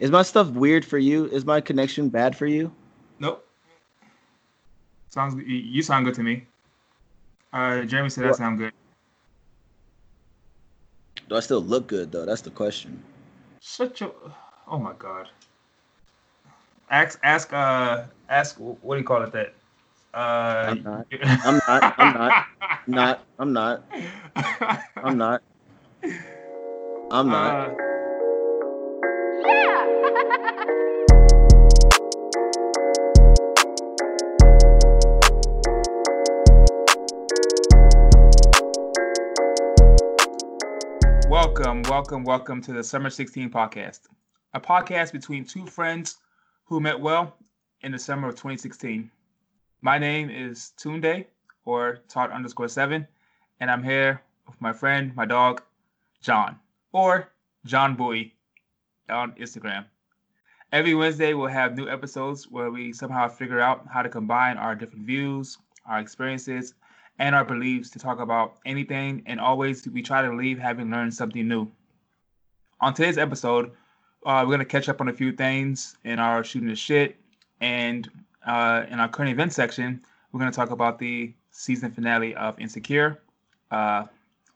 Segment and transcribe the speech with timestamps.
[0.00, 1.26] Is my stuff weird for you?
[1.26, 2.72] Is my connection bad for you?
[3.18, 3.44] Nope.
[5.10, 6.46] Sounds you sound good to me.
[7.52, 8.72] Uh, Jeremy said that sound good.
[11.28, 12.24] Do I still look good though?
[12.24, 13.02] That's the question.
[13.60, 14.14] Shut your.
[14.68, 15.28] Oh my god.
[16.90, 19.54] Ask ask uh ask what do you call it that?
[20.14, 21.06] Uh, I'm not.
[21.44, 21.94] I'm not.
[21.98, 22.46] I'm not.
[22.86, 23.20] not.
[23.38, 23.82] I'm not.
[25.02, 25.42] I'm not.
[27.10, 27.70] I'm not.
[27.70, 27.97] Uh,
[41.58, 44.02] Welcome, welcome, welcome to the Summer 16 podcast,
[44.54, 46.18] a podcast between two friends
[46.66, 47.34] who met well
[47.80, 49.10] in the summer of 2016.
[49.80, 51.24] My name is Tunde,
[51.64, 53.08] or Todd underscore seven,
[53.58, 55.60] and I'm here with my friend, my dog,
[56.22, 56.60] John,
[56.92, 57.32] or
[57.66, 58.36] John Bowie
[59.10, 59.86] on Instagram.
[60.70, 64.76] Every Wednesday, we'll have new episodes where we somehow figure out how to combine our
[64.76, 66.74] different views, our experiences,
[67.18, 71.12] and our beliefs to talk about anything and always we try to leave having learned
[71.12, 71.70] something new.
[72.80, 73.72] On today's episode,
[74.24, 77.16] uh, we're going to catch up on a few things in our shooting the shit
[77.60, 78.08] and
[78.46, 80.00] uh, in our current event section,
[80.32, 83.20] we're going to talk about the season finale of Insecure.
[83.70, 84.04] Uh,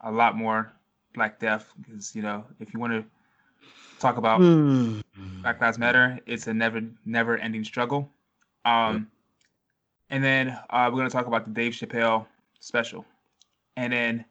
[0.00, 0.72] a lot more
[1.14, 3.04] Black Death because, you know, if you want to
[3.98, 5.02] talk about mm.
[5.42, 8.10] Black Lives Matter, it's a never, never ending struggle.
[8.64, 9.08] Um,
[10.10, 12.26] and then uh, we're going to talk about the Dave Chappelle
[12.62, 13.04] special.
[13.76, 14.24] And then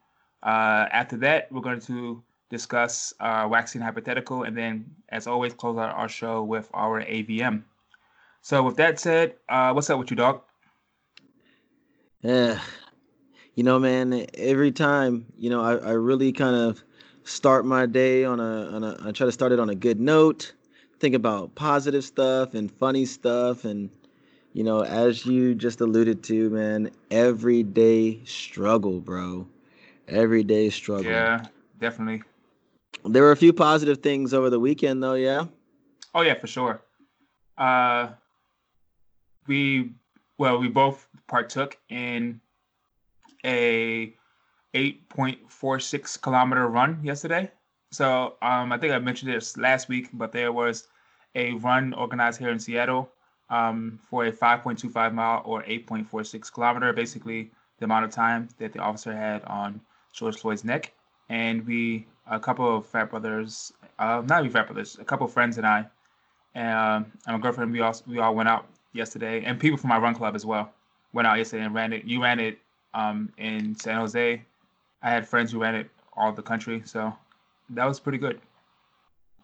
[0.43, 5.77] uh, after that, we're going to discuss our waxing hypothetical, and then, as always, close
[5.77, 7.63] out our show with our AVM.
[8.41, 10.41] So, with that said, uh, what's up with you, dog?
[12.21, 12.59] Yeah,
[13.55, 14.25] you know, man.
[14.33, 16.83] Every time, you know, I, I really kind of
[17.23, 18.97] start my day on a on a.
[19.05, 20.53] I try to start it on a good note.
[20.99, 23.89] Think about positive stuff and funny stuff, and
[24.53, 29.47] you know, as you just alluded to, man, everyday struggle, bro.
[30.07, 31.11] Everyday struggle.
[31.11, 31.45] Yeah,
[31.79, 32.23] definitely.
[33.05, 35.13] There were a few positive things over the weekend, though.
[35.13, 35.45] Yeah.
[36.13, 36.81] Oh yeah, for sure.
[37.57, 38.09] Uh,
[39.47, 39.91] we
[40.37, 42.41] well, we both partook in
[43.45, 44.13] a
[44.73, 47.51] 8.46 kilometer run yesterday.
[47.91, 50.87] So um, I think I mentioned this last week, but there was
[51.35, 53.09] a run organized here in Seattle
[53.51, 58.79] um, for a 5.25 mile or 8.46 kilometer, basically the amount of time that the
[58.79, 59.79] officer had on
[60.13, 60.91] George Floyd's neck.
[61.29, 65.33] And we, a couple of frat brothers, uh, not even frat brothers, a couple of
[65.33, 65.85] friends and I,
[66.55, 69.97] um, and my girlfriend, we all we all went out yesterday, and people from my
[69.97, 70.71] run club as well
[71.13, 72.03] went out yesterday and ran it.
[72.03, 72.59] You ran it
[72.93, 74.41] um, in San Jose.
[75.01, 77.13] I had friends who ran it all the country, so
[77.69, 78.41] that was pretty good.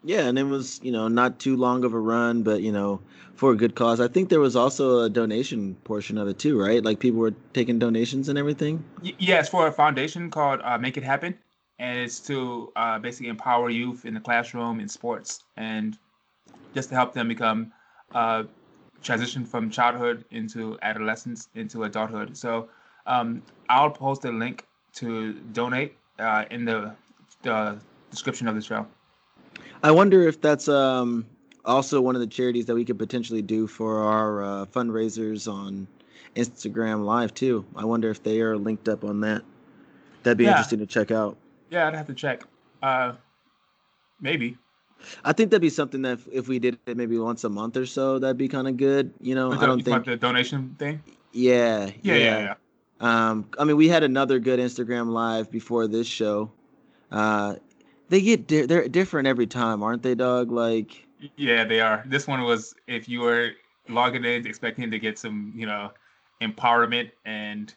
[0.07, 3.01] Yeah, and it was, you know, not too long of a run, but you know,
[3.35, 3.99] for a good cause.
[3.99, 6.81] I think there was also a donation portion of it too, right?
[6.81, 8.81] Like people were taking donations and everything.
[9.03, 11.37] Y- it's for a foundation called uh, Make It Happen,
[11.77, 15.97] and it's to uh, basically empower youth in the classroom, in sports, and
[16.73, 17.73] just to help them become
[18.15, 18.43] uh,
[19.03, 22.37] transition from childhood into adolescence into adulthood.
[22.37, 22.69] So
[23.07, 26.95] um, I'll post a link to donate uh, in the,
[27.43, 27.77] the
[28.09, 28.87] description of the show.
[29.83, 31.25] I wonder if that's um,
[31.65, 35.87] also one of the charities that we could potentially do for our uh, fundraisers on
[36.35, 37.65] Instagram Live too.
[37.75, 39.43] I wonder if they are linked up on that.
[40.23, 40.51] That'd be yeah.
[40.51, 41.37] interesting to check out.
[41.69, 42.43] Yeah, I'd have to check.
[42.81, 43.13] Uh,
[44.21, 44.57] maybe.
[45.23, 47.77] I think that'd be something that if, if we did it maybe once a month
[47.77, 49.13] or so, that'd be kind of good.
[49.21, 51.03] You know, I don't think the donation thing.
[51.33, 52.53] Yeah, yeah, yeah, yeah.
[52.99, 56.51] Um, I mean, we had another good Instagram live before this show.
[57.11, 57.55] Uh,
[58.09, 60.51] they get di- they're different every time, aren't they, dog?
[60.51, 62.03] Like yeah, they are.
[62.05, 63.51] This one was if you were
[63.89, 65.91] logging in expecting to get some, you know,
[66.41, 67.73] empowerment and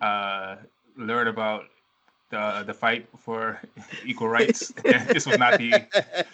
[0.00, 0.56] uh,
[0.96, 1.64] learn about
[2.30, 3.60] the the fight for
[4.04, 4.72] equal rights.
[4.84, 5.84] this was not the.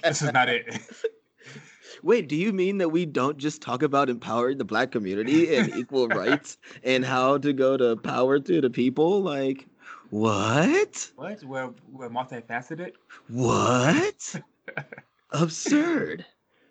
[0.03, 0.67] This is not it.
[2.03, 5.75] Wait, do you mean that we don't just talk about empowering the black community and
[5.75, 9.21] equal rights and how to go to power to the people?
[9.21, 9.67] Like,
[10.11, 11.11] what?
[11.17, 11.43] What?
[11.43, 12.93] We're, we're multifaceted?
[13.29, 14.41] What?
[15.31, 16.27] Absurd.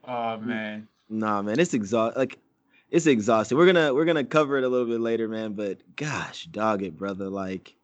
[0.05, 0.87] Oh man.
[1.09, 2.37] Nah, man, it's exhaust like
[2.91, 3.57] it's exhausting.
[3.57, 5.53] We're gonna we're gonna cover it a little bit later, man.
[5.53, 7.29] But gosh, dog it, brother.
[7.29, 7.75] Like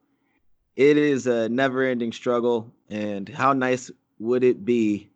[0.76, 5.10] it is a never-ending struggle, and how nice would it be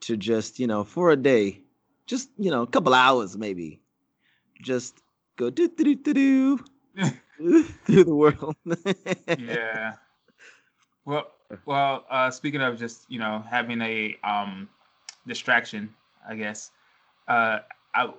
[0.00, 1.60] to just you know for a day,
[2.06, 3.80] just you know a couple hours maybe,
[4.62, 5.02] just
[5.36, 6.64] go do do do do
[7.84, 8.56] through the world.
[9.38, 9.94] yeah.
[11.06, 11.26] Well,
[11.66, 12.06] well.
[12.08, 14.70] Uh, speaking of just you know having a um
[15.26, 15.94] distraction,
[16.26, 16.70] I guess.
[17.28, 17.58] Uh,
[17.94, 18.10] I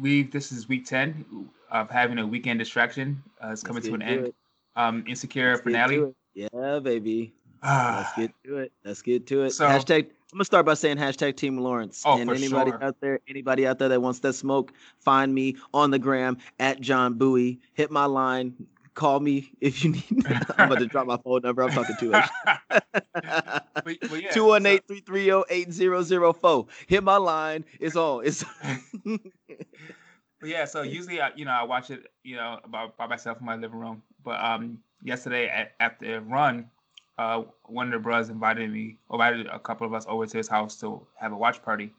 [0.00, 1.24] we this is week ten
[1.72, 3.20] of having a weekend distraction.
[3.42, 4.26] Uh, it's coming to an end.
[4.26, 4.34] It.
[4.76, 6.14] Um, insecure Let's finale.
[6.34, 7.32] Yeah, baby.
[7.64, 8.72] Let's get to it.
[8.84, 9.50] Let's get to it.
[9.50, 10.10] So, hashtag.
[10.34, 12.02] I'm gonna start by saying hashtag Team Lawrence.
[12.04, 12.82] Oh, and anybody sure.
[12.82, 16.80] out there, anybody out there that wants that smoke, find me on the gram at
[16.80, 17.60] John Bowie.
[17.74, 18.52] Hit my line.
[18.94, 20.02] Call me if you need.
[20.58, 21.62] I'm about to drop my phone number.
[21.62, 22.28] I'm talking too much.
[23.76, 26.66] 218-330-8004.
[26.88, 27.64] Hit my line.
[27.78, 28.26] It's on.
[28.26, 28.44] It's.
[29.04, 29.20] but
[30.42, 33.46] yeah, so usually, I, you know, I watch it, you know, by, by myself in
[33.46, 34.02] my living room.
[34.24, 36.70] But um, yesterday at, at the run,
[37.18, 40.48] uh, one of the brothers invited me, invited a couple of us over to his
[40.48, 41.92] house to have a watch party.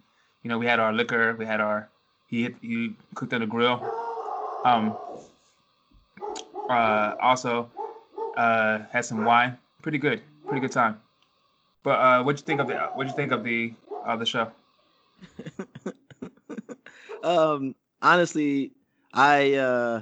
[0.43, 1.89] You know, we had our liquor, we had our
[2.27, 3.81] he he cooked on the grill.
[4.63, 4.97] Um,
[6.69, 7.69] uh, also
[8.35, 9.57] uh, had some wine.
[9.81, 10.99] Pretty good, pretty good time.
[11.83, 13.73] But uh, what'd you think of the what'd you think of the
[14.05, 14.51] uh, the show?
[17.23, 18.71] um, honestly,
[19.13, 20.01] I uh,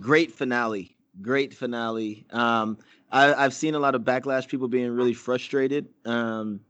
[0.00, 2.24] great finale, great finale.
[2.30, 2.78] Um,
[3.12, 6.60] I, I've seen a lot of backlash, people being really frustrated, um,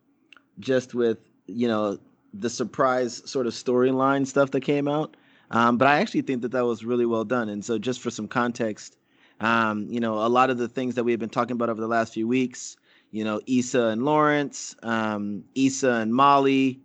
[0.58, 1.98] just with you know
[2.32, 5.16] the surprise sort of storyline stuff that came out.
[5.50, 7.48] Um, but I actually think that that was really well done.
[7.48, 8.96] And so, just for some context,
[9.40, 11.80] um, you know, a lot of the things that we have been talking about over
[11.80, 12.76] the last few weeks,
[13.10, 16.80] you know, Issa and Lawrence, um, Issa and Molly,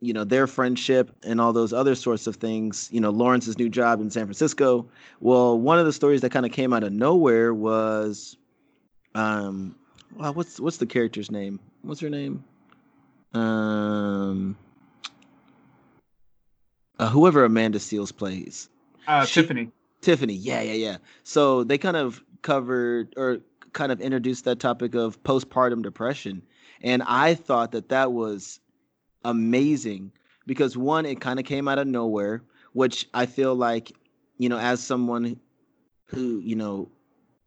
[0.00, 3.68] you know, their friendship and all those other sorts of things, you know, Lawrence's new
[3.68, 4.88] job in San Francisco.
[5.20, 8.36] Well, one of the stories that kind of came out of nowhere was,
[9.14, 9.76] um,
[10.16, 11.60] well, what's what's the character's name?
[11.82, 12.44] What's her name?
[13.34, 14.56] Um,
[16.98, 18.68] uh, whoever Amanda Seales plays.
[19.06, 19.70] Uh, she, Tiffany.
[20.00, 20.96] Tiffany, yeah, yeah, yeah.
[21.24, 23.38] So they kind of covered or
[23.72, 26.42] kind of introduced that topic of postpartum depression,
[26.82, 28.60] and I thought that that was
[29.24, 30.12] amazing
[30.46, 32.42] because one, it kind of came out of nowhere,
[32.72, 33.92] which I feel like,
[34.38, 35.38] you know, as someone
[36.06, 36.90] who you know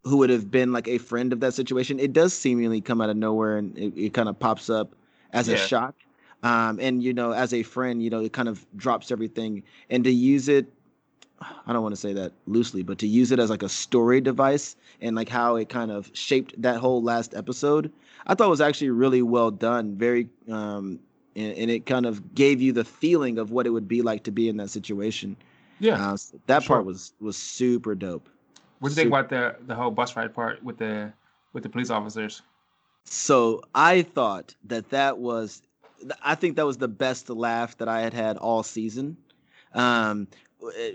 [0.05, 3.09] who would have been like a friend of that situation, it does seemingly come out
[3.09, 4.95] of nowhere and it, it kind of pops up
[5.33, 5.55] as yeah.
[5.55, 5.95] a shock.
[6.43, 9.63] Um, and you know, as a friend, you know, it kind of drops everything.
[9.89, 10.71] And to use it,
[11.41, 14.21] I don't want to say that loosely, but to use it as like a story
[14.21, 17.91] device and like how it kind of shaped that whole last episode,
[18.27, 19.95] I thought was actually really well done.
[19.95, 20.99] Very, um,
[21.35, 24.23] and, and it kind of gave you the feeling of what it would be like
[24.25, 25.35] to be in that situation.
[25.79, 26.77] Yeah, uh, so that sure.
[26.77, 28.29] part was was super dope.
[28.79, 31.13] What do you think about the the whole bus ride part with the
[31.53, 32.41] with the police officers?
[33.05, 35.61] So I thought that that was,
[36.23, 39.15] I think that was the best laugh that I had had all season,
[39.73, 40.27] um,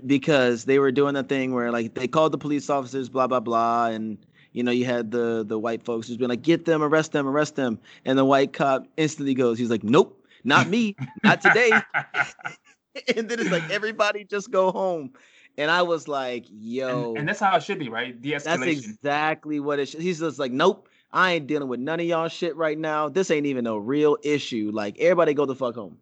[0.04, 3.40] because they were doing that thing where like they called the police officers, blah blah
[3.40, 4.18] blah, and
[4.52, 7.26] you know you had the the white folks who's been like, get them, arrest them,
[7.26, 11.70] arrest them, and the white cop instantly goes, he's like, nope, not me, not today.
[13.16, 15.12] and then it's like everybody just go home.
[15.58, 17.10] And I was like, yo.
[17.10, 18.20] And, and that's how it should be, right?
[18.20, 18.44] De-escalation.
[18.44, 20.00] That's exactly what it should.
[20.00, 23.08] He's just like, nope, I ain't dealing with none of y'all shit right now.
[23.08, 24.70] This ain't even a real issue.
[24.72, 25.98] Like, everybody go the fuck home.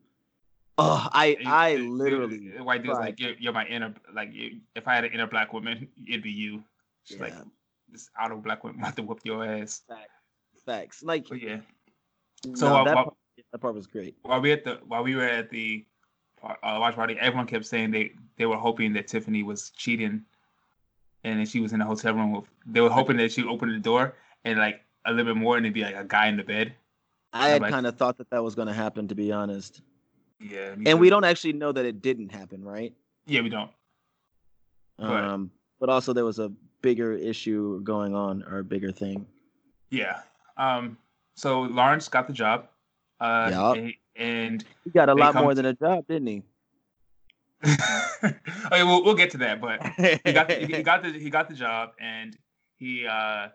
[0.77, 2.53] Oh, I, I literally.
[2.59, 5.89] White dude's like, you're, you're, my inner, like, if I had an inner black woman,
[6.06, 6.62] it'd be you.
[7.03, 7.25] She's yeah.
[7.25, 7.35] like,
[7.91, 9.83] this outer black woman about to whoop your ass.
[9.89, 10.03] Facts.
[10.65, 11.03] Facts.
[11.03, 11.59] Like, but yeah.
[12.55, 13.17] So no, uh, that, while, part,
[13.51, 14.15] that part was great.
[14.23, 15.85] While we at the, while we were at the
[16.43, 20.22] uh, watch party, everyone kept saying they they were hoping that Tiffany was cheating,
[21.24, 22.32] and then she was in the hotel room.
[22.32, 25.41] With, they were hoping that she would open the door and like a little bit
[25.41, 26.74] more, and it'd be like a guy in the bed.
[27.32, 29.82] I had like, kind of thought that that was going to happen, to be honest.
[30.41, 30.96] Yeah, and too.
[30.96, 32.93] we don't actually know that it didn't happen, right?
[33.27, 33.70] Yeah, we don't.
[34.98, 39.27] Um, but, but also there was a bigger issue going on or a bigger thing.
[39.91, 40.20] Yeah.
[40.56, 40.96] Um.
[41.36, 42.69] So Lawrence got the job.
[43.20, 46.43] Uh, yep and he got a lot more than a job, didn't he?
[47.65, 49.82] okay, we'll, we'll get to that, but
[50.25, 52.37] he got the, he got the he got the job, and
[52.79, 53.48] he uh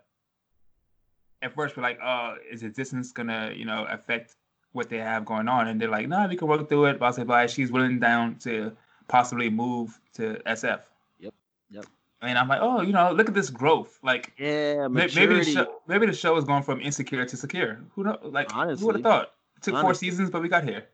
[1.42, 4.36] at first we're like, oh, is the distance gonna you know affect
[4.72, 5.68] what they have going on?
[5.68, 6.98] And they're like, no, nah, we can work through it.
[6.98, 7.46] Blah blah blah.
[7.46, 8.72] She's willing down to
[9.08, 10.80] possibly move to SF.
[11.20, 11.34] Yep.
[11.70, 11.86] Yep.
[12.22, 13.98] And I'm like, oh, you know, look at this growth.
[14.02, 15.20] Like, yeah, maturity.
[15.20, 17.80] maybe the show, maybe the show is going from insecure to secure.
[17.94, 18.18] Who know?
[18.22, 18.80] Like, Honestly.
[18.80, 19.32] who would have thought?
[19.64, 19.86] Took Honestly.
[19.86, 20.84] four seasons, but we got here.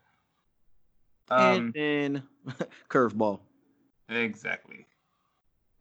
[1.31, 2.23] Um, and then
[2.89, 3.41] curveball.
[4.09, 4.87] Exactly.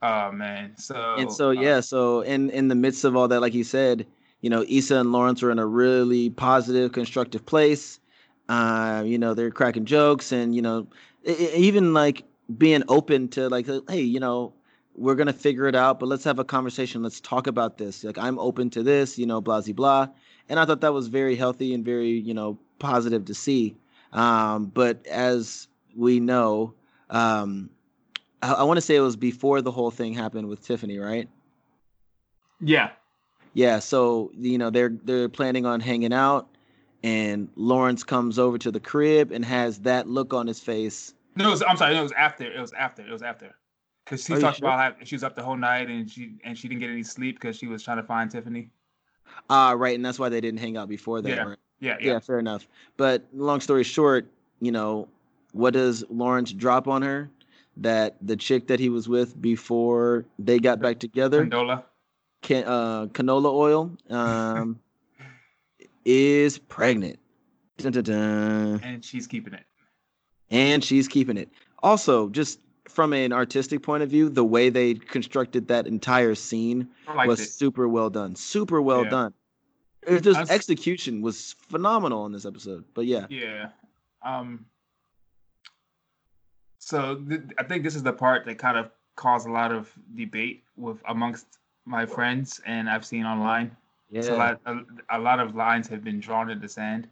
[0.01, 0.77] Oh man.
[0.77, 1.79] So and so uh, yeah.
[1.79, 4.05] So in in the midst of all that, like you said,
[4.41, 7.99] you know, Issa and Lawrence are in a really positive, constructive place.
[8.47, 10.87] Uh, you know, they're cracking jokes and you know,
[11.23, 12.23] even like
[12.57, 14.53] being open to like, hey, you know,
[14.95, 17.03] we're gonna figure it out, but let's have a conversation.
[17.03, 18.03] Let's talk about this.
[18.03, 20.07] Like I'm open to this, you know, blah blah blah.
[20.49, 23.75] And I thought that was very healthy and very, you know, positive to see.
[24.13, 26.73] Um, but as we know,
[27.09, 27.69] um,
[28.41, 31.29] I, I want to say it was before the whole thing happened with Tiffany, right?
[32.59, 32.91] Yeah.
[33.53, 33.79] Yeah.
[33.79, 36.47] So you know they're they're planning on hanging out,
[37.03, 41.13] and Lawrence comes over to the crib and has that look on his face.
[41.35, 41.93] No, it was, I'm sorry.
[41.93, 42.51] No, it was after.
[42.51, 43.01] It was after.
[43.01, 43.55] It was after.
[44.03, 44.67] Because she Are talked sure?
[44.67, 47.03] about how she was up the whole night and she and she didn't get any
[47.03, 48.71] sleep because she was trying to find Tiffany.
[49.49, 51.29] Ah, right, and that's why they didn't hang out before that.
[51.29, 51.43] Yeah.
[51.43, 51.57] right?
[51.79, 52.19] Yeah, yeah, yeah.
[52.19, 52.67] fair enough.
[52.97, 55.07] But long story short, you know,
[55.53, 57.29] what does Lawrence drop on her?
[57.77, 61.83] That the chick that he was with before they got back together, Condola.
[62.41, 64.79] can, uh, canola oil, um,
[66.05, 67.19] is pregnant.
[67.77, 68.79] Dun, dun, dun.
[68.83, 69.63] And she's keeping it.
[70.51, 71.49] And she's keeping it.
[71.81, 72.59] Also, just
[72.89, 76.89] from an artistic point of view, the way they constructed that entire scene
[77.25, 77.49] was it.
[77.49, 78.35] super well done.
[78.35, 79.09] Super well Yeah.
[79.09, 79.33] done.
[80.03, 82.83] It just That's- execution was phenomenal in this episode.
[82.93, 83.27] But yeah.
[83.29, 83.69] Yeah.
[84.23, 84.65] Um.
[86.79, 89.91] So th- I think this is the part that kind of caused a lot of
[90.15, 91.45] debate with amongst
[91.85, 93.75] my friends, and I've seen online.
[94.09, 94.21] Yeah.
[94.21, 94.77] So a lot, a,
[95.11, 97.07] a lot of lines have been drawn in the sand.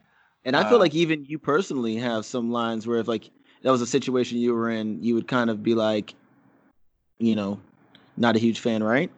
[0.45, 3.29] And I feel Uh, like even you personally have some lines where if like
[3.67, 6.13] that was a situation you were in, you would kind of be like,
[7.19, 7.59] you know,
[8.15, 9.11] not a huge fan, right?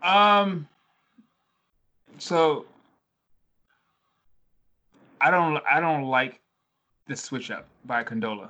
[0.00, 0.66] Um.
[2.16, 2.64] So
[5.20, 6.40] I don't I don't like
[7.06, 8.48] the switch up by Condola.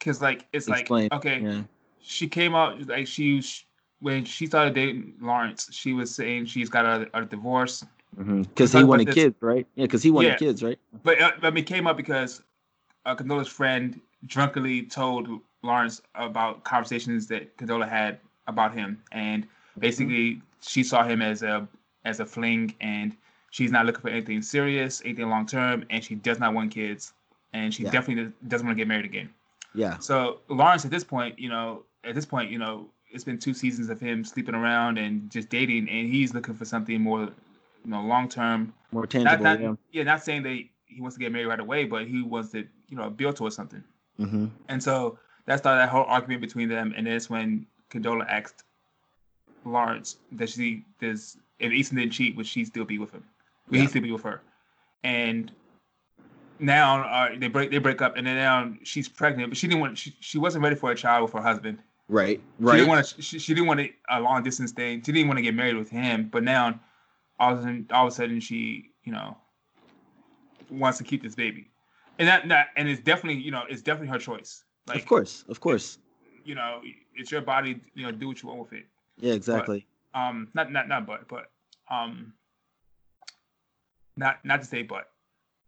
[0.00, 1.10] Cause like it's Explain.
[1.12, 1.62] like okay, Yeah.
[2.00, 3.40] she came out like she
[4.00, 7.84] when she started dating Lawrence, she was saying she's got a, a divorce.
[8.16, 9.64] Because talk he wanted kids, right?
[9.76, 10.36] Yeah, because he wanted Yeah.
[10.38, 10.78] kids, right?
[11.04, 12.42] But uh, I mean, it came up because
[13.06, 15.28] uh, Condola's friend drunkenly told
[15.62, 19.80] Lawrence about conversations that Condola had about him, and mm-hmm.
[19.80, 21.66] basically she saw him as a
[22.04, 23.16] as a fling, and
[23.50, 27.12] she's not looking for anything serious, anything long term, and she does not want kids,
[27.52, 27.90] and she Yeah.
[27.90, 29.28] definitely doesn't want to get married again.
[29.74, 29.98] Yeah.
[29.98, 33.54] So Lawrence, at this point, you know, at this point, you know, it's been two
[33.54, 37.90] seasons of him sleeping around and just dating, and he's looking for something more, you
[37.90, 38.72] know, long term.
[38.92, 39.44] More Not, tangible.
[39.44, 39.74] not, yeah.
[39.92, 42.66] yeah, not saying that he wants to get married right away, but he wants to,
[42.88, 43.82] you know, build towards something.
[44.18, 48.64] Hmm And so that started that whole argument between them, and that's when Condola asked
[49.64, 53.24] Lawrence that she does if Easton didn't cheat, would she still be with him?
[53.68, 53.82] Would Yeah.
[53.82, 54.42] he still be with her?
[55.02, 55.50] And
[56.58, 59.80] now uh, they break they break up, and then now she's pregnant, but she didn't
[59.80, 61.78] want she, she wasn't ready for a child with her husband.
[62.08, 62.40] Right.
[62.58, 62.72] right.
[62.72, 63.22] She didn't want to.
[63.22, 65.02] She, she didn't want a, a long distance thing.
[65.02, 66.28] She didn't want to get married with him.
[66.32, 66.80] But now,
[67.38, 69.36] all of a sudden, all of a sudden, she you know
[70.70, 71.70] wants to keep this baby,
[72.18, 74.64] and that, that and it's definitely you know it's definitely her choice.
[74.86, 75.44] Like of course.
[75.48, 75.98] Of course.
[76.44, 76.80] you know
[77.14, 77.80] it's your body.
[77.94, 78.86] You know do what you want with it.
[79.18, 79.34] Yeah.
[79.34, 79.86] Exactly.
[80.14, 81.50] Um, not not not but but
[81.90, 82.32] um,
[84.16, 85.08] not not to say but.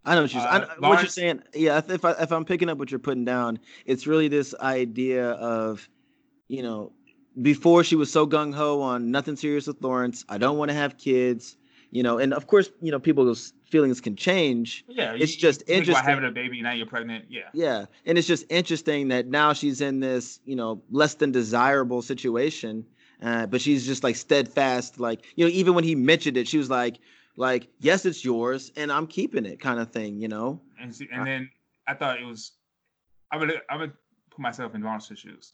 [0.02, 1.42] I know what you're, Uh, I, what you're saying.
[1.54, 4.54] Yeah, if if, I, if I'm picking up what you're putting down, it's really this
[4.58, 5.86] idea of,
[6.48, 6.92] you know,
[7.42, 10.24] before she was so gung ho on nothing serious with Lawrence.
[10.30, 11.58] I don't want to have kids.
[11.90, 14.84] You know, and of course, you know, people's feelings can change.
[14.88, 16.04] Yeah, It's you- just you interesting.
[16.04, 17.24] having a baby now you're pregnant.
[17.28, 21.32] Yeah, Yeah, and it's just interesting that now she's in this, you know, less than
[21.32, 22.84] desirable situation,
[23.22, 24.98] uh, but she's just like steadfast.
[25.00, 26.98] Like, you know, even when he mentioned it, she was like,
[27.36, 30.20] like, yes, it's yours, and I'm keeping it, kind of thing.
[30.20, 30.60] You know.
[30.80, 31.50] and she, and then
[31.86, 32.52] I thought it was.
[33.32, 33.92] I would I would
[34.30, 35.52] put myself in Lawrence's shoes.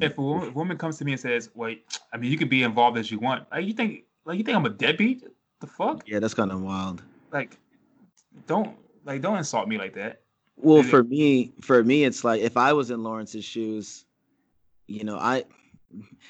[0.00, 2.62] If a woman, woman comes to me and says, "Wait, I mean, you can be
[2.62, 5.24] involved as you want," like you think, like you think I'm a deadbeat?
[5.60, 6.02] The fuck?
[6.06, 7.02] Yeah, that's kind of wild.
[7.32, 7.58] Like,
[8.46, 10.22] don't like don't insult me like that.
[10.56, 14.04] Well, for me, for me, it's like if I was in Lawrence's shoes,
[14.86, 15.44] you know, I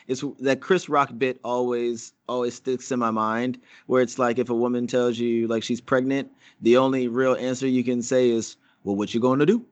[0.07, 4.51] it's that Chris Rock bit always always sticks in my mind where it's like if
[4.51, 8.57] a woman tells you like she's pregnant, the only real answer you can say is,
[8.85, 9.65] "Well, what you going to do?"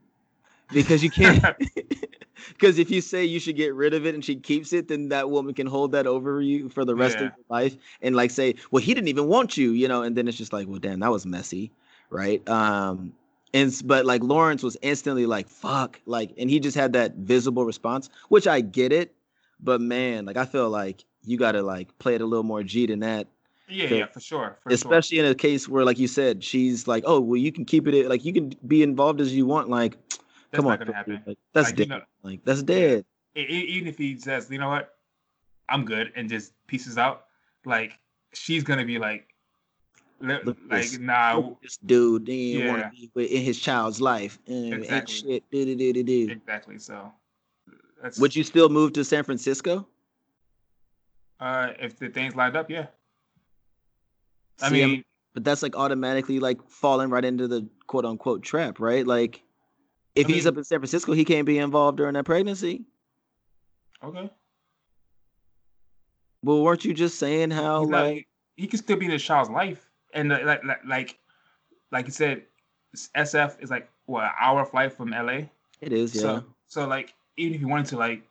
[0.73, 1.43] Because you can't
[2.49, 5.09] because if you say you should get rid of it and she keeps it, then
[5.09, 7.27] that woman can hold that over you for the rest Yeah.
[7.27, 10.17] of your life and like say, "Well, he didn't even want you," you know, and
[10.17, 11.73] then it's just like, "Well, damn, that was messy."
[12.11, 12.47] Right?
[12.49, 13.13] Um
[13.55, 17.65] and but like Lawrence was instantly like fuck like and he just had that visible
[17.65, 19.15] response which I get it
[19.61, 22.63] but man like I feel like you got to like play it a little more
[22.63, 23.29] G than that
[23.69, 24.59] Yeah, yeah, for sure.
[24.63, 24.93] For sure.
[24.93, 27.87] especially in a case where like you said she's like oh well you can keep
[27.87, 29.97] it like you can be involved as you want like
[30.57, 31.23] That's come not on gonna happen.
[31.27, 34.69] like, that's Like, you dead know- like that's dead even if he says, you know
[34.71, 34.95] what,
[35.69, 37.27] I'm good, and just pieces out,
[37.67, 37.99] like
[38.33, 39.29] she's gonna be like,
[40.21, 40.99] like this.
[40.99, 45.15] nah, this dude didn't want to be with, in his child's life and Exactly.
[45.15, 46.33] shit do, do, do, do, do.
[46.33, 46.79] exactly.
[46.79, 47.13] So,
[48.03, 49.87] that's would you still move to San Francisco
[51.41, 52.87] uh, if the things lined up, yeah.
[54.63, 58.43] I See, I'm- mean, but that's like automatically like falling right into the quote unquote
[58.43, 59.07] trap, right?
[59.07, 59.43] Like,
[60.17, 62.85] if I he's up in San Francisco, he can't be involved during that pregnancy.
[64.03, 64.31] Okay.
[66.43, 69.51] Well, weren't you just saying how not- like he can still be in his child's
[69.51, 71.19] life, and uh, like like like
[71.93, 72.43] like you said,
[73.17, 75.49] SF is like what an hour flight from LA.
[75.81, 76.15] it is?
[76.15, 76.21] Yeah.
[76.21, 78.23] So so like even if you wanted to like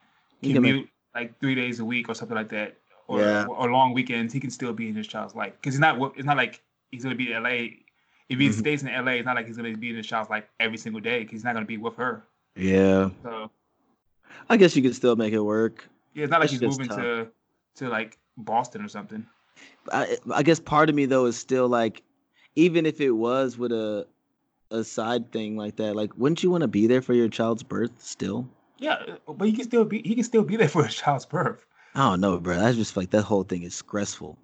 [0.42, 2.78] can make- commute like three days a week or something like that,
[3.08, 3.46] or Yeah.
[3.48, 6.00] or long weekends, he can still be in his child's life because he's not.
[6.16, 6.62] It's not like
[6.92, 7.68] he's gonna be in LA.
[8.30, 8.54] If he Mhm.
[8.54, 11.02] stays in LA, it's not like he's gonna be in the child's like every single
[11.02, 12.24] day because he's not gonna be with her.
[12.56, 13.10] yeah.
[13.24, 13.52] So
[14.50, 15.88] I guess you could still make it work.
[16.14, 16.98] yeah, it's not like It's he's moving tough.
[16.98, 17.32] to
[17.76, 19.26] to like Boston or something.
[19.92, 22.04] I I guess part of me though is still like,
[22.56, 24.08] even if it was with a
[24.72, 27.64] a side thing like that, like wouldn't you want to be there for your child's
[27.64, 28.50] birth still?
[28.80, 28.94] Yeah,
[29.28, 31.66] uh, but he can still be he can still be there for his child's birth.
[31.94, 32.60] I don't know, bro.
[32.60, 34.38] I just like that whole thing is stressful.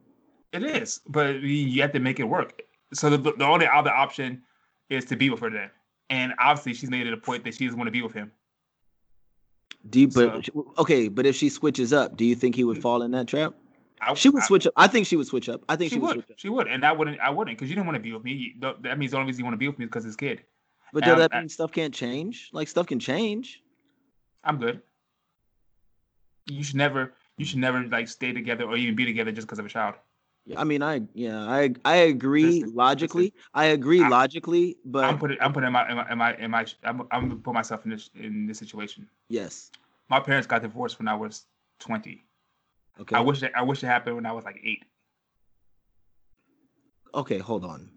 [0.53, 2.61] It is, but you have to make it work.
[2.93, 4.41] So the, the only other option
[4.89, 5.69] is to be with her then,
[6.09, 8.31] and obviously she's made it a point that she doesn't want to be with him.
[9.89, 12.81] Do you, but okay, but if she switches up, do you think he would mm.
[12.81, 13.53] fall in that trap?
[14.01, 14.73] I, She would I- switch up.
[14.75, 15.61] I think she would switch up.
[15.69, 16.17] I think She, she, would.
[16.17, 16.25] would.
[16.25, 16.39] switch up.
[16.39, 17.19] She would, and I wouldn't.
[17.19, 18.55] I wouldn't, because you didn't want to be with me.
[18.59, 20.43] That means the only reason you want to be with me is because his kid.
[20.93, 22.49] But And does that I- mean stuff can't change?
[22.51, 23.61] Like stuff can change.
[24.43, 24.81] I'm good.
[26.47, 27.13] You should never.
[27.37, 29.95] You should never like stay together or even be together just because of a child.
[30.57, 33.33] I mean, I yeah, I I agree Listen, logically.
[33.53, 35.37] I agree I- logically, but I'm putting.
[35.39, 35.89] I'm putting my.
[35.89, 36.11] In my.
[36.11, 36.35] In my.
[36.37, 37.01] In my I'm.
[37.11, 38.09] I'm gonna put myself in this.
[38.15, 39.07] In this situation.
[39.29, 39.71] yes.
[40.09, 41.45] My parents got divorced when I was
[41.79, 42.25] 20.
[42.99, 43.15] Okay.
[43.15, 43.43] I wish.
[43.43, 44.83] It, I wish it happened when I was like eight.
[47.13, 47.89] okay, hold on.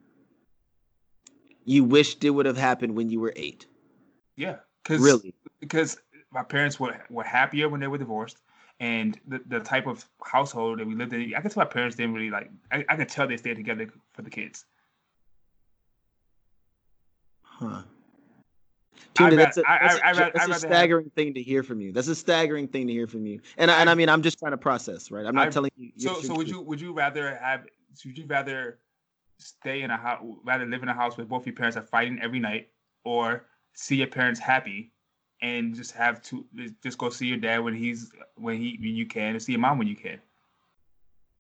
[1.64, 3.66] You wished it would have happened when you were eight.
[4.36, 4.56] Yeah.
[4.82, 5.34] Because Really?
[5.60, 5.98] because
[6.30, 8.42] my parents were were happier when they were divorced,
[8.80, 12.14] and the, the type of household that we lived in, I guess my parents didn't
[12.14, 12.50] really like.
[12.72, 14.64] I, I could tell they stayed together for the kids.
[17.42, 17.82] Huh.
[17.86, 20.60] I'd Tuna, rather- that's a, I- that's I- a- I'd rather- that's a rather have-
[20.60, 21.92] staggering thing to hear from you.
[21.92, 23.40] That's a staggering thing to hear from you.
[23.58, 25.24] And I, and I mean, I'm just trying to process, right?
[25.24, 25.92] I'm not I- telling you.
[25.98, 27.66] So so would you would you rather have
[28.04, 28.78] would you rather
[29.38, 32.18] stay in a house rather live in a house where both your parents are fighting
[32.20, 32.70] every night,
[33.04, 34.92] or see your parents happy,
[35.44, 36.46] and just have to
[36.82, 39.60] just go see your dad when he's when he when you can, and see your
[39.60, 40.18] mom when you can,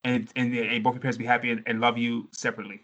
[0.04, 2.82] and and, and both your parents be happy and, and love you separately.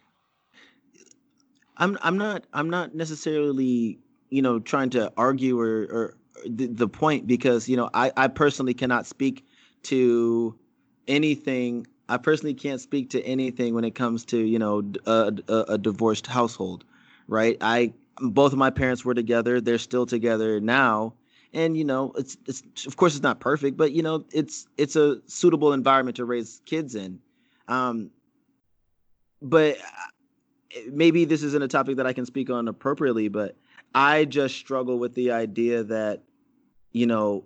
[1.76, 3.98] I'm I'm not I'm not necessarily
[4.30, 8.28] you know trying to argue or or the, the point because you know I I
[8.28, 9.44] personally cannot speak
[9.84, 10.58] to
[11.06, 11.86] anything.
[12.08, 15.34] I personally can't speak to anything when it comes to you know a
[15.68, 16.86] a divorced household,
[17.28, 17.58] right?
[17.60, 19.60] I both of my parents were together.
[19.60, 21.14] They're still together now,
[21.52, 24.96] and you know it's it's of course it's not perfect, but you know it's it's
[24.96, 27.18] a suitable environment to raise kids in.
[27.68, 28.10] Um,
[29.42, 29.78] but
[30.90, 33.56] maybe this isn't a topic that I can speak on appropriately, but
[33.94, 36.22] I just struggle with the idea that,
[36.92, 37.44] you know,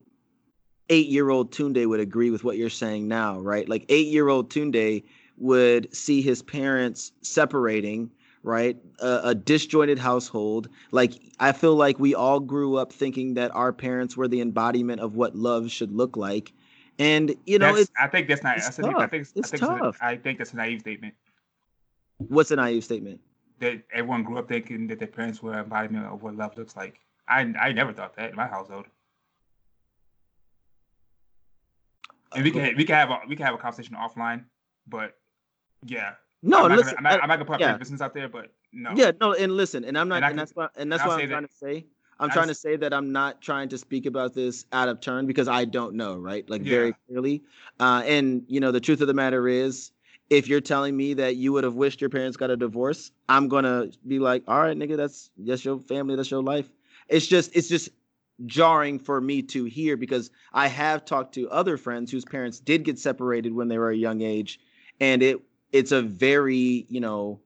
[0.90, 3.68] eight year old Tunde would agree with what you're saying now, right?
[3.68, 5.04] Like eight year old Tunde
[5.38, 8.10] would see his parents separating,
[8.44, 8.76] right?
[9.00, 10.68] A, a disjointed household.
[10.92, 15.00] Like I feel like we all grew up thinking that our parents were the embodiment
[15.00, 16.52] of what love should look like.
[16.98, 18.58] And you know, it's I think that's not.
[18.58, 19.10] it's I think, I tough.
[19.10, 19.98] think It's I think tough.
[20.00, 21.14] A, I think that's a naive statement.
[22.18, 23.20] what's a naive statement?
[23.60, 27.00] That everyone grew up thinking that their parents were embodiment of what love looks like.
[27.28, 28.86] I I never thought that in my household.
[32.34, 34.44] And we can we can have a we can have a conversation offline,
[34.86, 35.16] but
[35.84, 36.14] yeah.
[36.46, 36.94] No, I'm not, listen.
[36.96, 37.72] gonna, I'm, not, I- I'm not gonna put yeah.
[37.72, 38.92] my business out there, but no.
[38.94, 41.20] Yeah, no, and listen, and I'm not, And and, can- that's why, and that's what
[41.20, 41.86] I'm trying that- to say.
[42.20, 45.26] I'm trying to say that I'm not trying to speak about this out of turn
[45.26, 46.48] because I don't know, right?
[46.48, 46.70] Like Yeah.
[46.70, 47.42] very clearly.
[47.80, 49.90] Uh, and you know, the truth of the matter is,
[50.30, 53.48] if you're telling me that you would have wished your parents got a divorce, I'm
[53.48, 56.70] gonna be like, all right, nigga, that's that's your family, that's your life.
[57.08, 57.88] It's just, it's just
[58.46, 62.84] jarring for me to hear because I have talked to other friends whose parents did
[62.84, 64.60] get separated when they were a young age,
[65.00, 65.40] and it
[65.74, 67.40] it's a very you know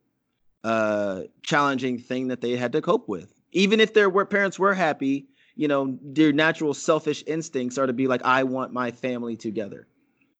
[0.64, 5.26] uh challenging thing that they had to cope with even if their parents were happy
[5.56, 9.86] you know their natural selfish instincts are to be like i want my family together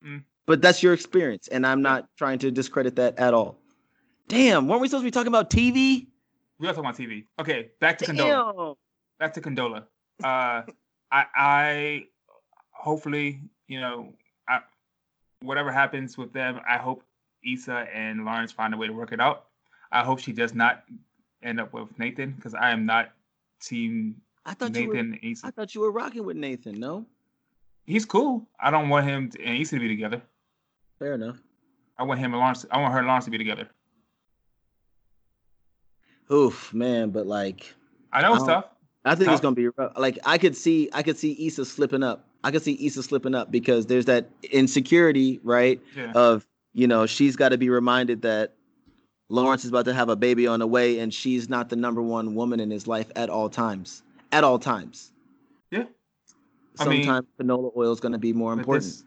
[0.04, 0.22] Mm.
[0.46, 3.58] but that's your experience and i'm not trying to discredit that at all
[4.28, 6.06] damn weren't we supposed to be talking about tv
[6.60, 7.24] We are talking about TV.
[7.40, 8.74] Okay, back to Condola.
[9.18, 9.80] Back to Condola.
[10.22, 10.62] Uh,
[11.10, 12.04] I I
[12.70, 14.12] hopefully you know
[14.48, 14.60] I
[15.40, 17.02] whatever happens with them, I hope
[17.44, 19.46] Issa and Lawrence find a way to work it out.
[19.92, 20.84] I hope she does not
[21.42, 23.10] end up with Nathan because I am not
[23.60, 25.46] team i thought you were and Issa.
[25.46, 27.04] i thought you were rocking with nathan no
[27.86, 28.46] He's cool.
[28.60, 30.20] I don't want him to, and Issa to be together.
[30.98, 31.38] fair enough
[31.98, 32.66] I want him and Lawrence.
[32.70, 33.68] I want her and Lawrence to be together.
[36.30, 37.74] Oof, man, but like
[38.12, 38.66] I know it's tough.
[39.04, 39.92] I think it's gonna be rough.
[39.96, 42.28] like I could see I could see Issa slipping up.
[42.44, 45.80] I could see Issa slipping up because there's that insecurity, right?
[45.96, 46.12] Yeah.
[46.14, 48.54] Of you know she's got to be reminded that
[49.28, 52.00] Lawrence is about to have a baby on the way, and she's not the number
[52.02, 54.02] one woman in his life at all times.
[54.32, 55.12] At all times.
[55.70, 55.84] Yeah.
[56.80, 58.84] I mean- Sometimes canola oil is going to be more But important.
[58.84, 59.04] this-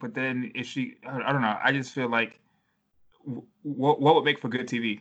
[0.00, 1.58] but then if she, I I don't know.
[1.62, 2.40] I just feel like
[3.62, 5.00] what what would make for good TV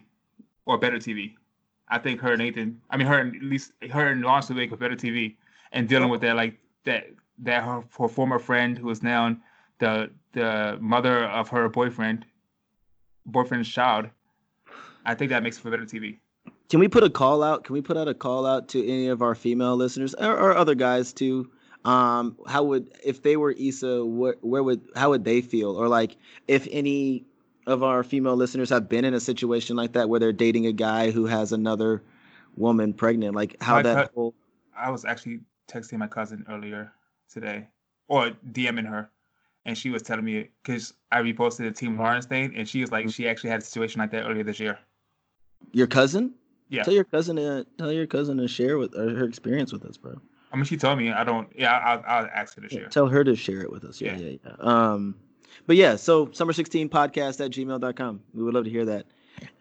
[0.66, 1.36] or better TV?
[1.88, 2.82] I think her and Nathan.
[2.90, 5.38] I mean, her and at least her and Lawrence would make for better TV,
[5.72, 7.08] and dealing with that like that
[7.40, 9.36] that her, her former friend who is now
[9.80, 12.26] the the mother of her boyfriend,
[13.26, 14.08] boyfriend's child.
[15.06, 16.20] I think that makes for better TV.
[16.70, 17.64] Can we put a call out?
[17.64, 20.56] Can we put out a call out to any of our female listeners or, or
[20.56, 21.50] other guys too?
[21.86, 25.76] Um, how would if they were Issa, where, where would how would they feel?
[25.76, 27.26] Or like if any
[27.66, 30.72] of our female listeners have been in a situation like that where they're dating a
[30.72, 32.04] guy who has another
[32.56, 34.36] woman pregnant, like how My that cut- whole
[34.78, 36.92] I was actually texting my cousin earlier
[37.32, 37.68] today,
[38.08, 39.10] or DMing her,
[39.66, 42.92] and she was telling me because I reposted the Team Lawrence thing, and she was
[42.92, 44.80] like, she actually had a situation like that earlier this year.
[45.72, 46.34] your cousin?
[46.70, 46.84] Yeah.
[46.84, 49.98] Tell your cousin to tell your cousin to share with or her experience with us,
[49.98, 50.16] bro.
[50.52, 51.48] I mean, she told me I don't.
[51.56, 52.90] Yeah, I'll, I'll ask her to Yeah, share.
[52.90, 54.00] Tell her to share it with us.
[54.02, 54.26] Yeah, Yeah.
[54.28, 54.52] yeah, yeah.
[54.60, 55.16] Um,
[55.68, 58.22] but yeah, so summer 16 podcast at gmail.com.
[58.34, 59.06] We would love to hear that.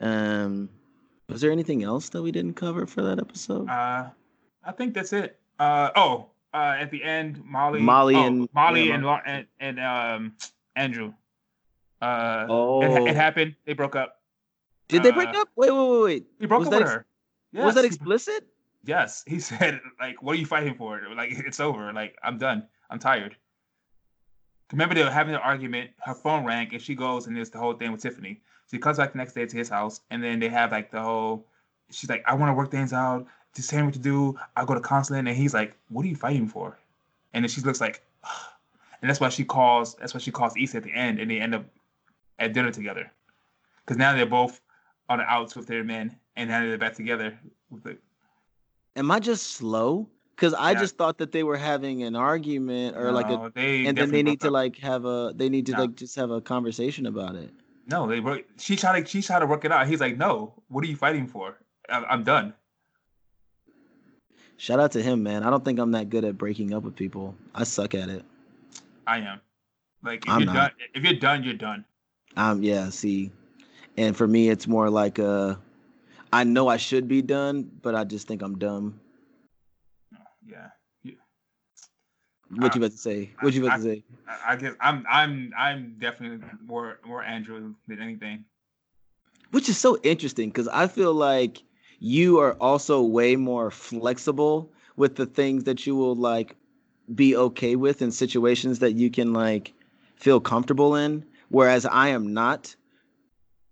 [0.01, 0.69] Um,
[1.29, 3.69] was there anything else that we didn't cover for that episode?
[3.69, 4.09] Uh,
[4.65, 5.39] I think that's it.
[5.59, 10.33] Uh, oh, uh, at the end, Molly, Molly oh, and- Molly and, and and um
[10.77, 11.13] Andrew.
[12.01, 13.57] Uh, oh, it, it happened.
[13.65, 14.21] They broke up.
[14.87, 15.49] did they break uh, up?
[15.57, 16.27] Wait, wait, wait, wait.
[16.39, 17.07] He broke Was up with ex- her.
[17.55, 18.47] Was that explicit?
[18.85, 21.01] Yes, he said, like, what are you fighting for?
[21.17, 21.93] Like, it's over.
[21.93, 22.67] Like, I'm done.
[22.91, 23.37] I'm tired.
[24.73, 25.91] Remember, they were having an argument.
[26.01, 28.41] Her phone rang, and she goes, and there's the whole thing with Tiffany.
[28.71, 31.01] She comes back the next day to his house, and then they have like the
[31.01, 31.47] whole.
[31.91, 33.27] She's like, I want to work things out.
[33.55, 34.39] Just tell me what to do.
[34.57, 36.79] I'll go to counseling, and he's like, What are you fighting for?
[37.35, 38.03] And then she looks like,
[39.03, 39.95] and that's why she calls.
[39.97, 41.65] That's why she calls Issa at the end, and they end up
[42.39, 43.11] at dinner together.
[43.85, 44.61] Because now they're both
[45.09, 47.39] on the outs with their men, and now they're back together
[47.71, 47.99] with the
[48.97, 50.09] Am I just slow?
[50.35, 50.81] Because I Yeah.
[50.81, 54.41] just thought that they were having an argument or like a, and then they need
[54.41, 54.53] to up.
[54.53, 55.79] like have a, they need to No.
[55.81, 57.53] like just have a conversation about it.
[57.87, 58.43] No, they were.
[58.59, 59.07] She tried to.
[59.09, 59.87] She tried to work it out.
[59.89, 60.53] He's like, no.
[60.69, 61.59] What are you fighting for?
[61.89, 62.55] I'm, I'm done.
[64.59, 65.45] Shout out to him, man.
[65.45, 67.35] I don't think I'm that good at breaking up with people.
[67.55, 68.25] I suck at it.
[69.07, 69.41] I am.
[70.03, 70.55] Like, if I'm you're not.
[70.55, 71.85] done, if you're done, you're done.
[72.37, 73.31] Um, yeah, see,
[73.97, 75.55] and for me, it's more like uh,
[76.33, 79.01] I know I should be done, but I just think I'm dumb.
[80.47, 80.69] Yeah.
[82.51, 83.31] What you Uh, about to say?
[83.41, 84.05] What you about to say?
[84.27, 85.07] I, I guess I'm.
[85.11, 85.53] I'm.
[85.57, 88.45] I'm definitely more more Andrew than anything.
[89.51, 91.63] Which is so interesting because I feel like
[91.99, 96.57] you are also way more flexible with the things that you will like
[97.15, 99.73] be okay with in situations that you can like
[100.17, 102.75] feel comfortable in, whereas I am not.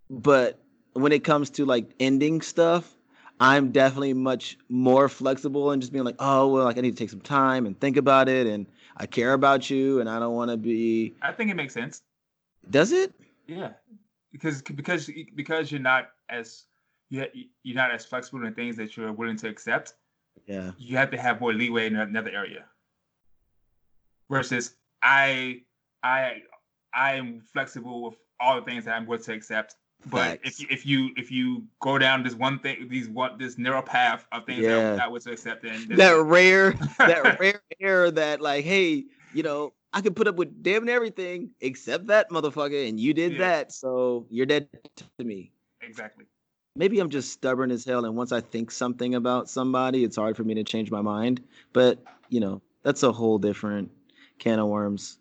[0.09, 0.61] But
[0.95, 2.97] when it comes to like ending stuff,
[3.39, 6.97] I'm definitely much more flexible and just being like, oh well, like I need to
[6.97, 10.35] take some time and think about it, and I care about you, and I don't
[10.35, 11.15] want to be.
[11.21, 12.03] I think it makes sense.
[12.71, 13.12] Does it?
[13.47, 13.73] Yeah,
[14.33, 16.65] because because because you're not as
[17.11, 17.27] you
[17.62, 19.95] you're not as flexible in things that you're willing to accept.
[20.47, 20.73] Yeah.
[20.79, 22.64] you have to have more leeway in another area.
[24.31, 25.62] Versus I
[26.03, 26.42] I
[26.92, 29.77] I am flexible with all the things that I'm willing to accept.
[30.11, 30.61] But Facts.
[30.61, 33.83] if you, if you if you go down this one thing, these what this narrow
[33.83, 37.61] path of things that I'm not willing to accept, then then- that rare that rare
[37.81, 42.07] error that like hey you know i could put up with damn near everything except
[42.07, 43.38] that motherfucker and you did Yeah.
[43.38, 44.69] that so you're dead
[45.19, 46.25] to me exactly.
[46.77, 50.37] Maybe i'm just stubborn as hell and once i think something about somebody it's hard
[50.37, 51.43] for me to change my mind.
[51.73, 53.91] But you know that's a whole different
[54.39, 55.19] can of worms.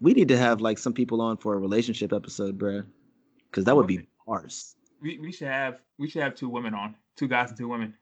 [0.00, 2.84] We need to have like some people on for a relationship episode bruh
[3.50, 6.94] because that would be ours We, we should have we should have two women on,
[7.16, 7.94] two guys and two women,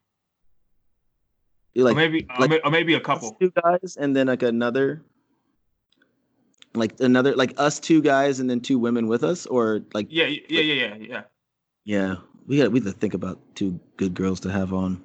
[1.74, 3.36] You're or like maybe like- or maybe a couple.
[3.40, 5.02] two guys and then like another
[6.74, 10.26] like another like us two guys and then two women with us or like Yeah,
[10.26, 11.22] yeah, yeah, yeah, yeah.
[11.84, 12.14] yeah
[12.46, 15.02] we got we to think about two good girls to have on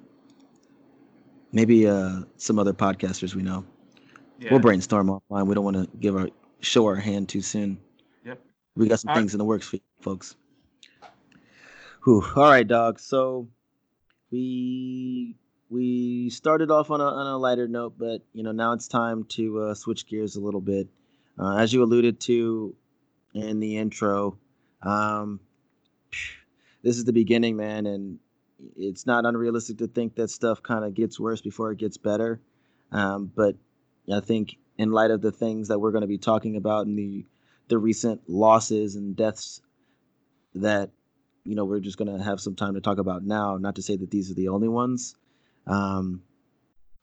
[1.52, 3.64] maybe uh some other podcasters we know
[4.38, 4.50] yeah.
[4.50, 6.28] we'll brainstorm offline we don't want to give our
[6.60, 7.78] show our hand too soon
[8.24, 8.40] Yep.
[8.76, 9.20] we got some All right.
[9.20, 10.36] things in the works for you folks
[12.04, 12.24] Whew.
[12.36, 13.48] all right dog so
[14.30, 15.36] we
[15.68, 19.24] we started off on a, on a lighter note but you know now it's time
[19.24, 20.88] to uh, switch gears a little bit
[21.38, 22.74] uh, as you alluded to
[23.34, 24.36] in the intro
[24.82, 25.38] um,
[26.82, 28.18] this is the beginning man and
[28.76, 32.40] it's not unrealistic to think that stuff kind of gets worse before it gets better.
[32.90, 33.56] Um, but
[34.12, 36.98] I think in light of the things that we're going to be talking about and
[36.98, 37.26] the
[37.68, 39.62] the recent losses and deaths
[40.54, 40.90] that
[41.44, 43.56] you know we're just going to have some time to talk about now.
[43.56, 45.16] Not to say that these are the only ones.
[45.66, 46.22] Um,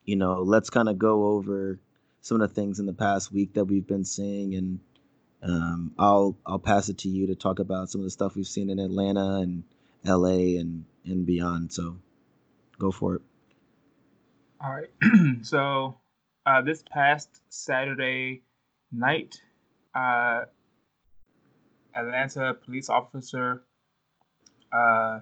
[0.04, 1.80] you know, let's kind of go over
[2.22, 4.80] some of the things in the past week that we've been seeing, and
[5.42, 8.48] um, I'll I'll pass it to you to talk about some of the stuff we've
[8.48, 9.64] seen in Atlanta and
[10.06, 10.58] L.A.
[10.58, 11.72] and and beyond.
[11.72, 11.98] So,
[12.78, 13.22] go for it.
[14.62, 14.90] All right.
[15.46, 15.98] so,
[16.46, 18.44] uh, this past Saturday
[18.92, 19.42] night,
[19.96, 20.42] uh,
[21.96, 23.64] Atlanta police officer
[24.74, 25.20] uh,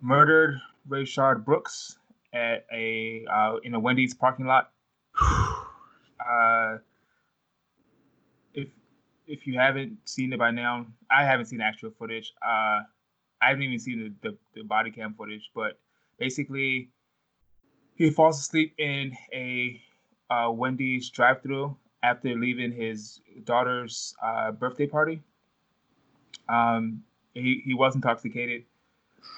[0.00, 0.58] murdered
[0.88, 1.98] Rayshard Brooks
[2.32, 4.70] at a uh, in a Wendy's parking lot.
[9.28, 12.32] if you haven't seen it by now, I haven't seen actual footage.
[12.42, 12.80] Uh,
[13.40, 15.78] I haven't even seen the, the, the body cam footage, but
[16.18, 16.88] basically,
[17.94, 19.80] he falls asleep in a
[20.30, 25.22] uh, Wendy's drive-through after leaving his daughter's uh, birthday party.
[26.48, 28.64] Um, he he was intoxicated,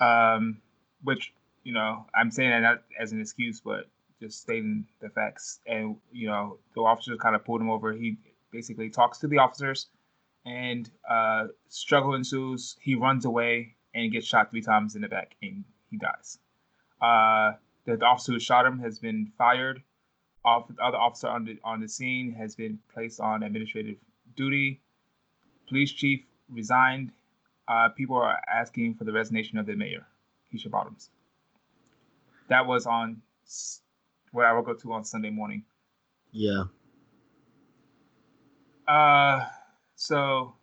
[0.00, 0.58] um,
[1.02, 1.32] which
[1.64, 3.86] you know I'm saying that not as an excuse, but
[4.20, 5.60] just stating the facts.
[5.66, 7.92] And you know the officers kind of pulled him over.
[7.92, 8.16] He
[8.50, 9.88] basically talks to the officers,
[10.44, 12.76] and uh, struggle ensues.
[12.80, 16.38] He runs away and gets shot three times in the back, and he dies.
[17.00, 17.52] Uh,
[17.86, 19.82] the, the officer who shot him has been fired.
[20.44, 23.96] Off, the other officer on the on the scene has been placed on administrative
[24.36, 24.80] duty.
[25.68, 27.12] Police chief resigned.
[27.68, 30.06] Uh, people are asking for the resignation of the mayor,
[30.52, 31.10] Keisha Bottoms.
[32.48, 33.20] That was on
[34.32, 35.64] where I will go to on Sunday morning.
[36.32, 36.64] Yeah.
[38.90, 39.46] Uh,
[39.94, 40.54] so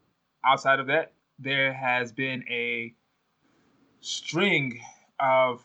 [0.45, 2.93] outside of that, there has been a
[4.01, 4.81] string
[5.19, 5.63] of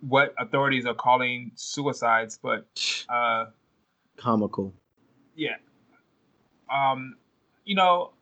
[0.00, 2.66] what authorities are calling suicides, but
[3.10, 3.46] uh,
[4.16, 4.72] comical.
[5.36, 5.56] Yeah.
[6.72, 7.16] Um,
[7.66, 8.12] you know,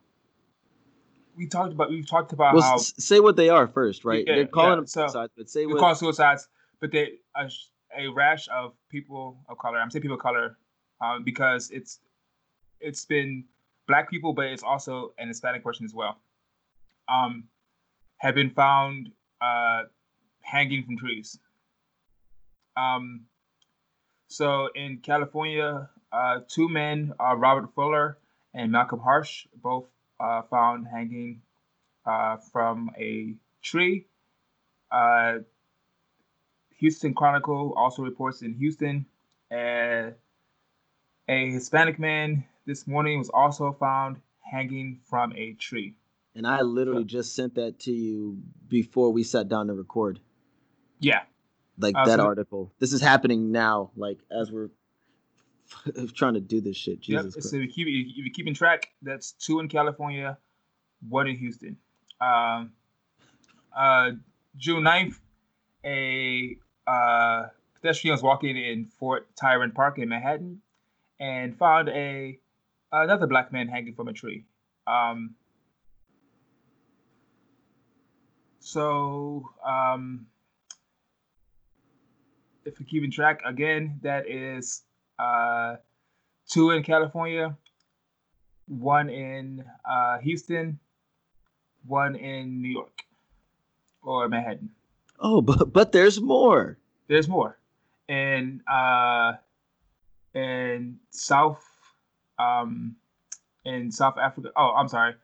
[1.37, 4.25] we talked about we've talked about well, how s- say what they are first, right?
[4.27, 4.77] Yeah, They're calling yeah.
[4.77, 6.49] them suicides, but say what call suicides,
[6.81, 7.49] but they a,
[7.97, 9.79] a, rash of people of color.
[9.79, 10.57] I'm saying people of color
[11.01, 12.01] um, because it's
[12.81, 13.45] it's been
[13.93, 16.17] black people, but it's also an Hispanic question as well.
[17.15, 17.45] Um,
[18.17, 19.11] have been found
[19.43, 19.83] uh,
[20.41, 21.39] hanging from trees.
[22.75, 23.27] Um,
[24.29, 28.17] so in California, uh, two men, uh, Robert Fuller
[28.55, 29.85] and Malcolm Harsch, both
[30.19, 31.43] uh, found hanging
[32.07, 34.07] uh, from a tree.
[34.91, 35.41] Uh,
[36.79, 39.05] Houston Chronicle also reports in Houston,
[39.51, 40.15] a
[41.29, 45.95] Hispanic man this morning was also found hanging from a tree.
[46.35, 50.19] And I literally just sent that to you before we sat down to record.
[50.99, 51.23] Yeah,
[51.79, 52.73] like uh, that so article.
[52.79, 54.71] This is happening now, like as we're
[56.15, 57.01] trying to do this shit.
[57.01, 57.35] Jesus.
[57.37, 57.45] Yep.
[57.45, 60.39] So if you keep if you're keeping track, that's two in California,
[61.09, 61.77] one in Houston.
[62.21, 62.73] Um,
[63.77, 64.13] uh,
[64.57, 65.19] June 9th,
[65.85, 67.49] a uh,
[67.81, 70.61] pedestrian was walking in Fort Tryon Park in Manhattan
[71.19, 72.39] and found a
[72.93, 74.45] another black man hanging from a tree.
[74.87, 75.35] Um,
[78.61, 80.27] so um,
[82.65, 84.83] if you're keeping track, again, that is
[85.19, 85.77] uh,
[86.49, 87.57] two in California,
[88.67, 90.79] one in uh, Houston,
[91.87, 93.03] one in New York
[94.03, 94.71] or Manhattan.
[95.19, 96.79] Oh, but but there's more.
[97.09, 97.59] There's more,
[98.09, 99.35] and uh,
[100.35, 101.63] in South,
[102.43, 102.97] um,
[103.65, 104.51] in South Africa.
[104.57, 105.15] Oh, I'm sorry,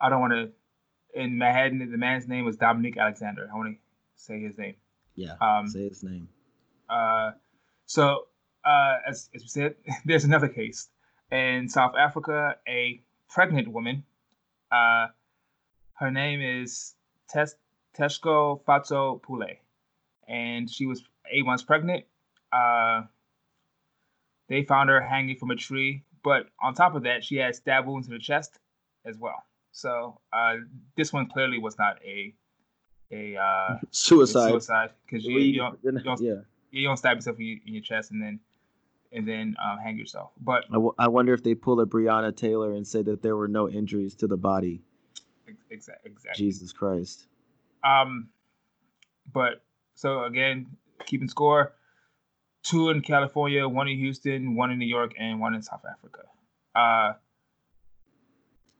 [0.00, 0.50] I don't want to.
[1.14, 3.48] In Manhattan, the man's name was Dominique Alexander.
[3.50, 3.78] I want to
[4.16, 4.74] say his name.
[5.14, 6.28] Yeah, um, say his name.
[6.88, 7.32] Uh,
[7.86, 8.26] so,
[8.64, 10.88] uh, as, as we said, there's another case
[11.30, 12.56] in South Africa.
[12.68, 14.04] A pregnant woman,
[14.70, 15.06] uh,
[15.94, 16.94] her name is
[17.32, 17.56] Tes-
[17.98, 19.48] Tshegofatso Pule,
[20.28, 22.04] and she was eight months pregnant.
[22.52, 23.02] Uh,
[24.48, 27.86] they found her hanging from a tree, but on top of that, she had stab
[27.86, 28.58] wounds in her chest
[29.04, 29.44] as well.
[29.70, 30.56] So uh,
[30.96, 32.34] this one clearly was not a
[33.12, 34.50] a uh, suicide.
[34.50, 36.34] suicide because you, you, don't, you don't, yeah
[36.72, 38.40] you don't stab yourself in your, in your chest and then
[39.12, 40.32] and then um, hang yourself.
[40.40, 43.36] But I, w- I wonder if they pull a Breonna Taylor and say that there
[43.36, 44.82] were no injuries to the body.
[45.70, 46.10] Exactly.
[46.34, 47.28] Jesus Christ.
[47.84, 48.30] Um,
[49.32, 49.62] but
[49.94, 50.66] so again,
[51.04, 51.75] keeping score:
[52.66, 56.22] two in California, one in Houston, one in New York, and one in South Africa.
[56.74, 57.12] Uh,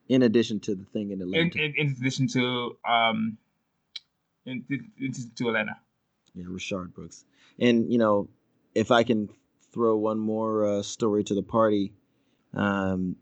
[0.09, 1.59] in addition to the thing in Atlanta.
[1.59, 3.39] In, in, in addition to um,
[4.45, 5.77] into, into Atlanta.
[6.35, 7.25] Yeah, Rayshard Brooks.
[7.59, 8.29] And you know,
[8.75, 9.29] if I can
[9.73, 11.93] throw one more uh, story to the party,
[12.55, 13.17] um,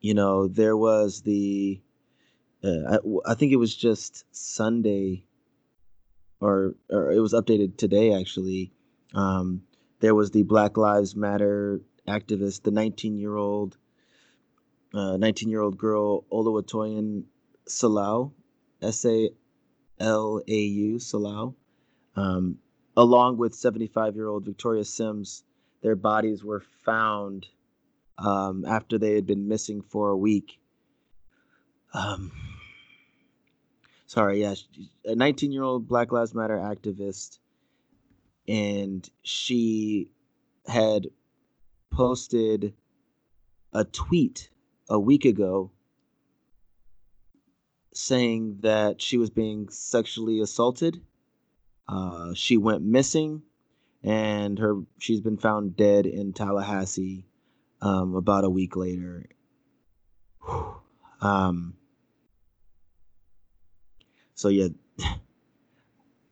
[0.00, 1.80] you know, there was the,
[2.64, 5.24] uh, I, I think it was just Sunday,
[6.40, 8.72] or or it was updated today actually.
[9.14, 9.62] Um,
[10.02, 13.78] there was the Black Lives Matter activist, the 19 year old,
[14.92, 17.22] 19 uh, year old girl Oluwatoyin
[17.68, 18.32] Salau,
[18.82, 19.30] S A
[20.00, 21.54] L A U Salau,
[22.16, 22.58] um,
[22.96, 25.44] along with 75 year old Victoria Sims.
[25.82, 27.46] Their bodies were found
[28.18, 30.58] um, after they had been missing for a week.
[31.94, 32.32] Um,
[34.06, 34.54] sorry, yeah,
[35.04, 37.38] a 19 year old Black Lives Matter activist,
[38.48, 40.10] and she
[40.66, 41.08] had
[41.90, 42.74] posted
[43.72, 44.50] a tweet
[44.88, 45.70] a week ago
[47.94, 51.00] saying that she was being sexually assaulted.
[51.88, 53.42] Uh, she went missing,
[54.02, 57.26] and her she's been found dead in Tallahassee
[57.80, 59.26] um, about a week later.
[61.20, 61.74] um,
[64.34, 64.68] so yeah,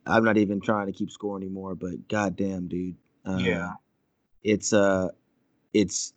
[0.07, 1.75] I'm not even trying to keep score anymore.
[1.75, 2.97] But goddamn, dude.
[3.27, 3.73] Uh, yeah,
[4.43, 5.09] it's uh,
[5.73, 6.15] it's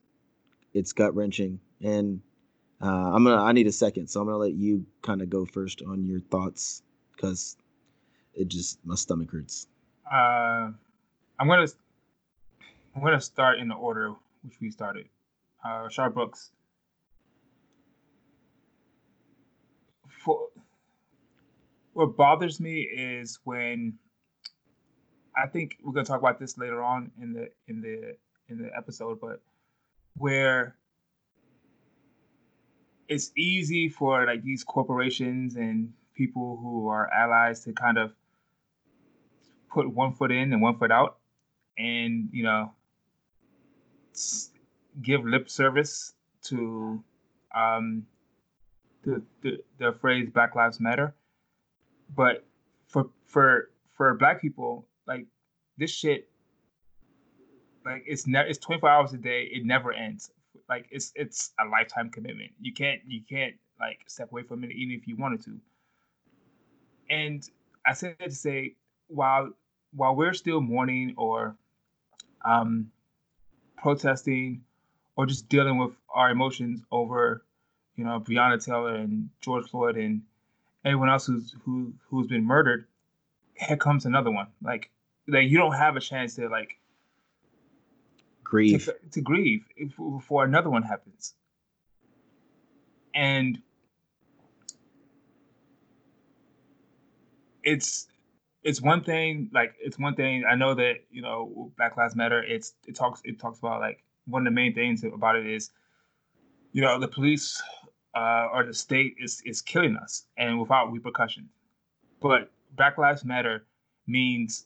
[0.73, 2.21] it's gut wrenching, and
[2.81, 5.45] uh, I'm gonna I need a second, so I'm gonna let you kind of go
[5.45, 6.83] first on your thoughts
[7.15, 7.57] because
[8.33, 9.67] it just my stomach hurts.
[10.11, 10.71] Uh,
[11.39, 11.67] I'm gonna
[12.95, 15.07] I'm gonna start in the order which we started.
[15.63, 16.51] Uh, Rayshard Brooks.
[20.09, 20.47] For
[21.93, 23.93] what bothers me is when
[25.35, 28.15] I think we're gonna talk about this later on in the in the
[28.49, 29.41] in the episode, but
[30.17, 30.75] where
[33.07, 38.13] it's easy for like these corporations and people who are allies to kind of
[39.71, 41.17] put one foot in and one foot out
[41.77, 42.71] and you know
[45.01, 47.03] give lip service to
[47.55, 48.05] um
[49.03, 51.13] the, the the phrase black lives matter
[52.15, 52.45] but
[52.87, 55.25] for for for black people like
[55.77, 56.29] this shit
[57.85, 59.49] like it's never it's 24 hours a day.
[59.51, 60.31] It never ends.
[60.69, 62.51] Like it's it's a lifetime commitment.
[62.61, 65.59] You can't you can't like step away from it even if you wanted to.
[67.09, 67.47] And
[67.85, 68.75] i said to say
[69.07, 69.49] while
[69.91, 71.55] while we're still mourning or
[72.45, 72.91] um
[73.77, 74.61] protesting
[75.15, 77.43] or just dealing with our emotions over
[77.97, 80.21] you know breonna taylor and george floyd and
[80.85, 82.85] anyone else who's who who's been murdered
[83.55, 84.47] here comes another one.
[84.61, 84.89] Like
[85.27, 86.77] like you don't have a chance to like
[88.43, 88.85] grieve.
[88.85, 89.65] to, to grieve
[89.97, 91.33] before another one happens.
[93.15, 93.61] And
[97.63, 98.07] it's
[98.63, 102.43] it's one thing like it's one thing i know that you know black lives matter
[102.43, 105.71] it's it talks it talks about like one of the main things about it is
[106.71, 107.61] you know the police
[108.15, 111.49] uh, or the state is is killing us and without repercussion
[112.21, 113.65] but black lives matter
[114.07, 114.65] means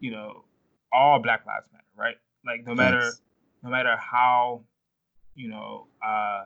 [0.00, 0.44] you know
[0.92, 3.20] all black lives matter right like no matter yes.
[3.62, 4.62] no matter how
[5.34, 6.44] you know uh,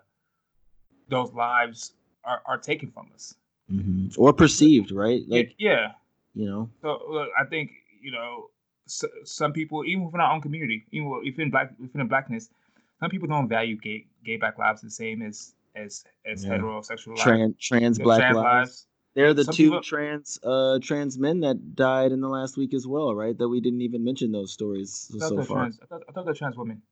[1.09, 1.93] those lives
[2.25, 3.35] are, are taken from us
[3.71, 4.09] mm-hmm.
[4.21, 5.23] or perceived, right?
[5.29, 5.93] Like yeah,
[6.35, 6.71] you know.
[6.83, 8.51] So look, I think you know
[8.87, 12.49] so, some people, even within our own community, even within black within the blackness,
[13.01, 16.53] some people don't value gay gay black lives the same as as as yeah.
[16.53, 17.67] heterosexual trans lives.
[17.69, 18.45] trans black trans lives.
[18.45, 18.87] lives.
[19.15, 19.83] They're the Some two people...
[19.83, 23.37] trans uh trans men that died in the last week as well, right?
[23.37, 25.59] That we didn't even mention those stories so far.
[25.59, 26.83] Trans, I, thought, I thought they're trans women.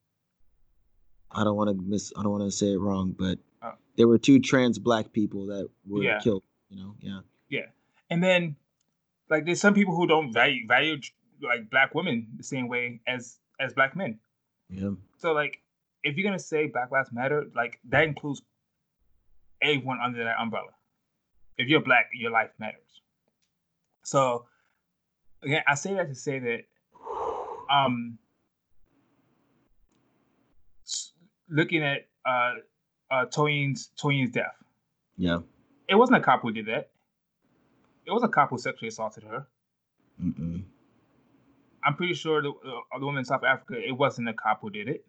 [1.31, 2.12] I don't want to miss.
[2.16, 3.73] I don't want to say it wrong, but oh.
[3.97, 6.20] there were two trans black people that were yeah.
[6.20, 6.44] killed.
[6.70, 7.66] You know, yeah, yeah.
[8.11, 8.57] And then,
[9.29, 11.01] like, there's some people who don't value value
[11.42, 14.18] like black women the same way as as black men.
[14.70, 14.90] Yeah.
[15.18, 15.61] So like,
[16.03, 18.42] if you're gonna say Black Lives Matter, like that includes
[19.62, 20.71] everyone under that umbrella
[21.59, 22.81] if you're black, your life matters.
[24.02, 24.46] So
[25.42, 26.61] again, I say that to say that
[27.73, 28.19] um
[31.48, 32.55] looking at uh
[33.11, 34.57] uh Toyin's Toyin's death.
[35.17, 35.40] Yeah.
[35.88, 36.90] It wasn't a cop who did that.
[38.07, 39.46] It was a cop who sexually assaulted her.
[40.23, 40.65] Mm-mm.
[41.85, 44.71] I'm pretty sure the, uh, the woman in South Africa, it wasn't a cop who
[44.71, 45.05] did it.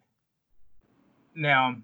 [1.34, 1.76] Now,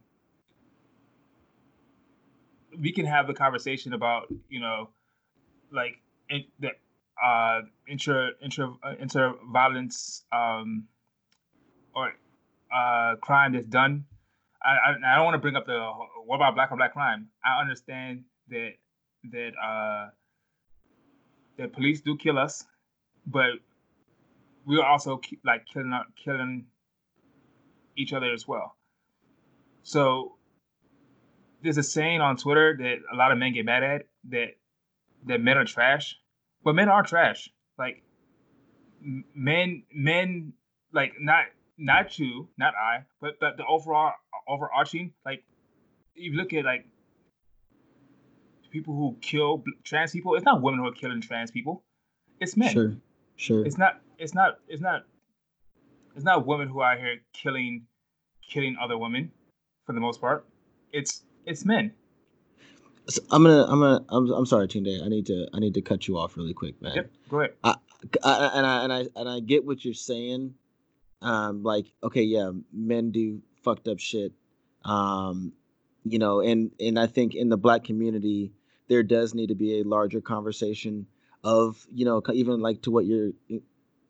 [2.80, 4.88] we can have a conversation about you know
[5.70, 5.94] like
[6.28, 6.70] in, the
[7.22, 10.84] uh intra intra uh, intra violence um
[11.94, 12.12] or
[12.74, 14.04] uh crime that's done
[14.64, 15.90] I, I, I don't want to bring up the
[16.24, 17.28] what about black on black crime.
[17.44, 18.72] I understand that
[19.30, 20.10] that uh
[21.56, 22.64] the police do kill us,
[23.26, 23.50] but
[24.64, 25.92] we are also like killing
[26.22, 26.66] killing
[27.96, 28.76] each other as well.
[29.82, 30.36] So
[31.62, 34.56] there's a saying on Twitter that a lot of men get mad at that
[35.26, 36.16] that men are trash,
[36.64, 37.48] but men are trash.
[37.78, 38.02] Like
[39.00, 40.52] men, men
[40.92, 41.44] like not
[41.78, 44.12] not you, not I, but but the overall
[44.48, 45.44] overarching like
[46.14, 46.86] you look at like
[48.70, 50.34] people who kill trans people.
[50.34, 51.84] It's not women who are killing trans people.
[52.40, 52.72] It's men.
[52.72, 52.96] Sure,
[53.36, 53.64] sure.
[53.64, 54.00] It's not.
[54.18, 54.58] It's not.
[54.68, 55.04] It's not.
[56.14, 57.86] It's not women who are here killing,
[58.46, 59.30] killing other women,
[59.86, 60.44] for the most part.
[60.92, 61.92] It's it's men.
[63.08, 63.64] So I'm gonna.
[63.64, 64.04] I'm gonna.
[64.08, 64.30] I'm.
[64.30, 65.04] I'm sorry, Tunde.
[65.04, 65.48] I need to.
[65.52, 66.94] I need to cut you off really quick, man.
[66.94, 67.10] Yep.
[67.28, 67.54] Go ahead.
[67.64, 67.74] I,
[68.22, 70.54] I, and I and I and I get what you're saying.
[71.20, 74.32] Um, like, okay, yeah, men do fucked up shit.
[74.84, 75.52] Um,
[76.04, 78.52] you know, and and I think in the black community,
[78.88, 81.06] there does need to be a larger conversation
[81.44, 83.62] of you know even like to what you're you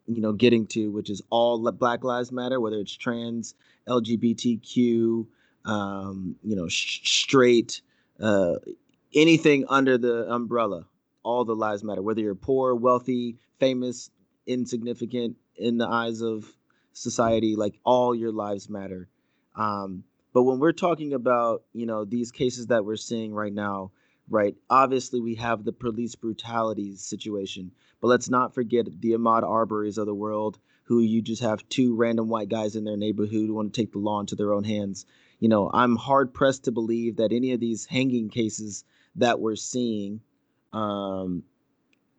[0.06, 3.54] know getting to which is all black lives matter whether it's trans
[3.88, 5.26] lgbtq
[5.64, 7.82] um, you know sh- straight
[8.20, 8.54] uh,
[9.14, 10.86] anything under the umbrella
[11.22, 14.10] all the lives matter whether you're poor wealthy famous
[14.46, 16.44] insignificant in the eyes of
[16.92, 19.08] society like all your lives matter
[19.56, 23.90] um, but when we're talking about you know these cases that we're seeing right now
[24.28, 24.56] right?
[24.70, 30.06] Obviously, we have the police brutality situation, but let's not forget the Ahmaud Arbery's of
[30.06, 33.72] the world, who you just have two random white guys in their neighborhood who want
[33.72, 35.06] to take the law into their own hands.
[35.42, 38.84] You know, I'm hard pressed to believe that any of these hanging cases
[39.16, 40.20] that we're seeing
[40.72, 41.42] um,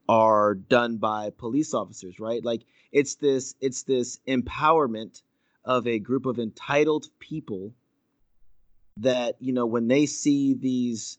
[0.10, 2.44] are done by police officers, right?
[2.44, 5.22] Like it's this it's this empowerment
[5.64, 7.74] of a group of entitled people
[8.98, 11.18] that you know when they see these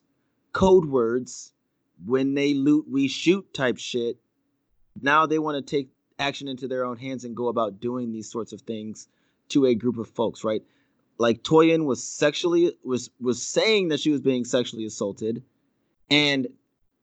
[0.52, 1.54] code words
[2.04, 4.18] when they loot we shoot type shit
[5.00, 5.88] now they want to take
[6.18, 9.08] action into their own hands and go about doing these sorts of things
[9.48, 10.62] to a group of folks right
[11.18, 15.42] like toyin was sexually was was saying that she was being sexually assaulted
[16.10, 16.48] and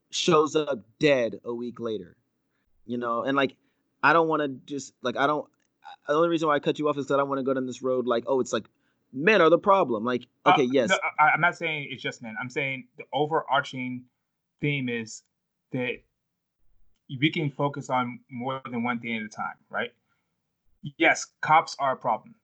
[0.09, 2.17] shows up dead a week later
[2.85, 3.55] you know and like
[4.03, 5.47] i don't want to just like i don't
[6.07, 7.65] the only reason why i cut you off is that i want to go down
[7.65, 8.65] this road like oh it's like
[9.13, 10.03] men are the problem.
[10.03, 10.89] Like, uh, okay, uh, yes.
[10.89, 12.35] No, I, am not saying it's just men.
[12.39, 14.05] I'm saying the overarching
[14.59, 15.23] theme is
[15.71, 15.97] that
[17.19, 19.91] we can focus on more than one thing at a time, right?
[20.97, 22.35] Yes, cops are a problem.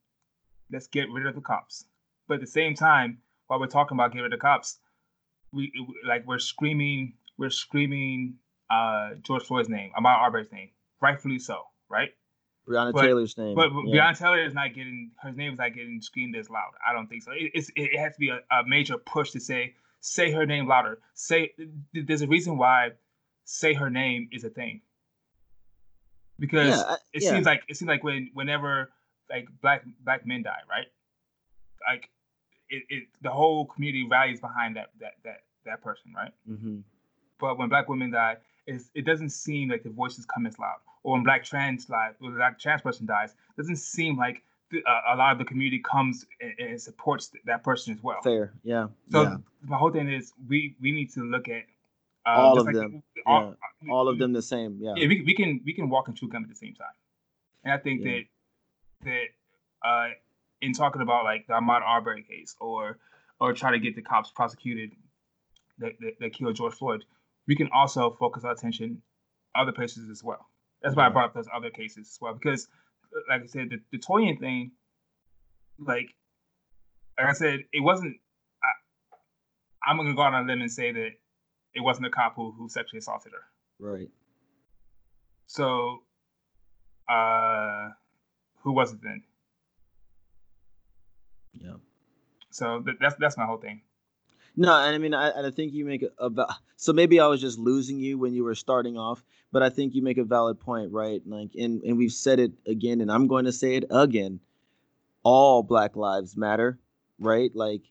[0.71, 1.85] Let's get rid of the cops.
[2.27, 4.79] But at the same time, while we're talking about get rid of the cops,
[5.53, 5.71] we
[6.05, 8.35] like we're screaming, we're screaming
[8.69, 10.69] uh, George Floyd's name, Ahmaud Arbery's name,
[11.01, 12.09] rightfully so, right?
[12.67, 13.55] Breonna but, Taylor's name.
[13.55, 14.11] But yeah.
[14.11, 16.71] Breonna Taylor is not getting her name is not getting screamed as loud.
[16.87, 17.31] I don't think so.
[17.31, 20.67] It, it's it has to be a, a major push to say say her name
[20.67, 20.99] louder.
[21.13, 21.53] Say
[21.93, 22.91] there's a reason why
[23.45, 24.81] say her name is a thing.
[26.39, 27.29] Because yeah, I, it yeah.
[27.31, 28.91] seems like it seems like when whenever
[29.29, 30.87] like black black men die, right?
[31.89, 32.09] Like
[32.69, 36.31] it, it the whole community rallies behind that that that that person, right?
[36.49, 36.79] Mm-hmm.
[37.39, 41.13] But when black women die, it doesn't seem like the voices come as loud or
[41.13, 45.15] when black trans lives, or black trans person dies, doesn't seem like the, uh, a
[45.15, 48.17] lot of the community comes and, and, supports that person as well.
[48.21, 48.87] Fair, yeah.
[49.09, 49.37] So yeah.
[49.63, 51.63] my whole thing is we we need to look at
[52.25, 53.93] uh, all of like, them, all, yeah.
[53.93, 54.79] all of them the same.
[54.81, 55.07] Yeah, yeah.
[55.07, 56.87] We, we can we can walk and chew gum at the same time,
[57.63, 58.25] and I think that
[59.03, 59.25] that
[59.85, 60.09] uh,
[60.61, 62.97] in talking about like the Ahmaud Arbery case or
[63.39, 64.91] or try to get the cops prosecuted
[65.79, 67.05] that, that, that killed George Floyd,
[67.47, 69.01] we can also focus our attention
[69.55, 70.47] other places as well.
[70.81, 72.67] That's why I brought up those other cases as well because,
[73.29, 74.71] like I said, the, the Toyin thing,
[75.79, 76.13] like,
[77.17, 78.17] like I said, it wasn't.
[78.63, 81.09] I, I'm gonna go out on a limb and say that
[81.73, 83.43] it wasn't a cop who, who sexually assaulted her.
[83.79, 84.09] Right.
[85.47, 85.99] So,
[87.09, 87.89] uh,
[88.67, 89.23] who was it then?
[91.53, 91.75] Yeah.
[92.51, 93.79] So th- that's that's my whole thing.
[94.57, 97.39] No, and I mean, I, I think you make a, a so maybe I was
[97.39, 100.59] just losing you when you were starting off, but I think you make a valid
[100.59, 101.21] point, right?
[101.25, 104.41] Like, and and we've said it again, and I'm going to say it again.
[105.23, 106.77] All Black Lives Matter,
[107.19, 107.55] right?
[107.55, 107.83] Like,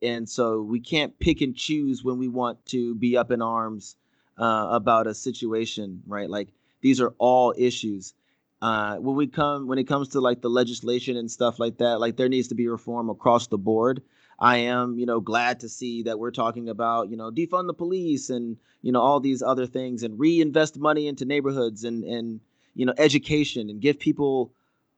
[0.00, 3.96] and so we can't pick and choose when we want to be up in arms
[4.38, 6.30] uh, about a situation, right?
[6.30, 6.48] Like,
[6.80, 8.14] these are all issues.
[8.60, 12.00] Uh, when we come when it comes to like the legislation and stuff like that,
[12.00, 14.02] like there needs to be reform across the board.
[14.40, 17.74] I am, you know, glad to see that we're talking about, you know, defund the
[17.74, 22.40] police and, you know, all these other things and reinvest money into neighborhoods and and
[22.74, 24.52] you know, education and give people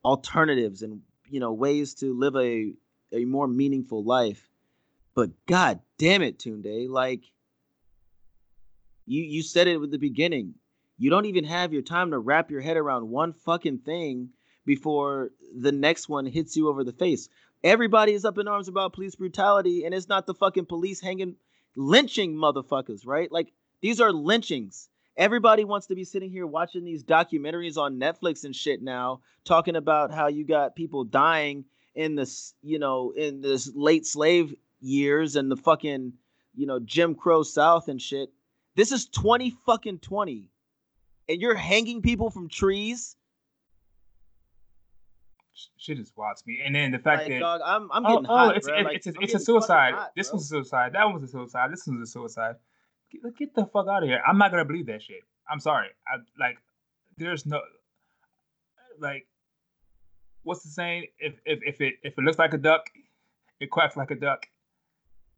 [0.05, 1.01] alternatives and,
[1.31, 2.75] you know, ways to live a
[3.13, 4.49] a more meaningful life.
[5.15, 7.23] But god damn it, Tunde, like
[9.07, 10.55] you you said it at the beginning.
[11.01, 14.29] You don't even have your time to wrap your head around one fucking thing
[14.67, 17.31] before the next one hits you over the face.
[17.65, 21.37] Everybody is up in arms about police brutality, and it's not the fucking police hanging,
[21.75, 23.33] lynching motherfuckers, right?
[23.33, 24.91] Like these are lynchings.
[25.17, 29.77] Everybody wants to be sitting here watching these documentaries on Netflix and shit now, talking
[29.77, 35.35] about how you got people dying in this, you know, in this late slave years
[35.35, 36.13] and the fucking,
[36.55, 38.31] you know, Jim Crow South and shit.
[38.77, 40.50] This is 20 fucking 20.
[41.31, 43.17] And you're hanging people from trees
[45.77, 46.61] shit is wild me.
[46.65, 48.69] And then the fact like, that dog, I'm, I'm oh, getting oh, hot, oh, it's,
[48.69, 49.95] it, like, it's, a, it's a suicide.
[49.95, 50.93] Hot, this was a suicide.
[50.93, 51.73] That one was a suicide.
[51.73, 52.57] This was a suicide.
[53.11, 54.21] Get, get the fuck out of here.
[54.27, 55.23] I'm not gonna believe that shit.
[55.49, 55.89] I'm sorry.
[56.07, 56.59] I like.
[57.17, 57.61] There's no
[59.01, 59.27] like.
[60.45, 61.07] What's the saying?
[61.19, 62.89] If if if it if it looks like a duck,
[63.59, 64.47] it quacks like a duck.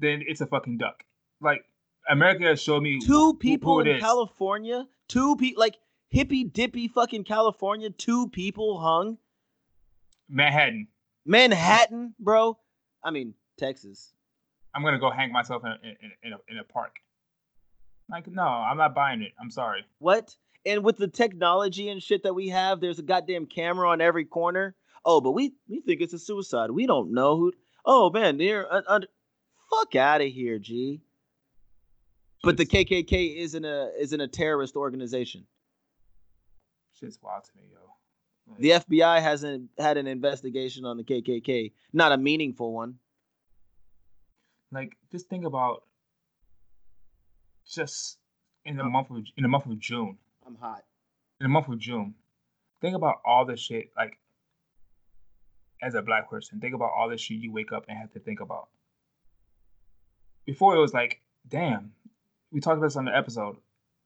[0.01, 1.03] Then it's a fucking duck.
[1.41, 1.65] Like
[2.11, 4.87] America has showed me two people in California.
[5.13, 5.77] Two people like
[6.09, 7.91] hippy dippy fucking California.
[7.91, 9.19] Two people hung
[10.27, 10.89] Manhattan.
[11.27, 12.57] Manhattan, bro.
[13.05, 14.15] I mean, Texas.
[14.75, 16.97] I'm gonna go hang myself in a, in, in, a, in a park.
[18.09, 19.33] Like, no, I'm not buying it.
[19.39, 19.85] I'm sorry.
[19.99, 20.35] What?
[20.65, 24.25] And with the technology and shit that we have, there's a goddamn camera on every
[24.25, 24.75] corner.
[25.05, 26.71] Oh, but we we think it's a suicide.
[26.71, 27.53] We don't know who.
[27.85, 29.01] Oh man, they're uh, uh,
[29.69, 31.03] fuck out of here, G.
[32.43, 35.47] But the KKK isn't a isn't a terrorist organization.
[36.99, 37.79] Shit's wild to me, yo.
[38.59, 42.97] The FBI hasn't had an investigation on the KKK, not a meaningful one.
[44.73, 45.85] Like, just think about
[47.67, 48.19] just
[48.65, 50.19] in the month of in the month of June.
[50.47, 50.85] I'm hot.
[51.41, 52.15] In the month of June,
[52.81, 53.91] think about all the shit.
[53.97, 54.19] Like,
[55.81, 58.21] as a black person, think about all the shit you wake up and have to
[58.21, 58.69] think about.
[60.45, 61.93] Before it was like, damn,
[62.53, 63.57] we talked about this on the episode.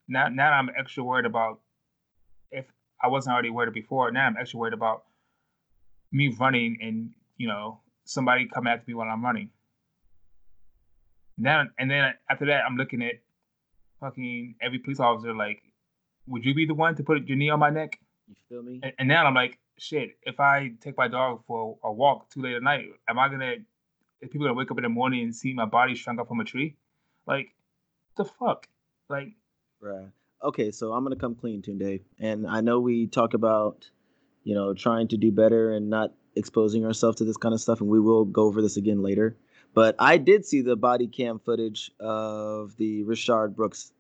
[0.09, 1.61] Now, now I'm extra worried about
[2.51, 2.65] if
[3.03, 4.11] I wasn't already worried before.
[4.13, 5.05] Now I'm actually worried about
[6.13, 9.51] me running and you know somebody coming after me while I'm running.
[11.37, 13.15] Now and then after that, I'm looking at
[14.01, 15.63] fucking every police officer like,
[16.27, 17.99] would you be the one to put your knee on my neck?
[18.29, 18.81] You feel me?
[18.83, 20.19] And, and now I'm like, shit.
[20.23, 23.55] If I take my dog for a walk too late at night, am I gonna?
[24.21, 26.41] Is people gonna wake up in the morning and see my body shrunk up from
[26.41, 26.77] a tree?
[27.27, 27.49] Like,
[28.17, 28.69] the fuck?
[29.09, 29.35] Like,
[29.81, 30.09] right
[30.43, 33.91] okay, so I'm gonna come clean today, and I know we talk about,
[34.45, 37.81] you know, trying to do better and not exposing ourselves to this kind of stuff,
[37.81, 39.37] and we will go over this again later.
[39.75, 43.93] But I did see the body cam footage of the Richard Brooks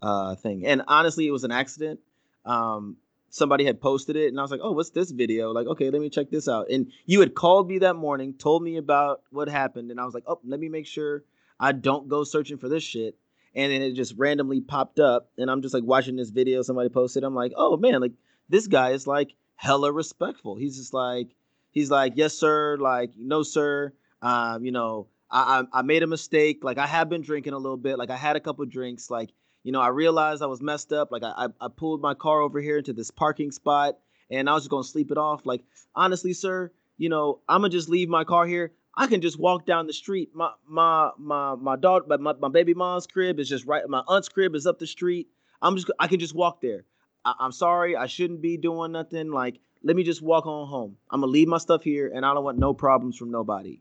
[0.00, 2.00] uh, thing, and honestly, it was an accident.
[2.44, 2.96] Um,
[3.30, 6.00] somebody had posted it, and I was like, "Oh, what's this video?" Like, okay, let
[6.00, 6.70] me check this out.
[6.70, 10.14] And you had called me that morning, told me about what happened, and I was
[10.14, 11.24] like, "Oh, let me make sure
[11.58, 13.16] I don't go searching for this shit."
[13.54, 16.88] And then it just randomly popped up and i'm just like watching this video somebody
[16.88, 18.12] posted i'm like oh man like
[18.48, 20.56] this guy is like hella respectful.
[20.56, 21.28] He's just like
[21.70, 26.06] he's like yes sir like no sir um you know I, I i made a
[26.06, 29.08] mistake like i have been drinking a little bit like i had a couple drinks
[29.08, 29.30] like
[29.62, 32.40] you know i realized i was messed up like i i, I pulled my car
[32.40, 33.98] over here into this parking spot
[34.30, 35.46] and i was just gonna sleep it off.
[35.46, 35.62] Like
[35.94, 39.64] honestly sir you know i'm gonna just leave my car here I can just walk
[39.64, 40.30] down the street.
[40.34, 43.88] My my my my daughter, my, my baby mom's crib is just right.
[43.88, 45.28] My aunt's crib is up the street.
[45.62, 46.84] I'm just I can just walk there.
[47.24, 49.30] I, I'm sorry, I shouldn't be doing nothing.
[49.30, 50.96] Like, let me just walk on home.
[51.10, 53.80] I'm gonna leave my stuff here, and I don't want no problems from nobody.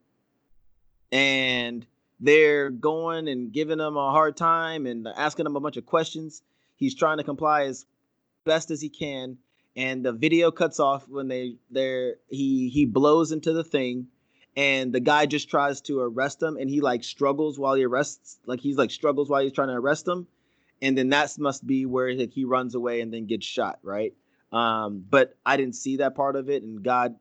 [1.11, 1.85] And
[2.21, 6.41] they're going and giving him a hard time and asking him a bunch of questions.
[6.77, 7.85] He's trying to comply as
[8.45, 9.39] best as he can,
[9.75, 14.07] and the video cuts off when they they're he he blows into the thing
[14.55, 18.39] and the guy just tries to arrest him and he like struggles while he arrests
[18.45, 20.27] like he's like struggles while he's trying to arrest him
[20.81, 24.13] and then that must be where like, he runs away and then gets shot right?
[24.51, 27.15] Um but i didn't see that part of it and god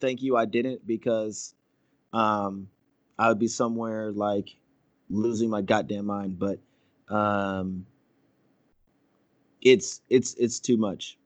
[0.00, 1.54] thank you i didn't because
[2.12, 2.68] um
[3.18, 4.48] i would be somewhere like
[5.10, 6.58] losing my goddamn mind but
[7.14, 7.84] um
[9.62, 11.18] it's it's it's too much.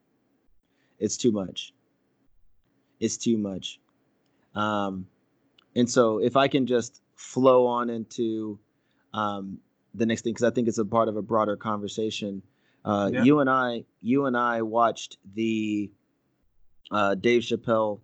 [0.99, 1.73] It's too much.
[2.99, 3.79] It's too much.
[4.53, 5.07] Um
[5.75, 8.59] and so if I can just flow on into
[9.13, 9.59] um,
[9.93, 12.41] the next thing, because I think it's a part of a broader conversation.
[12.83, 13.23] Uh, yeah.
[13.23, 15.91] You and I, you and I watched the
[16.91, 18.01] uh, Dave Chappelle,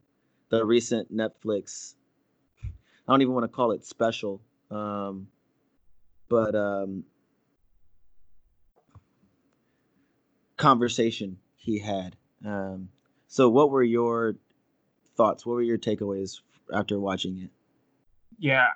[0.49, 1.95] the recent Netflix.
[2.63, 5.27] I don't even want to call it special, um,
[6.29, 7.03] but um,
[10.57, 12.15] conversation he had.
[12.45, 12.89] Um,
[13.27, 14.35] so, what were your
[15.15, 15.45] thoughts?
[15.45, 16.41] What were your takeaways
[16.73, 17.49] after watching it?
[18.41, 18.69] Yeah,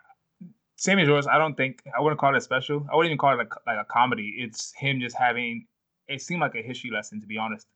[0.76, 1.26] same as yours.
[1.26, 2.86] I don't think I wouldn't call it special.
[2.92, 4.36] I wouldn't even call it like like a comedy.
[4.38, 5.66] It's him just having
[6.08, 7.68] it seemed like a history lesson to be honest,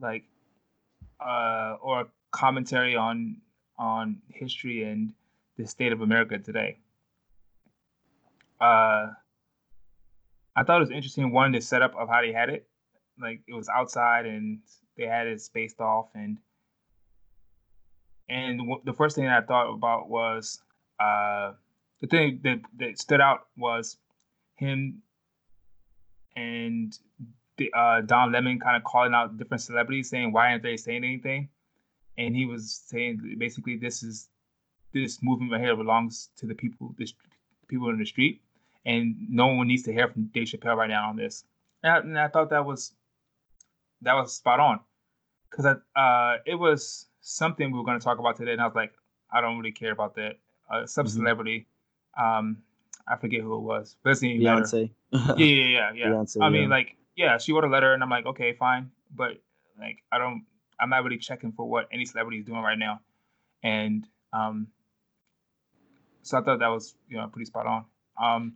[0.00, 0.22] like
[1.20, 3.38] uh, or commentary on
[3.76, 5.12] on history and
[5.56, 6.78] the state of America today.
[8.60, 9.10] Uh,
[10.54, 11.32] I thought it was interesting.
[11.32, 12.68] One, the setup of how they had it,
[13.20, 14.60] like it was outside and
[14.96, 16.38] they had it spaced off, and
[18.28, 20.60] and the first thing I thought about was
[20.98, 21.52] uh,
[22.00, 23.96] the thing that, that stood out was
[24.56, 25.02] him
[26.36, 26.98] and
[27.56, 31.04] the, uh, Don Lemon kind of calling out different celebrities, saying why aren't they saying
[31.04, 31.48] anything?
[32.18, 34.28] And he was saying basically this is
[34.92, 37.06] this movement right here belongs to the people, the
[37.68, 38.40] people in the street,
[38.84, 41.44] and no one needs to hear from Dave Chappelle right now on this.
[41.82, 42.92] And I, and I thought that was
[44.02, 44.80] that was spot on
[45.50, 45.66] because
[45.96, 48.92] uh, it was something we were going to talk about today, and I was like,
[49.30, 50.36] I don't really care about that.
[50.68, 51.16] Uh, some mm-hmm.
[51.16, 51.66] celebrity,
[52.18, 52.58] um,
[53.06, 54.90] I forget who it was, but Beyonce.
[55.12, 56.06] yeah, yeah, yeah, yeah.
[56.06, 56.68] Beyonce, I mean, yeah.
[56.68, 59.40] like, yeah, she wrote a letter, and I'm like, okay, fine, but
[59.78, 60.44] like, I don't,
[60.80, 63.00] I'm not really checking for what any celebrity is doing right now,
[63.62, 64.68] and um,
[66.22, 67.84] so I thought that was you know pretty spot on.
[68.20, 68.54] Um,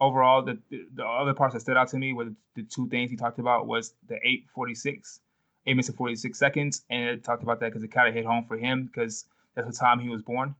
[0.00, 2.88] overall, the, the, the other parts that stood out to me were the, the two
[2.88, 5.20] things he talked about was the 846
[5.66, 6.82] eight minutes and 46 seconds.
[6.90, 9.66] And it talked about that because it kind of hit home for him because that's
[9.66, 10.54] the time he was born,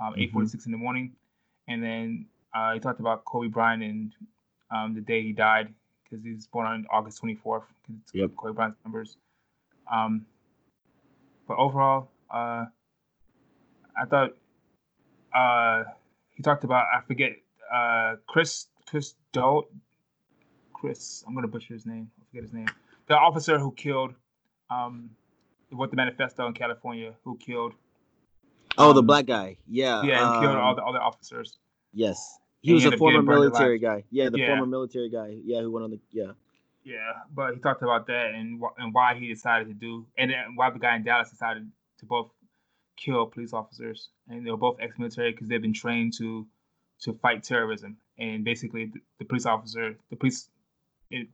[0.00, 0.22] um, mm-hmm.
[0.22, 1.12] 846 in the morning.
[1.68, 4.12] And then uh, he talked about Kobe Bryant and
[4.70, 5.72] um, the day he died
[6.02, 7.62] because he was born on August 24th.
[8.12, 8.30] Yep.
[8.36, 9.16] Kobe Bryant's numbers.
[9.90, 10.26] Um,
[11.46, 12.66] but overall, uh,
[13.96, 14.36] I thought
[15.34, 15.84] uh,
[16.30, 17.32] he talked about I forget
[17.72, 19.68] uh, Chris Chris Doe
[20.72, 22.66] Chris I'm gonna butcher his name I forget his name
[23.06, 24.14] the officer who killed
[24.70, 25.10] um,
[25.72, 27.74] with the manifesto in California who killed.
[28.78, 29.56] Oh, um, the black guy.
[29.68, 30.02] Yeah.
[30.02, 31.58] Yeah, and um, killed all the other officers.
[31.92, 34.04] Yes, he was a former military guy.
[34.10, 34.46] Yeah, the yeah.
[34.48, 35.36] former military guy.
[35.44, 36.32] Yeah, who went on the yeah.
[36.84, 40.70] Yeah, but he talked about that and and why he decided to do, and why
[40.70, 42.30] the guy in Dallas decided to both
[42.96, 46.46] kill police officers, and they were both ex-military because they've been trained to
[47.02, 50.48] to fight terrorism, and basically the, the police officer, the police,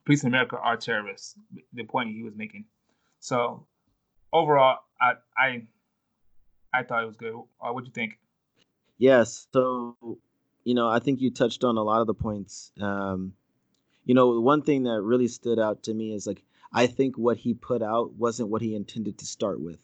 [0.05, 1.35] police in America are terrorists.
[1.75, 2.65] The point he was making.
[3.21, 3.67] So
[4.33, 5.63] overall, I I
[6.77, 7.35] I thought it was good.
[7.35, 8.19] Uh, what do you think?
[8.99, 9.47] Yes.
[9.53, 9.97] So
[10.65, 12.73] you know, I think you touched on a lot of the points.
[12.81, 13.35] Um,
[14.05, 17.37] you know, one thing that really stood out to me is like I think what
[17.37, 19.79] he put out wasn't what he intended to start with.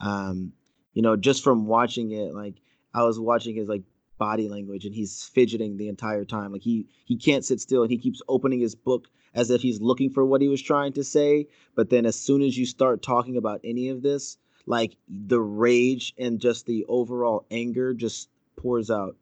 [0.00, 0.52] Um,
[0.92, 2.56] you know, just from watching it, like
[2.92, 3.84] I was watching his like
[4.18, 6.52] body language and he's fidgeting the entire time.
[6.52, 9.80] Like he he can't sit still and he keeps opening his book as if he's
[9.80, 11.48] looking for what he was trying to say.
[11.74, 14.36] But then as soon as you start talking about any of this,
[14.66, 19.16] like the rage and just the overall anger just pours out.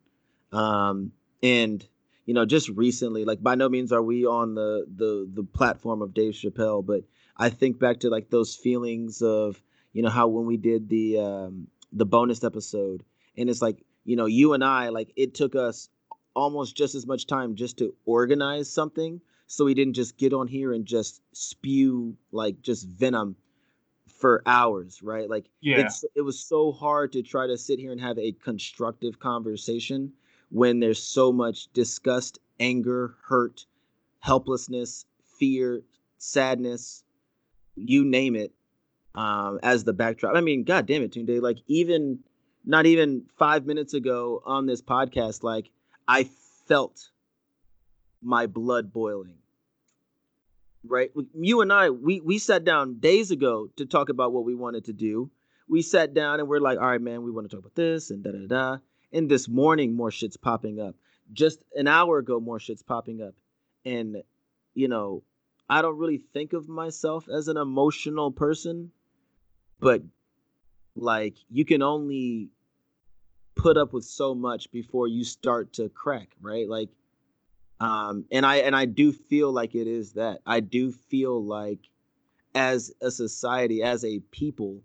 [0.53, 1.13] Um,
[1.43, 1.87] and
[2.27, 6.03] you know, just recently, like by no means are we on the the the platform
[6.03, 7.03] of Dave Chappelle, but
[7.37, 9.61] I think back to like those feelings of
[9.93, 13.03] you know how when we did the um the bonus episode
[13.37, 15.89] and it's like you know you and I like it took us
[16.37, 20.47] almost just as much time just to organize something so he didn't just get on
[20.47, 23.35] here and just spew like just venom
[24.21, 25.29] for hours, right?
[25.29, 25.79] Like yeah.
[25.79, 30.13] it's it was so hard to try to sit here and have a constructive conversation
[30.51, 33.67] when there's so much disgust, anger, hurt,
[34.21, 35.07] helplessness,
[35.39, 35.83] fear,
[36.19, 37.03] sadness,
[37.77, 38.53] you name it,
[39.15, 40.37] um, as the backdrop.
[40.37, 42.19] I mean, god damn it, Tunde, like even
[42.65, 45.71] not even five minutes ago on this podcast, like
[46.07, 46.29] I
[46.69, 47.11] felt
[48.21, 49.39] my blood boiling
[50.85, 51.11] right?
[51.35, 54.87] You and I, we we sat down days ago to talk about what we wanted
[54.87, 55.31] to do.
[55.69, 58.11] We sat down and we're like, all right, man, we want to talk about this
[58.11, 58.79] and da da da.
[59.13, 60.95] And this morning, more shit's popping up.
[61.33, 63.35] Just an hour ago, more shit's popping up.
[63.85, 64.23] And
[64.75, 65.23] you know,
[65.69, 68.91] I don't really think of myself as an emotional person,
[69.79, 70.03] but
[70.97, 72.51] like you can only
[73.55, 76.69] put up with so much before you start to crack, right?
[76.69, 76.89] Like
[77.81, 80.41] um, and I and I do feel like it is that.
[80.47, 81.79] I do feel like
[82.55, 84.83] as a society, as a people,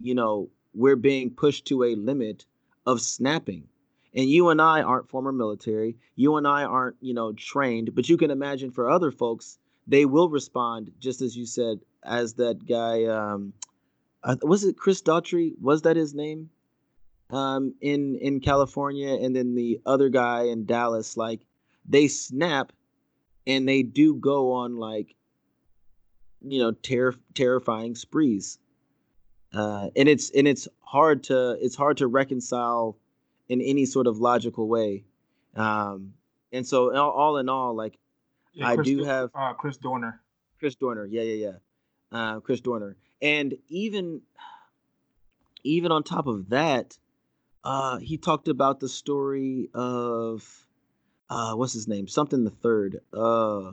[0.00, 2.46] you know, we're being pushed to a limit
[2.86, 3.68] of snapping.
[4.14, 5.96] And you and I aren't former military.
[6.14, 7.94] You and I aren't, you know, trained.
[7.94, 12.34] But you can imagine for other folks, they will respond just as you said, as
[12.34, 13.04] that guy.
[13.04, 13.52] Um,
[14.24, 15.52] uh, was it Chris Daughtry?
[15.60, 16.48] Was that his name?
[17.28, 21.40] Um, in in California, and then the other guy in Dallas, like
[21.88, 22.72] they snap
[23.46, 25.14] and they do go on like
[26.42, 28.58] you know ter- terrifying sprees
[29.54, 32.96] uh, and it's and it's hard to it's hard to reconcile
[33.48, 35.04] in any sort of logical way
[35.54, 36.14] um,
[36.52, 37.98] and so all, all in all like
[38.52, 40.20] yeah, i do have uh, chris dorner
[40.58, 41.06] Chris Dorner.
[41.06, 41.46] Yeah, yeah,
[42.12, 42.18] yeah.
[42.18, 42.96] Uh, Chris Dorner.
[43.20, 44.22] And even
[45.64, 46.98] even on top of that,
[47.64, 50.65] uh, he talked about the story of
[51.28, 52.08] uh, what's his name?
[52.08, 53.00] Something the third.
[53.12, 53.72] Uh,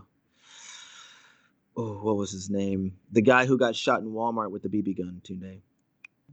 [1.77, 2.97] oh, what was his name?
[3.11, 5.61] The guy who got shot in Walmart with the BB gun today.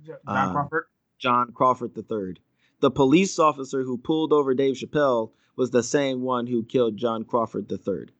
[0.05, 0.85] John uh, Crawford.
[1.18, 2.41] John Crawford the third.
[2.81, 7.25] The police officer who pulled over Dave Chappelle was the same one who killed John
[7.25, 8.12] Crawford the third.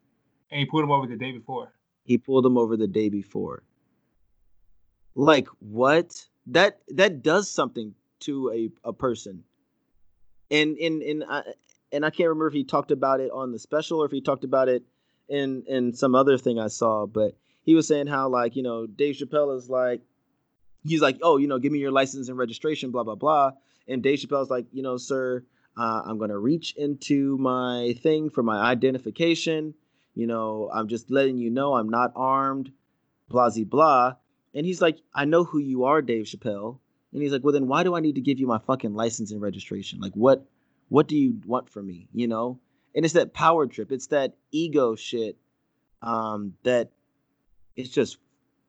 [0.51, 1.73] And he pulled him over the day before.
[2.05, 3.63] He pulled him over the day before.
[5.15, 6.27] Like what?
[6.49, 9.45] That that does something to a, a person.
[10.51, 11.43] And in in I,
[11.93, 14.21] and I can't remember if he talked about it on the special or if he
[14.21, 14.85] talked about it
[15.29, 18.87] in in some other thing I saw, but he was saying how like, you know,
[18.87, 20.03] Dave Chappelle is like
[20.85, 23.53] he's like, "Oh, you know, give me your license and registration, blah blah blah."
[23.89, 25.45] And Dave Chappelle's like, "You know, sir,
[25.77, 29.75] uh, I'm gonna reach into my thing for my identification.
[30.15, 32.73] You know, I'm just letting you know I'm not armed,
[33.29, 34.15] blah blah."
[34.55, 36.79] And he's like, "I know who you are, Dave Chappelle."
[37.13, 39.33] And he's like, "Well, then why do I need to give you my fucking license
[39.33, 40.01] and registration?
[40.01, 40.47] Like, what,
[40.91, 42.09] what do you want from me?
[42.13, 42.61] You know?"
[42.95, 43.91] And it's that power trip.
[43.91, 45.39] It's that ego shit.
[46.03, 46.91] Um, that
[47.77, 48.19] it's just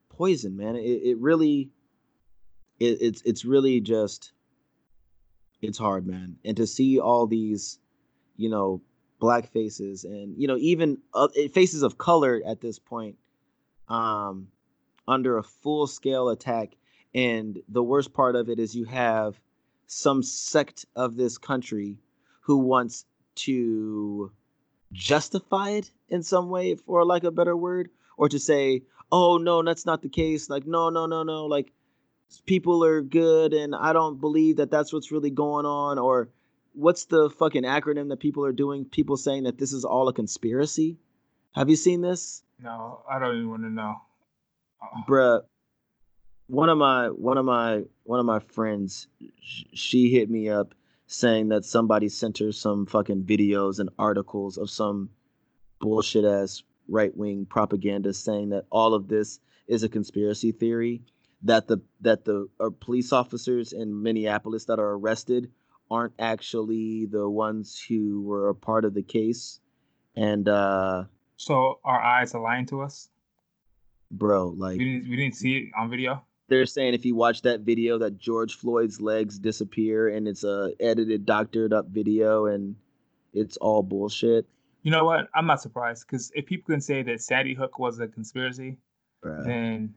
[0.10, 0.76] poison, man.
[0.76, 1.72] It, it really,
[2.80, 4.32] it, it's it's really just
[5.62, 6.38] it's hard, man.
[6.44, 7.80] And to see all these,
[8.38, 8.82] you know,
[9.20, 13.18] black faces and you know even uh, faces of color at this point,
[13.88, 14.48] um,
[15.08, 16.76] under a full scale attack.
[17.14, 19.40] And the worst part of it is you have
[19.86, 21.98] some sect of this country
[22.42, 24.32] who wants to
[24.92, 29.64] justify it in some way, for like a better word, or to say, "Oh no,
[29.64, 31.46] that's not the case." Like, no, no, no, no.
[31.46, 31.72] Like,
[32.46, 36.30] people are good and I don't believe that that's what's really going on or
[36.74, 40.14] what's the fucking acronym that people are doing people saying that this is all a
[40.14, 40.98] conspiracy
[41.54, 43.96] have you seen this no I don't even want to know
[44.82, 45.06] uh-uh.
[45.08, 45.42] bruh
[46.48, 49.08] one of my one of my one of my friends
[49.74, 50.74] she hit me up
[51.12, 55.10] saying that somebody sent her some fucking videos and articles of some
[55.80, 61.02] bullshit ass right wing propaganda saying that all of this is a conspiracy theory
[61.44, 65.52] that the that the uh, police officers in Minneapolis that are arrested
[65.90, 69.60] aren't actually the ones who were a part of the case,
[70.16, 71.04] and uh,
[71.38, 73.10] so our eyes are lying to us,
[74.12, 74.50] bro.
[74.50, 76.24] Like we didn't we didn't see it on video.
[76.52, 80.74] They're saying if you watch that video, that George Floyd's legs disappear, and it's a
[80.82, 82.76] edited, doctored up video, and
[83.34, 84.46] it's all bullshit.
[84.84, 85.30] You know what?
[85.34, 88.76] I'm not surprised because if people can say that Sandy Hook was a conspiracy,
[89.24, 89.46] right.
[89.46, 89.94] then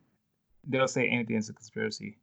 [0.65, 2.19] they'll say anything is a conspiracy.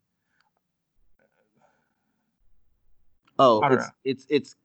[3.37, 4.55] Oh, it's, it's it's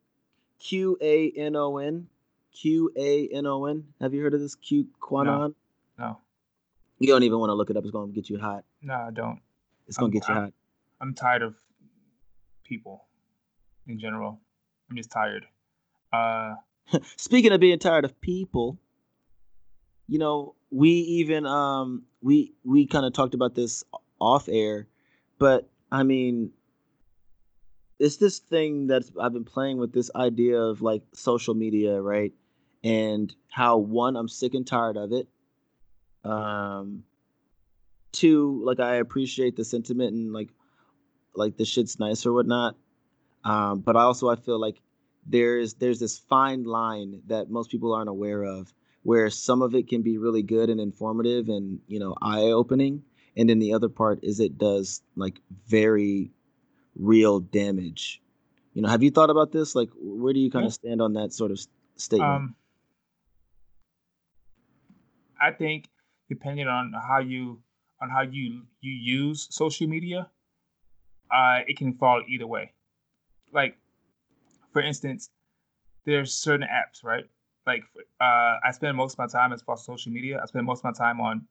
[0.60, 2.06] Q A N O N.
[2.52, 3.82] Q A N O N.
[4.00, 5.24] Have you heard of this Q QAnon?
[5.24, 5.54] No.
[5.98, 6.18] no.
[7.00, 7.82] You don't even want to look it up.
[7.82, 8.64] It's going to get you hot.
[8.80, 9.40] No, I don't.
[9.86, 10.52] It's going to get you I'm, hot.
[11.00, 11.54] I'm tired of
[12.64, 13.06] people
[13.86, 14.40] in general.
[14.90, 15.46] I'm just tired.
[16.12, 16.54] Uh,
[17.16, 18.78] Speaking of being tired of people,
[20.08, 23.84] you know, we even um we we kind of talked about this
[24.20, 24.86] off air,
[25.38, 26.52] but I mean
[27.98, 32.32] it's this thing that I've been playing with this idea of like social media, right?
[32.84, 35.28] And how one, I'm sick and tired of it.
[36.24, 37.04] Um
[38.16, 40.50] two, like I appreciate the sentiment and like
[41.34, 42.76] like the shit's nice or whatnot.
[43.44, 44.80] Um, but I also I feel like
[45.26, 49.88] there's there's this fine line that most people aren't aware of where some of it
[49.88, 53.02] can be really good and informative and you know eye opening
[53.36, 56.32] and then the other part is it does like very
[56.96, 58.22] real damage.
[58.72, 59.74] You know have you thought about this?
[59.74, 61.60] Like where do you kind of stand on that sort of
[61.96, 62.30] statement?
[62.30, 62.54] Um,
[65.38, 65.88] i think
[66.30, 67.60] depending on how you
[68.00, 70.28] on how you you use social media
[71.30, 72.72] uh it can fall either way
[73.52, 73.76] like
[74.72, 75.30] for instance
[76.04, 77.26] there's certain apps right
[77.66, 77.82] like
[78.20, 80.40] uh, I spend most of my time as far as social media.
[80.40, 81.46] I spend most of my time on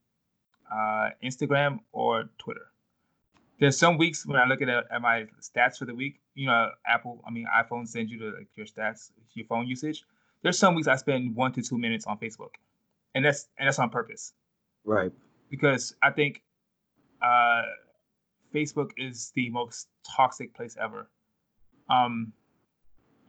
[0.72, 2.68] uh, Instagram or Twitter.
[3.60, 6.20] There's some weeks when I look at, at my stats for the week.
[6.34, 10.04] You know, Apple, I mean, iPhone sends you to like, your stats, your phone usage.
[10.41, 12.52] There's some weeks I spend one to two minutes on Facebook,
[13.14, 14.34] and that's and that's on purpose.
[14.84, 15.12] Right.
[15.50, 16.41] Because I think
[17.22, 17.64] uh,
[18.54, 21.10] Facebook is the most toxic place ever.
[21.89, 22.34] Um,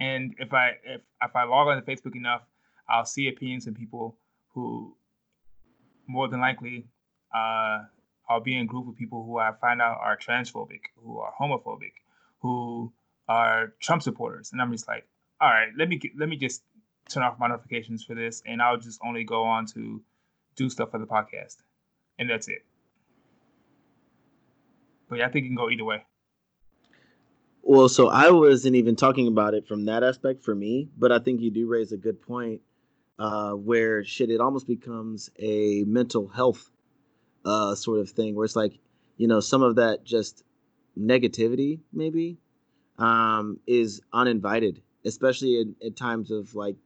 [0.00, 2.42] and if I if if I log on to Facebook enough,
[2.88, 4.18] I'll see opinions from people
[4.54, 4.96] who
[6.06, 6.86] more than likely
[7.34, 7.84] uh,
[8.28, 11.92] I'll be in group with people who I find out are transphobic, who are homophobic,
[12.40, 12.92] who
[13.28, 15.06] are Trump supporters, and I'm just like,
[15.40, 16.62] all right, let me get, let me just
[17.08, 20.02] turn off my notifications for this, and I'll just only go on to
[20.56, 21.56] do stuff for the podcast.
[22.18, 22.64] And that's it.
[25.08, 26.02] But yeah, I think it can go either way.
[27.62, 31.18] Well, so I wasn't even talking about it from that aspect for me, but I
[31.18, 32.60] think you do raise a good point
[33.18, 36.70] uh, where shit, it almost becomes a mental health
[37.44, 38.78] uh, sort of thing where it's like,
[39.16, 40.44] you know, some of that just
[40.98, 42.38] negativity maybe
[42.98, 46.76] um, is uninvited, especially in, in times of like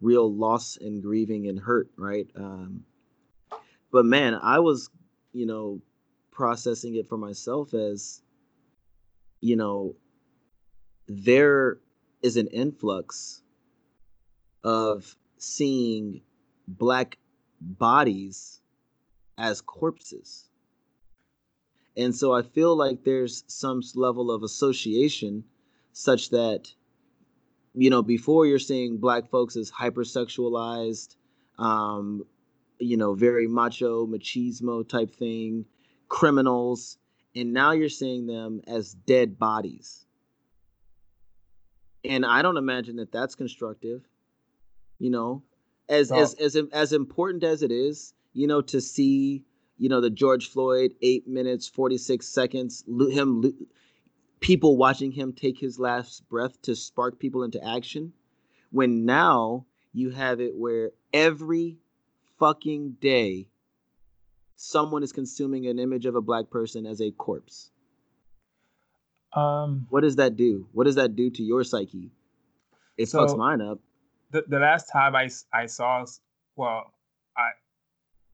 [0.00, 2.28] real loss and grieving and hurt, right?
[2.36, 2.84] Um,
[3.92, 4.90] but man, I was,
[5.32, 5.80] you know,
[6.30, 8.22] processing it for myself as,
[9.40, 9.96] you know,
[11.08, 11.78] there
[12.22, 13.42] is an influx
[14.62, 16.20] of seeing
[16.68, 17.18] black
[17.60, 18.60] bodies
[19.38, 20.48] as corpses.
[21.96, 25.44] And so I feel like there's some level of association
[25.92, 26.72] such that,
[27.74, 31.16] you know, before you're seeing black folks as hypersexualized,
[31.58, 32.24] um,
[32.80, 35.66] you know, very macho, machismo type thing,
[36.08, 36.98] criminals,
[37.36, 40.04] and now you're seeing them as dead bodies.
[42.04, 44.02] And I don't imagine that that's constructive
[45.00, 45.42] you know
[45.88, 49.42] as as as as important as it is you know to see
[49.78, 53.42] you know the george floyd eight minutes 46 seconds him
[54.38, 58.12] people watching him take his last breath to spark people into action
[58.70, 61.78] when now you have it where every
[62.40, 63.46] fucking day
[64.56, 67.70] someone is consuming an image of a black person as a corpse
[69.34, 72.10] um what does that do what does that do to your psyche
[72.98, 73.78] it so, fucks mine up
[74.30, 76.04] the, the last time I, I saw,
[76.56, 76.92] well,
[77.36, 77.50] I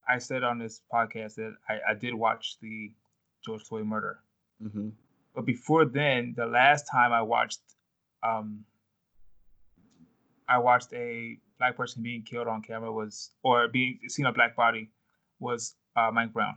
[0.09, 2.93] I said on this podcast that I, I did watch the
[3.45, 4.19] George Floyd murder.
[4.63, 4.91] Mm-hmm.
[5.35, 7.61] But before then, the last time I watched,
[8.23, 8.65] um,
[10.49, 14.57] I watched a black person being killed on camera was, or being seen a black
[14.57, 14.91] body,
[15.41, 16.57] was uh, Mike Brown.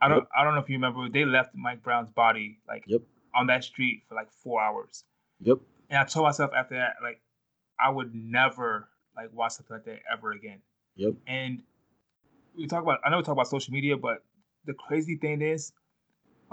[0.00, 0.28] I don't, yep.
[0.36, 1.08] I don't know if you remember.
[1.08, 3.00] They left Mike Brown's body like yep.
[3.34, 5.04] on that street for like four hours.
[5.40, 5.58] Yep.
[5.90, 7.20] And I told myself after that, like,
[7.78, 10.58] I would never like watch something like that ever again.
[10.96, 11.14] Yep.
[11.26, 11.62] And
[12.56, 14.22] we talk about I know we talk about social media, but
[14.64, 15.72] the crazy thing is,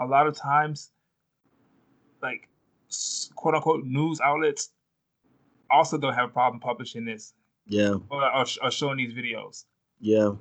[0.00, 0.90] a lot of times,
[2.22, 2.48] like
[3.36, 4.70] quote unquote news outlets
[5.72, 7.34] also don't have a problem publishing this.
[7.66, 7.94] Yeah.
[8.10, 9.64] Or, or, or showing these videos.
[10.00, 10.32] Yeah.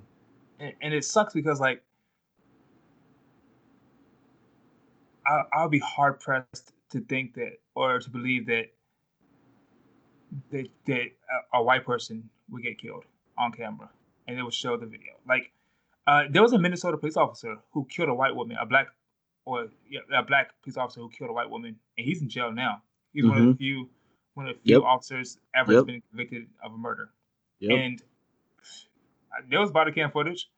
[0.59, 1.83] And, and, it sucks because like
[5.25, 8.65] I, I'll be hard pressed to think that or to believe that
[10.51, 11.05] that that
[11.53, 13.05] a white person would get killed
[13.37, 13.89] on camera,
[14.27, 15.13] and they would show the video.
[15.27, 15.51] Like
[16.07, 18.87] uh, there was a Minnesota police officer who killed a white woman, a black
[19.45, 22.51] or yeah, a black police officer who killed a white woman, and he's in jail
[22.51, 22.81] now.
[23.13, 23.29] He's mm-hmm.
[23.29, 23.57] one of the mm-hmm.
[23.57, 23.89] few
[24.33, 24.83] one of the few yep.
[24.83, 25.85] officers ever yep.
[25.85, 27.09] been convicted of a murder.
[27.59, 27.79] Yep.
[27.79, 28.01] And
[29.49, 30.49] there was body cam footage.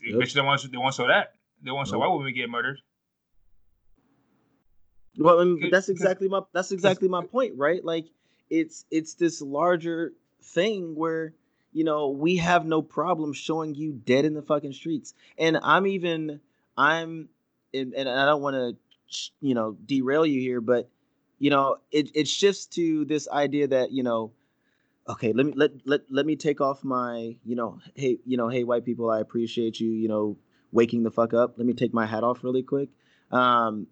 [0.00, 0.20] Yep.
[0.20, 1.34] Bitch, they want they want to show that.
[1.62, 2.78] They want to show white women get murdered.
[5.18, 7.84] Well, mean, that's exactly my that's exactly my point, right?
[7.84, 8.06] Like
[8.50, 11.34] it's it's this larger thing where
[11.72, 15.86] you know we have no problem showing you dead in the fucking streets and i'm
[15.86, 16.40] even
[16.76, 17.28] i'm
[17.72, 18.76] and, and i don't want to
[19.40, 20.88] you know derail you here but
[21.42, 24.32] you know it, it shifts to this idea that you know
[25.08, 28.48] okay let me let, let let me take off my you know hey you know
[28.48, 30.36] hey white people i appreciate you you know
[30.72, 31.54] waking the fuck up.
[31.58, 32.88] Let me take my hat off really quick.
[33.30, 33.86] Um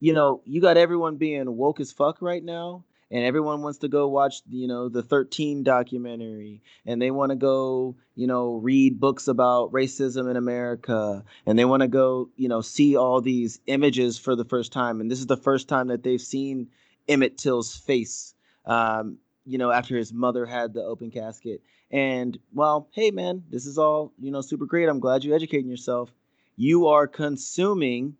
[0.00, 2.84] you know you got everyone being woke as fuck right now
[3.14, 7.36] and everyone wants to go watch you know the 13 documentary and they want to
[7.36, 12.48] go you know read books about racism in america and they want to go you
[12.48, 15.88] know see all these images for the first time and this is the first time
[15.88, 16.68] that they've seen
[17.08, 18.34] emmett till's face
[18.66, 21.62] um, you know after his mother had the open casket.
[21.90, 24.88] And well hey man this is all you know super great.
[24.88, 26.10] I'm glad you're educating yourself.
[26.56, 28.16] You are consuming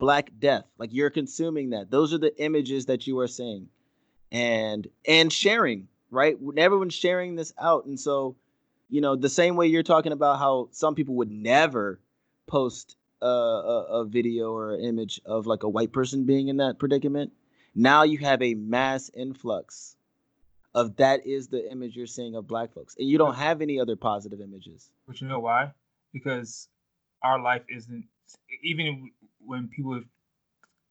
[0.00, 0.64] black death.
[0.78, 1.90] Like you're consuming that.
[1.92, 3.68] Those are the images that you are seeing.
[4.32, 6.36] And and sharing right?
[6.56, 7.86] Everyone's sharing this out.
[7.86, 8.34] And so
[8.88, 12.00] you know the same way you're talking about how some people would never
[12.48, 16.56] post a, a, a video or an image of like a white person being in
[16.56, 17.32] that predicament
[17.74, 19.96] now you have a mass influx
[20.74, 22.96] of that is the image you're seeing of black folks.
[22.98, 24.90] And you don't have any other positive images.
[25.06, 25.72] But you know why?
[26.12, 26.68] Because
[27.22, 28.06] our life isn't
[28.62, 29.10] even
[29.44, 30.02] when people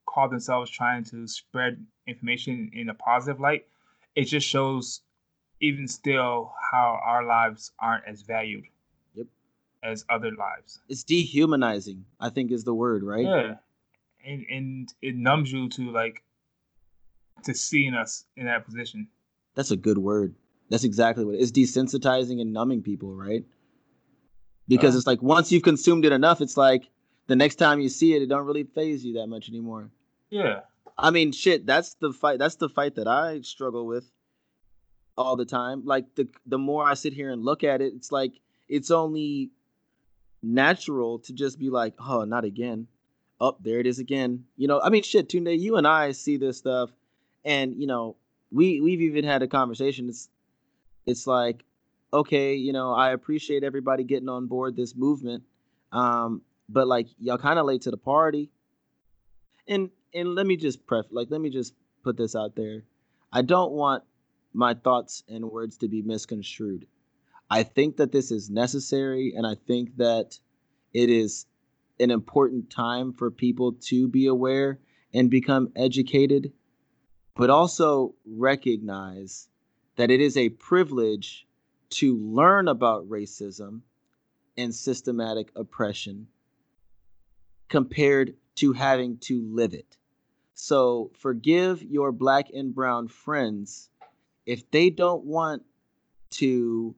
[0.05, 3.65] call themselves trying to spread information in a positive light,
[4.15, 5.01] it just shows
[5.61, 8.65] even still how our lives aren't as valued
[9.13, 9.27] yep.
[9.83, 10.79] as other lives.
[10.89, 13.25] It's dehumanizing, I think is the word, right?
[13.25, 13.55] Yeah.
[14.25, 16.23] And and it numbs you to like
[17.43, 19.07] to seeing us in that position.
[19.55, 20.35] That's a good word.
[20.69, 21.51] That's exactly what it is.
[21.51, 23.43] It's desensitizing and numbing people, right?
[24.69, 24.97] because uh-huh.
[24.99, 26.87] it's like once you've consumed it enough, it's like
[27.29, 29.91] the next time you see it, it don't really phase you that much anymore.
[30.31, 30.61] Yeah.
[30.97, 31.63] I mean, shit.
[31.65, 32.39] That's the fight.
[32.39, 34.11] That's the fight that I struggle with
[35.15, 35.85] all the time.
[35.85, 38.33] Like the the more I sit here and look at it, it's like
[38.67, 39.51] it's only
[40.41, 42.87] natural to just be like, oh, not again.
[43.39, 44.45] Up oh, there it is again.
[44.57, 46.89] You know, I mean, shit, Tunde, you and I see this stuff,
[47.45, 48.15] and you know,
[48.51, 50.09] we we've even had a conversation.
[50.09, 50.29] It's
[51.05, 51.63] it's like,
[52.11, 55.43] okay, you know, I appreciate everybody getting on board this movement,
[55.91, 58.51] um, but like y'all kind of late to the party.
[59.67, 62.83] And and let me just pref like let me just put this out there.
[63.33, 64.03] I don't want
[64.53, 66.87] my thoughts and words to be misconstrued.
[67.49, 70.39] I think that this is necessary, and I think that
[70.93, 71.45] it is
[71.99, 74.79] an important time for people to be aware
[75.13, 76.53] and become educated,
[77.35, 79.49] but also recognize
[79.95, 81.47] that it is a privilege
[81.89, 83.81] to learn about racism
[84.57, 86.27] and systematic oppression
[87.69, 89.97] compared to having to live it.
[90.53, 93.89] So forgive your black and brown friends
[94.45, 95.63] if they don't want
[96.31, 96.95] to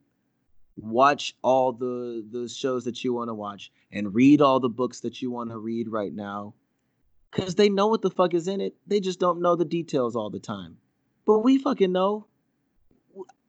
[0.77, 5.01] watch all the the shows that you want to watch and read all the books
[5.01, 6.55] that you want to read right now
[7.29, 8.75] cuz they know what the fuck is in it.
[8.87, 10.77] They just don't know the details all the time.
[11.25, 12.25] But we fucking know.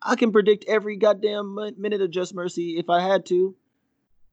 [0.02, 3.54] I can predict every goddamn minute of just mercy if i had to.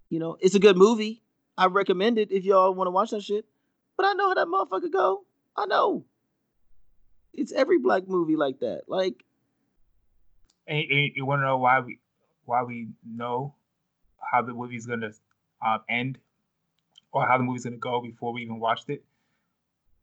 [0.10, 1.22] You know it's a good movie
[1.60, 3.46] i recommend it if y'all want to watch that shit
[3.98, 5.24] but i know how that motherfucker go
[5.58, 6.04] i know
[7.34, 9.24] it's every black movie like that like
[10.68, 12.00] and, and you want to know why we
[12.46, 13.54] why we know
[14.32, 15.12] how the movie's gonna
[15.66, 16.18] um, end
[17.12, 19.04] or how the movie's gonna go before we even watched it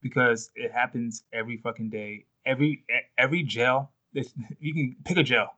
[0.03, 2.25] because it happens every fucking day.
[2.45, 2.85] Every
[3.19, 5.49] every jail, you can pick a jail.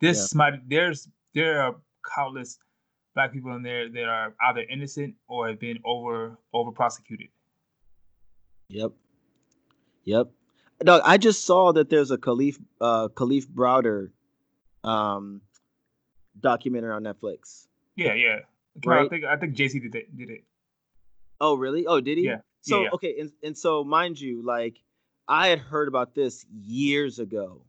[0.00, 0.56] This yeah.
[0.66, 1.76] there's there are
[2.14, 2.58] countless
[3.14, 7.28] black people in there that are either innocent or have been over over prosecuted.
[8.68, 8.92] Yep.
[10.04, 10.30] Yep.
[10.82, 14.10] No, I just saw that there's a Kalief uh Kalief Browder
[14.88, 15.42] um
[16.38, 17.66] documentary on Netflix.
[17.96, 18.40] Yeah, yeah.
[18.84, 19.06] Right?
[19.06, 20.16] I think I think Jay-Z did it.
[20.16, 20.44] Did it.
[21.40, 21.86] Oh, really?
[21.86, 22.24] Oh, did he?
[22.24, 22.38] Yeah.
[22.62, 22.90] So yeah, yeah.
[22.94, 24.76] okay, and and so mind you, like
[25.26, 27.62] I had heard about this years ago.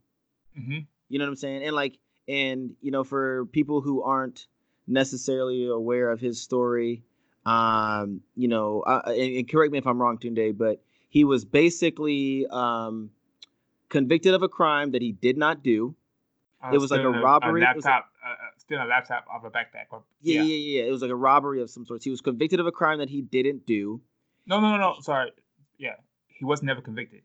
[0.58, 0.80] Mm-hmm.
[1.08, 1.64] You know what I'm saying?
[1.64, 4.46] And like, and you know, for people who aren't
[4.86, 7.02] necessarily aware of his story,
[7.46, 11.44] um, you know, uh, and, and, correct me if I'm wrong, Tunde, but he was
[11.44, 13.10] basically um,
[13.88, 15.94] convicted of a crime that he did not do.
[16.62, 17.60] Uh, it was like a robbery.
[17.60, 18.08] A laptop,
[18.58, 19.86] still a laptop of a backpack.
[19.90, 20.88] Or, yeah, yeah, yeah, yeah.
[20.88, 22.02] It was like a robbery of some sort.
[22.04, 24.00] He was convicted of a crime that he didn't do.
[24.46, 24.96] No, no, no, no.
[25.00, 25.32] Sorry.
[25.78, 25.96] Yeah,
[26.28, 27.22] he was never convicted.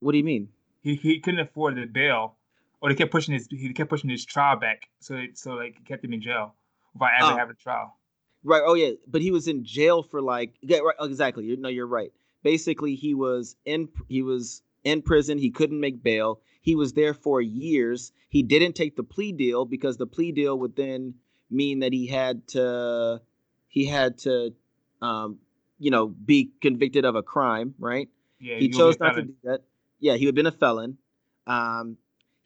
[0.00, 0.50] What do you mean?
[0.82, 2.36] He he couldn't afford the bail,
[2.80, 5.84] or they kept pushing his he kept pushing his trial back, so it, so like
[5.84, 6.54] kept him in jail
[6.94, 7.36] without ever oh.
[7.36, 7.96] having a trial.
[8.44, 8.62] Right.
[8.64, 10.94] Oh yeah, but he was in jail for like yeah, right.
[11.00, 11.44] Exactly.
[11.44, 12.12] You no, you're right.
[12.42, 15.38] Basically, he was in he was in prison.
[15.38, 16.40] He couldn't make bail.
[16.60, 18.12] He was there for years.
[18.28, 21.14] He didn't take the plea deal because the plea deal would then
[21.50, 23.20] mean that he had to
[23.68, 24.54] he had to
[25.02, 25.38] um,
[25.78, 28.08] you know be convicted of a crime, right?
[28.38, 29.62] Yeah, he chose not to do that.
[29.98, 30.98] Yeah, he would have been a felon.
[31.46, 31.96] Um,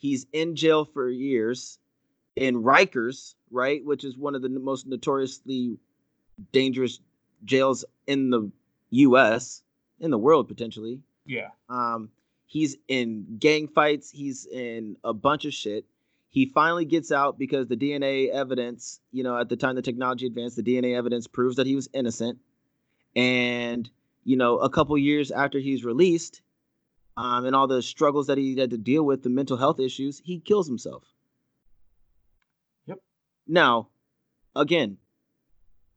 [0.03, 1.79] he's in jail for years
[2.35, 5.79] in Rikers, right, which is one of the most notoriously
[6.51, 7.01] dangerous
[7.45, 8.51] jails in the
[8.91, 9.63] U.S.
[10.01, 11.01] in the world potentially.
[11.25, 11.49] Yeah.
[11.69, 12.11] Um,
[12.53, 14.11] He's in gang fights.
[14.11, 15.87] He's in a bunch of shit.
[16.29, 20.27] He finally gets out because the DNA evidence, you know, at the time the technology
[20.27, 22.41] advanced, the DNA evidence proves that he was innocent.
[23.17, 23.89] And,
[24.25, 26.43] you know, a couple years after he's released,
[27.17, 30.21] um, and all the struggles that he had to deal with, the mental health issues,
[30.25, 31.05] he kills himself.
[32.87, 32.99] Yep.
[33.47, 33.89] Now,
[34.57, 34.99] again,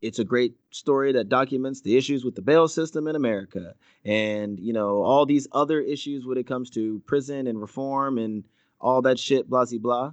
[0.01, 4.59] it's a great story that documents the issues with the bail system in America and
[4.59, 8.43] you know all these other issues when it comes to prison and reform and
[8.79, 10.11] all that shit blah blah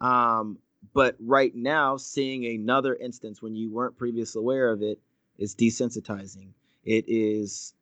[0.00, 0.58] um,
[0.94, 5.00] but right now seeing another instance when you weren't previously aware of it
[5.38, 6.50] is desensitizing
[6.84, 7.74] it is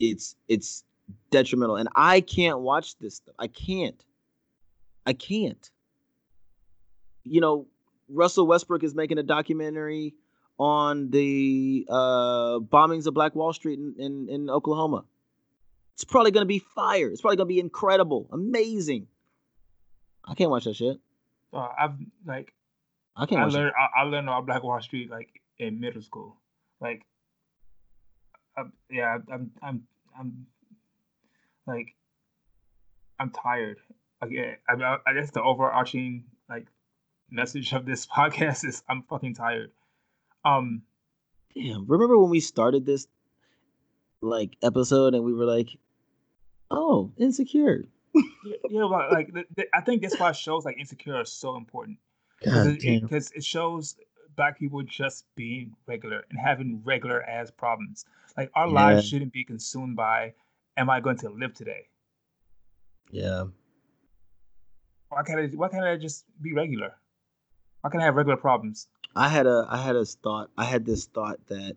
[0.00, 0.82] it's it's
[1.30, 4.04] detrimental and i can't watch this stuff i can't
[5.06, 5.70] i can't
[7.24, 7.66] you know
[8.08, 10.14] russell westbrook is making a documentary
[10.60, 15.04] on the uh, bombings of Black Wall Street in, in, in Oklahoma.
[15.94, 17.08] It's probably going to be fire.
[17.08, 19.06] It's probably going to be incredible, amazing.
[20.22, 20.98] I can't watch that shit.
[21.50, 21.94] Uh, I've
[22.26, 22.52] like,
[23.16, 23.40] I can't.
[23.40, 23.72] I learned.
[23.74, 26.36] I, I, learned about Black Wall Street like in middle school.
[26.78, 27.06] Like,
[28.56, 29.82] I, yeah, I'm, I'm,
[30.18, 30.46] I'm,
[31.66, 31.94] like,
[33.18, 33.78] I'm tired.
[34.20, 34.32] Like,
[34.68, 36.66] I, I, guess the overarching like
[37.30, 39.70] message of this podcast is I'm fucking tired.
[40.44, 40.82] Um,
[41.54, 41.86] damn.
[41.86, 43.06] Remember when we started this
[44.20, 45.70] like episode and we were like,
[46.70, 47.84] "Oh, insecure."
[48.14, 48.22] yeah,
[48.68, 51.98] yeah but like the, the, I think that's why shows like Insecure are so important
[52.40, 53.96] because it, it, it shows
[54.36, 58.04] black people just being regular and having regular ass problems.
[58.36, 58.72] Like our yeah.
[58.72, 60.34] lives shouldn't be consumed by,
[60.76, 61.88] "Am I going to live today?"
[63.10, 63.44] Yeah.
[65.08, 65.46] Why can't I?
[65.56, 66.94] Why can't I just be regular?
[67.80, 68.88] Why can't I have regular problems?
[69.16, 70.50] I had a I had a thought.
[70.56, 71.76] I had this thought that,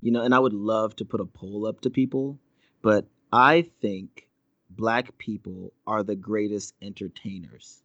[0.00, 2.38] you know, and I would love to put a poll up to people,
[2.82, 4.28] but I think
[4.68, 7.82] black people are the greatest entertainers.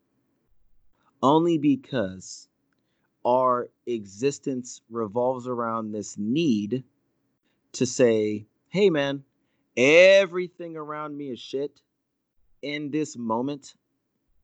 [1.22, 2.50] Only because
[3.26, 6.84] our existence revolves around this need
[7.74, 9.24] to say, hey man,
[9.76, 11.82] everything around me is shit.
[12.62, 13.74] In this moment,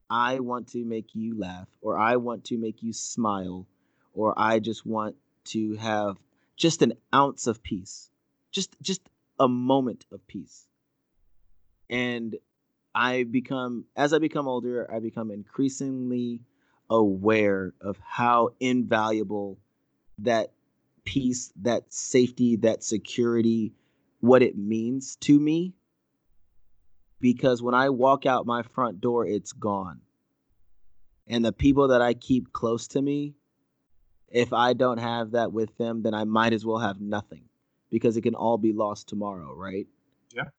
[0.09, 3.67] I want to make you laugh, or I want to make you smile,
[4.13, 5.15] or I just want
[5.45, 6.17] to have
[6.55, 8.09] just an ounce of peace.
[8.51, 9.01] Just just
[9.39, 10.67] a moment of peace.
[11.89, 12.35] And
[12.93, 16.41] I become as I become older, I become increasingly
[16.89, 19.57] aware of how invaluable
[20.19, 20.51] that
[21.03, 23.73] peace, that safety, that security,
[24.25, 25.73] what it means to me.
[27.21, 30.01] Because when I walk out my front door, it's gone.
[31.27, 33.35] And the people that I keep close to me,
[34.29, 37.45] if I don't have that with them, then I might as well have nothing
[37.89, 39.87] because it can all be lost tomorrow, right?
[40.35, 40.49] Yeah.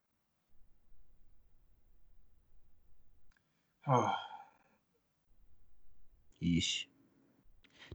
[3.87, 4.13] Oh.
[6.43, 6.85] Yeesh.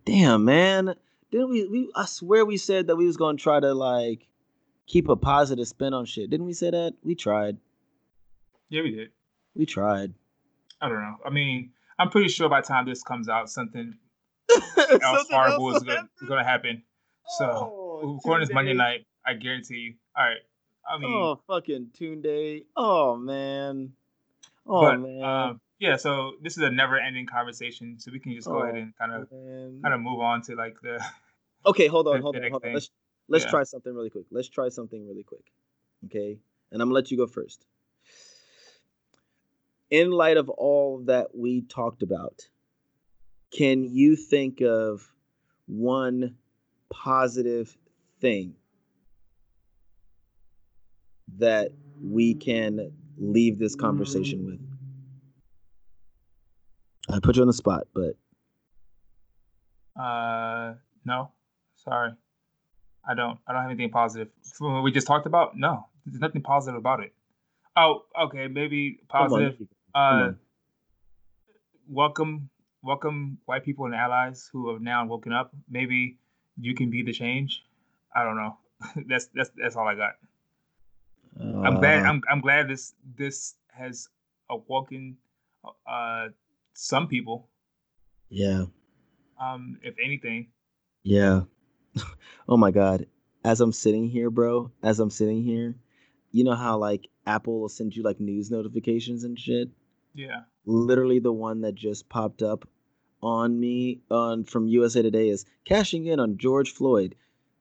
[0.06, 0.96] Damn, man.
[1.32, 4.28] Didn't we, we I swear we said that we was gonna try to like
[4.88, 6.30] keep a positive spin on shit.
[6.30, 6.94] Didn't we say that?
[7.04, 7.58] We tried.
[8.70, 9.10] Yeah, we did.
[9.56, 10.14] We tried.
[10.82, 11.18] I don't know.
[11.26, 13.94] I mean, I'm pretty sure by the time this comes out, something
[15.02, 16.84] else horrible is gonna, gonna, happen.
[17.38, 19.94] So, oh, according to Monday night, I guarantee you.
[20.18, 20.38] All right.
[20.90, 22.66] I mean, oh fucking Tunde.
[22.76, 23.94] Oh man.
[24.66, 25.24] Oh but, man.
[25.24, 28.76] Um, yeah, so this is a never-ending conversation, so we can just go oh, ahead
[28.76, 31.04] and kind of kind of move on to like the.
[31.66, 32.74] Okay, hold on, the, hold on, hold on.
[32.74, 32.90] Let's
[33.32, 33.50] let's yeah.
[33.50, 34.26] try something really quick.
[34.30, 35.52] Let's try something really quick.
[36.06, 36.38] Okay,
[36.72, 37.66] and I'm gonna let you go first.
[39.90, 42.48] In light of all that we talked about,
[43.52, 45.12] can you think of
[45.68, 46.36] one
[46.90, 47.76] positive
[48.20, 48.56] thing
[51.38, 51.72] that
[52.02, 54.60] we can leave this conversation with?
[57.10, 58.16] I put you on the spot, but
[60.02, 61.32] uh, no,
[61.76, 62.12] sorry,
[63.08, 63.40] I don't.
[63.48, 64.30] I don't have anything positive.
[64.58, 67.14] From what we just talked about, no, there's nothing positive about it.
[67.76, 69.56] Oh, okay, maybe positive.
[69.96, 70.32] Uh,
[71.90, 72.50] welcome,
[72.84, 75.52] welcome, white people and allies who have now woken up.
[75.70, 76.18] Maybe
[76.60, 77.64] you can be the change.
[78.16, 78.58] I don't know.
[79.08, 80.14] that's that's that's all I got.
[81.40, 82.04] Uh, I'm glad.
[82.04, 84.08] I'm I'm glad this this has
[84.50, 85.18] awoken
[85.88, 86.28] uh
[86.74, 87.48] some people.
[88.30, 88.66] Yeah.
[89.40, 90.48] Um, if anything.
[91.04, 91.42] Yeah.
[92.50, 93.08] Oh my god.
[93.44, 95.76] As I'm sitting here, bro, as I'm sitting here,
[96.32, 99.70] you know how like Apple will send you like news notifications and shit?
[100.14, 100.42] Yeah.
[100.66, 102.68] Literally the one that just popped up
[103.22, 107.16] on me on from USA Today is cashing in on George Floyd.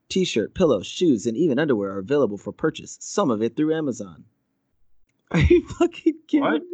[0.08, 2.98] T-shirt, pillows, shoes, and even underwear are available for purchase.
[3.00, 4.24] Some of it through Amazon.
[5.30, 6.62] Are you fucking kidding what?
[6.62, 6.68] me?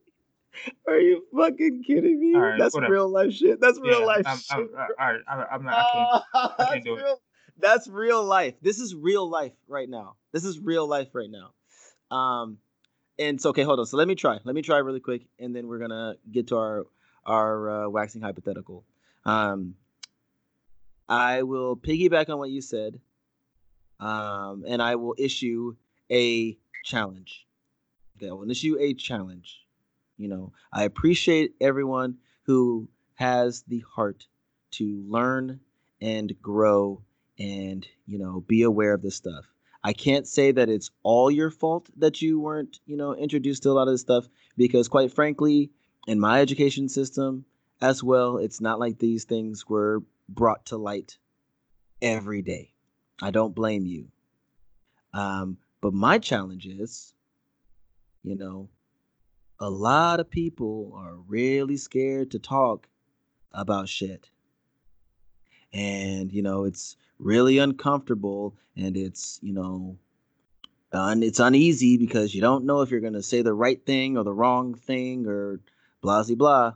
[0.89, 2.35] Are you fucking kidding me?
[2.35, 2.95] Right, That's whatever.
[2.95, 3.61] real life shit.
[3.61, 4.57] That's real yeah, life I'm, shit.
[4.57, 4.69] I'm,
[4.99, 5.75] all right, I'm, not.
[5.75, 6.53] I can't.
[6.59, 7.05] I can't do it.
[7.59, 8.55] That's real life.
[8.61, 10.17] This is real life right now.
[10.33, 12.17] This is real life right now.
[12.17, 12.59] Um,
[13.19, 13.87] and so okay, hold on.
[13.87, 14.39] So let me try.
[14.45, 16.87] Let me try really quick, and then we're gonna get to our
[17.25, 18.85] our uh, waxing hypothetical.
[19.25, 19.75] Um,
[21.09, 23.01] I will piggyback on what you said,
[24.01, 25.77] um, and I will issue
[26.11, 27.47] a challenge.
[28.17, 29.65] Okay, I will issue a challenge.
[30.19, 34.27] You know, I appreciate everyone who has the heart
[34.73, 35.61] to learn
[36.01, 37.03] and grow
[37.39, 39.45] and, you know, be aware of this stuff.
[39.85, 43.71] I can't say that it's all your fault that you weren't, you know, introduced to
[43.71, 44.27] a lot of this stuff
[44.57, 45.71] because quite frankly,
[46.09, 47.45] in my education system
[47.81, 51.19] as well, it's not like these things were brought to light
[52.03, 52.73] every day.
[53.23, 54.09] I don't blame you.
[55.13, 57.15] Um, but my challenge is,
[58.23, 58.69] you know,
[59.61, 62.89] a lot of people are really scared to talk
[63.53, 64.29] about shit.
[65.73, 69.99] And, you know, it's really uncomfortable and it's, you know,
[70.93, 74.17] and it's uneasy because you don't know if you're going to say the right thing
[74.17, 75.61] or the wrong thing or
[76.01, 76.73] blah, blah, blah.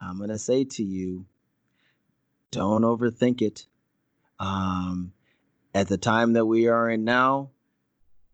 [0.00, 1.26] I'm going to say to you,
[2.50, 3.66] Don't overthink it.
[4.38, 5.12] Um,
[5.74, 7.50] at the time that we are in now,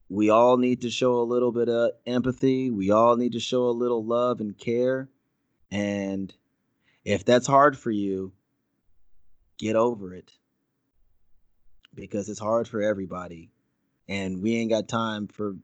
[0.09, 2.71] we all need to show a little bit of empathy.
[2.71, 5.09] We all need to show a little love and care.
[5.71, 6.33] And
[7.05, 8.33] if that's hard for you,
[9.59, 10.33] get over it
[11.95, 13.51] because it's hard for everybody.
[14.09, 15.57] And we ain't got time for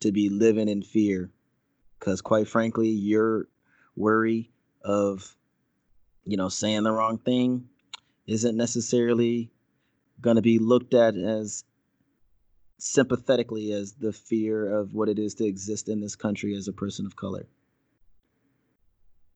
[0.00, 1.30] to be living in fear
[1.98, 3.48] because quite frankly, your
[3.96, 4.50] worry
[4.84, 5.34] of
[6.24, 7.68] you know saying the wrong thing
[8.26, 9.50] isn't necessarily
[10.20, 11.64] going to be looked at as
[12.78, 16.72] sympathetically as the fear of what it is to exist in this country as a
[16.72, 17.46] person of color.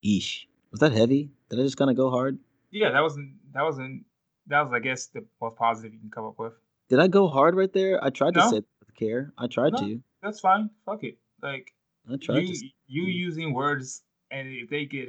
[0.04, 0.44] Eesh.
[0.70, 1.30] Was that heavy?
[1.48, 2.38] Did I just kind of go hard?
[2.70, 4.04] Yeah, that wasn't that wasn't
[4.46, 6.52] that was I guess the most positive you can come up with.
[6.88, 8.02] Did I go hard right there?
[8.02, 8.42] I tried No.
[8.42, 9.32] to say with care.
[9.38, 9.80] I tried No.
[9.80, 10.02] to.
[10.22, 10.70] That's fine.
[10.86, 11.18] Fuck it.
[11.42, 11.72] Like
[12.10, 12.66] I tried you to.
[12.88, 15.08] you using words and if they get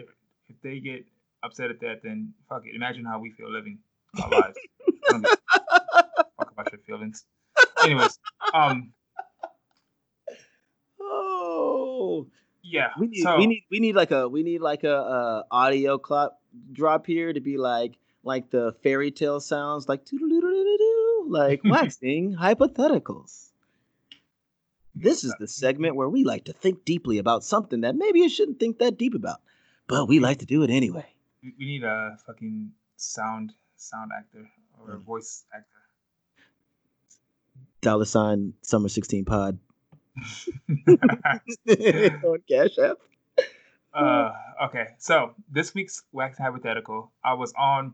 [0.50, 1.06] if they get
[1.44, 2.76] upset at that then fuck it.
[2.76, 3.80] Imagine how we feel living
[4.22, 4.58] our lives.
[4.88, 7.26] I don't give a fuck about your feelings.
[7.84, 8.20] Anyways,
[8.54, 8.94] um
[11.00, 12.28] Oh,
[12.62, 12.90] yeah.
[13.00, 15.98] we need so we need we need like a we need like a, uh audio
[15.98, 16.34] clap
[16.72, 20.02] drop here to be like like the fairy tale sounds like
[21.28, 23.50] like waxing hypotheticals.
[24.94, 28.30] This is the segment where we like to think deeply about something that maybe you
[28.30, 29.40] shouldn't think that deep about,
[29.88, 31.06] but we like to do it anyway.
[31.42, 34.50] we we need a fucking sound sound actor
[34.80, 35.04] or a Mm.
[35.04, 35.68] voice actor.
[37.82, 39.58] Dollar sign summer sixteen pod
[40.88, 42.98] on Cash App.
[43.94, 44.32] Uh,
[44.66, 47.94] okay, so this week's wax hypothetical, I was on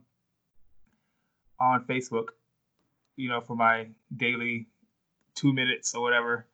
[1.60, 2.30] on Facebook,
[3.16, 4.68] you know, for my daily
[5.36, 6.46] two minutes or whatever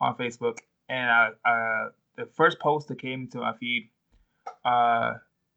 [0.00, 0.58] on Facebook,
[0.88, 3.88] and I, uh, the first post that came to my feed
[4.64, 5.14] uh,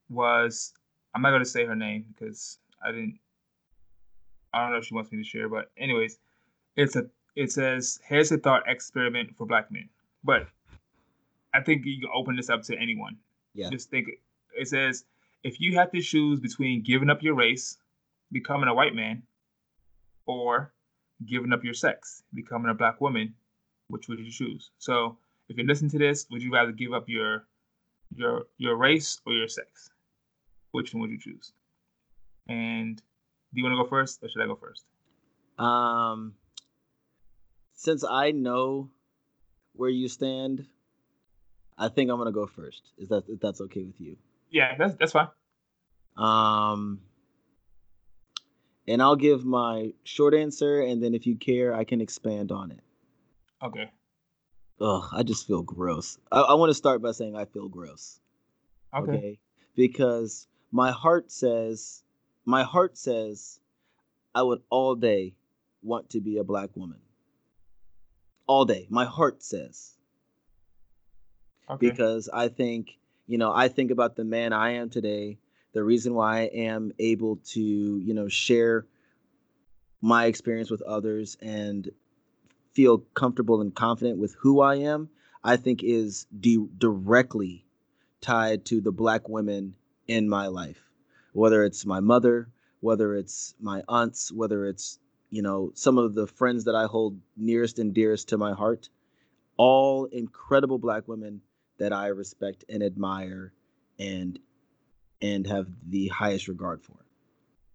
[0.09, 0.73] was
[1.13, 3.19] I'm not gonna say her name because I didn't.
[4.53, 6.17] I don't know if she wants me to share, but anyways,
[6.75, 7.05] it's a
[7.35, 9.89] it says here's a thought experiment for black men,
[10.23, 10.47] but
[11.53, 13.17] I think you can open this up to anyone.
[13.53, 13.69] Yeah.
[13.69, 14.07] Just think
[14.57, 15.05] it says
[15.43, 17.77] if you had to choose between giving up your race,
[18.31, 19.23] becoming a white man,
[20.25, 20.73] or
[21.25, 23.33] giving up your sex, becoming a black woman,
[23.87, 24.71] which would you choose?
[24.79, 25.17] So
[25.49, 27.45] if you listen to this, would you rather give up your
[28.15, 29.89] your your race or your sex?
[30.71, 31.53] Which one would you choose?
[32.47, 34.83] And do you want to go first or should I go first?
[35.57, 36.33] Um,
[37.73, 38.89] since I know
[39.73, 40.65] where you stand,
[41.77, 42.81] I think I'm gonna go first.
[42.97, 44.17] Is that if that's okay with you?
[44.49, 45.27] Yeah, that's that's fine.
[46.17, 47.01] Um,
[48.87, 52.71] and I'll give my short answer, and then if you care, I can expand on
[52.71, 52.81] it.
[53.63, 53.91] Okay.
[54.79, 56.17] Ugh, I just feel gross.
[56.31, 58.19] I, I want to start by saying I feel gross.
[58.93, 59.39] Okay.
[59.75, 62.03] Because my heart says,
[62.45, 63.59] my heart says,
[64.33, 65.35] I would all day
[65.81, 66.99] want to be a black woman.
[68.47, 68.87] All day.
[68.89, 69.91] My heart says.
[71.67, 71.89] Okay.
[71.89, 72.95] because I think,
[73.25, 75.39] you know, I think about the man I am today,
[75.75, 78.87] the reason why I am able to, you know, share
[80.01, 81.91] my experience with others and
[82.71, 85.09] feel comfortable and confident with who I am,
[85.43, 87.65] I think is di- directly
[88.21, 89.75] tied to the black women
[90.07, 90.79] in my life.
[91.33, 92.47] Whether it's my mother,
[92.79, 94.97] whether it's my aunts, whether it's,
[95.29, 98.87] you know, some of the friends that I hold nearest and dearest to my heart,
[99.57, 101.41] all incredible black women
[101.79, 103.51] that I respect and admire
[103.99, 104.39] and
[105.21, 106.97] and have the highest regard for.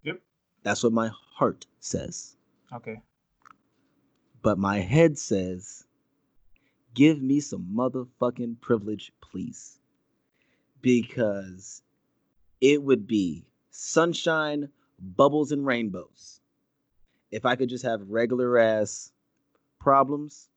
[0.03, 0.21] Yep.
[0.63, 2.37] That's what my heart says.
[2.73, 3.01] Okay.
[4.43, 5.85] But my head says,
[6.95, 9.79] give me some motherfucking privilege, please.
[10.81, 11.83] Because
[12.61, 14.69] it would be sunshine,
[14.99, 16.41] bubbles, and rainbows.
[17.31, 19.13] If I could just have regular ass
[19.79, 20.49] problems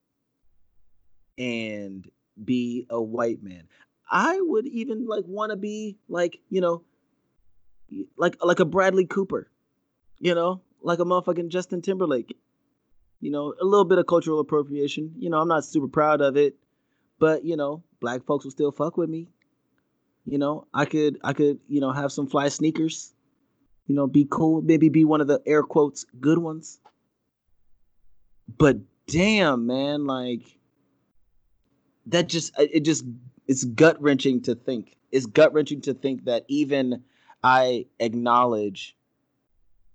[1.38, 2.10] and
[2.44, 3.68] be a white man.
[4.10, 6.84] I would even like want to be like, you know,
[8.18, 9.50] like like a Bradley Cooper.
[10.20, 12.38] You know, like a motherfucking Justin Timberlake.
[13.20, 15.14] You know, a little bit of cultural appropriation.
[15.18, 16.56] You know, I'm not super proud of it,
[17.20, 19.28] but you know, black folks will still fuck with me.
[20.26, 23.14] You know, I could I could, you know, have some fly sneakers.
[23.88, 26.80] You know, be cool, maybe be one of the air quotes good ones.
[28.58, 28.78] But
[29.08, 30.42] damn, man, like
[32.08, 33.06] that just it just
[33.48, 34.98] it's gut wrenching to think.
[35.12, 37.04] It's gut wrenching to think that even
[37.44, 38.96] I acknowledge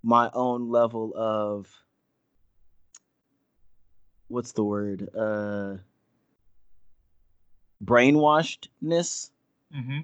[0.03, 1.67] my own level of
[4.29, 5.09] what's the word?
[5.17, 5.79] Uh
[7.85, 9.31] brainwashedness
[9.75, 9.99] Mm-hmm.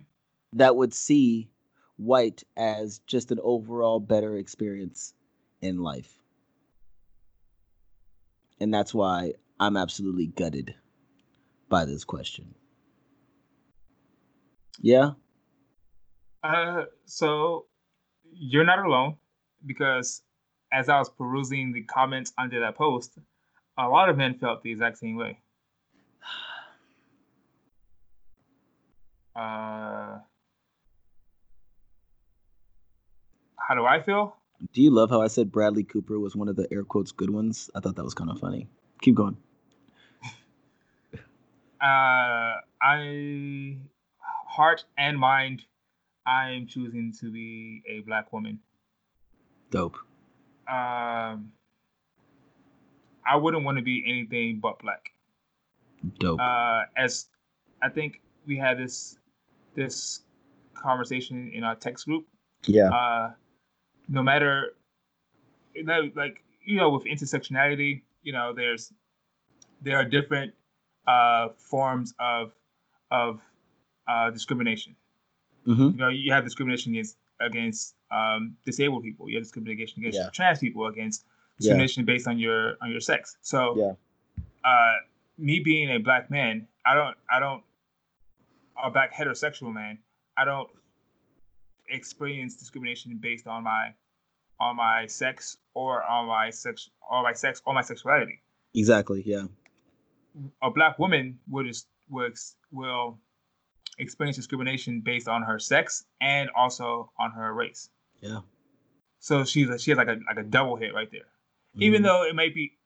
[0.53, 1.49] that would see
[1.97, 5.15] white as just an overall better experience
[5.63, 6.19] in life.
[8.61, 10.75] And that's why I'm absolutely gutted
[11.71, 12.55] by this question.
[14.81, 15.11] Yeah.
[16.43, 17.67] Uh, so
[18.33, 19.17] you're not alone
[19.65, 20.23] because
[20.73, 23.19] as I was perusing the comments under that post,
[23.79, 25.39] a lot of men felt the exact same way.
[29.37, 30.19] Uh,
[33.57, 34.37] how do I feel?
[34.73, 37.31] Do you love how I said Bradley Cooper was one of the air quotes good
[37.31, 37.71] ones?
[37.75, 38.69] I thought that was kind of funny.
[39.01, 39.37] Keep going.
[41.83, 43.79] uh, I
[44.55, 45.63] heart and mind,
[46.27, 48.61] I'm choosing to be a black woman.
[49.71, 49.97] Dope.
[50.69, 51.53] Um,
[53.27, 55.11] I wouldn't want to be anything but black.
[56.19, 56.41] Dope.
[56.41, 57.27] Uh, as
[57.83, 59.19] I think we had this
[59.75, 60.21] this
[60.75, 62.27] conversation in our text group.
[62.67, 62.91] Yeah.
[62.91, 63.33] Uh,
[64.09, 64.75] no matter,
[65.75, 68.93] you know, like you know, with intersectionality, you know, there's
[69.83, 70.55] there are different
[71.07, 72.53] uh, forms of
[73.11, 73.41] of
[74.09, 74.97] uh, discrimination.
[75.67, 75.83] Mm-hmm.
[75.83, 79.29] You know, you have discrimination against against um, disabled people.
[79.29, 80.31] You have discrimination against Yeah.
[80.33, 80.87] trans people.
[80.87, 81.25] Against
[81.59, 83.37] discrimination based on your on your sex.
[83.43, 83.93] So, Yeah.
[84.65, 84.95] uh,
[85.39, 87.63] me being a black man, I don't I don't
[88.83, 89.99] a black heterosexual man,
[90.37, 90.69] I don't
[91.89, 93.95] experience discrimination based on my
[94.61, 98.41] on my sex or on my sex or my sex or my sexuality.
[98.75, 99.23] Exactly.
[99.25, 99.45] Yeah.
[100.63, 102.31] A black woman would is will
[102.71, 103.19] will
[103.99, 107.91] experience discrimination based on her sex and also on her race.
[108.21, 108.41] Yeah.
[109.21, 111.27] So she's a, she has like a like a double hit right there.
[111.77, 112.05] Even Mhm.
[112.05, 112.77] though it might be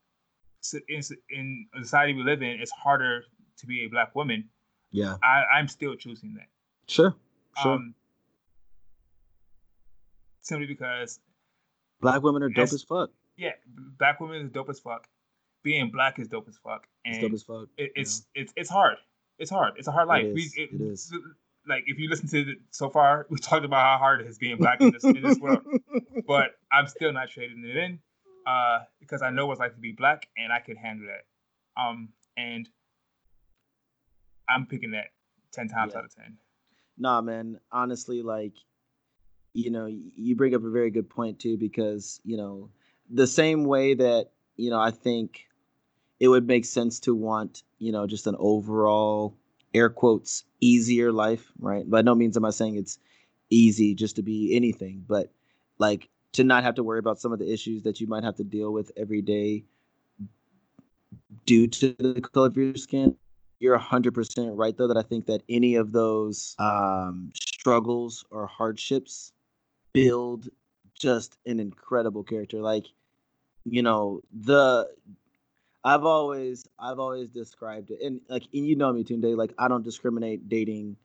[0.88, 3.22] in, in a society we live in, it's harder
[3.58, 4.48] to be a black woman.
[4.90, 5.16] Yeah.
[5.22, 6.46] I, I'm still choosing that.
[6.86, 7.14] Sure.
[7.62, 7.72] Sure.
[7.74, 7.94] Um,
[10.42, 11.20] simply because,
[12.00, 12.72] black women are dope yes.
[12.72, 13.10] as fuck.
[13.36, 13.50] yeah,
[13.98, 15.06] black women is dope as fuck.
[15.62, 17.68] Being black is dope as fuck, and It's dope as fuck.
[17.76, 18.96] it, you it's it's it's hard.
[19.38, 19.74] It's hard.
[19.76, 20.26] It's a hard life.
[20.26, 21.12] is, it is.
[21.66, 24.38] Like if you listen to it so far, we talked about how hard it is
[24.38, 25.62] being black in this in this world.
[26.26, 28.00] But I'm still not trading it in,
[28.46, 31.80] uh, because I know what it's like to be black, and I can handle that.
[31.82, 32.68] Um, and
[34.48, 35.06] I'm picking that
[35.52, 36.00] ten times Yeah.
[36.00, 36.36] out of ten.
[36.98, 38.54] nah man honestly like
[39.54, 42.70] you know you bring up a very good point too because you know
[43.08, 45.47] the same way that you know i think
[46.20, 49.36] it would make sense to want you know just an overall
[49.74, 51.88] air quotes easier life right?
[51.88, 52.98] By no means am i saying it's
[53.50, 55.30] easy just to be anything but
[55.78, 58.36] like to not have to worry about some of the issues that you might have
[58.36, 59.64] to deal with every day
[61.46, 63.16] due to the color of your skin.
[63.60, 69.32] You're 100% right though that i think that any of those um, struggles or hardships
[69.92, 70.48] build
[70.98, 72.60] just an incredible character.
[72.60, 72.86] Like
[73.64, 74.88] you know the
[75.84, 79.68] i've always i've always described it and like and you know me Tunde, like i
[79.68, 80.96] don't discriminate dating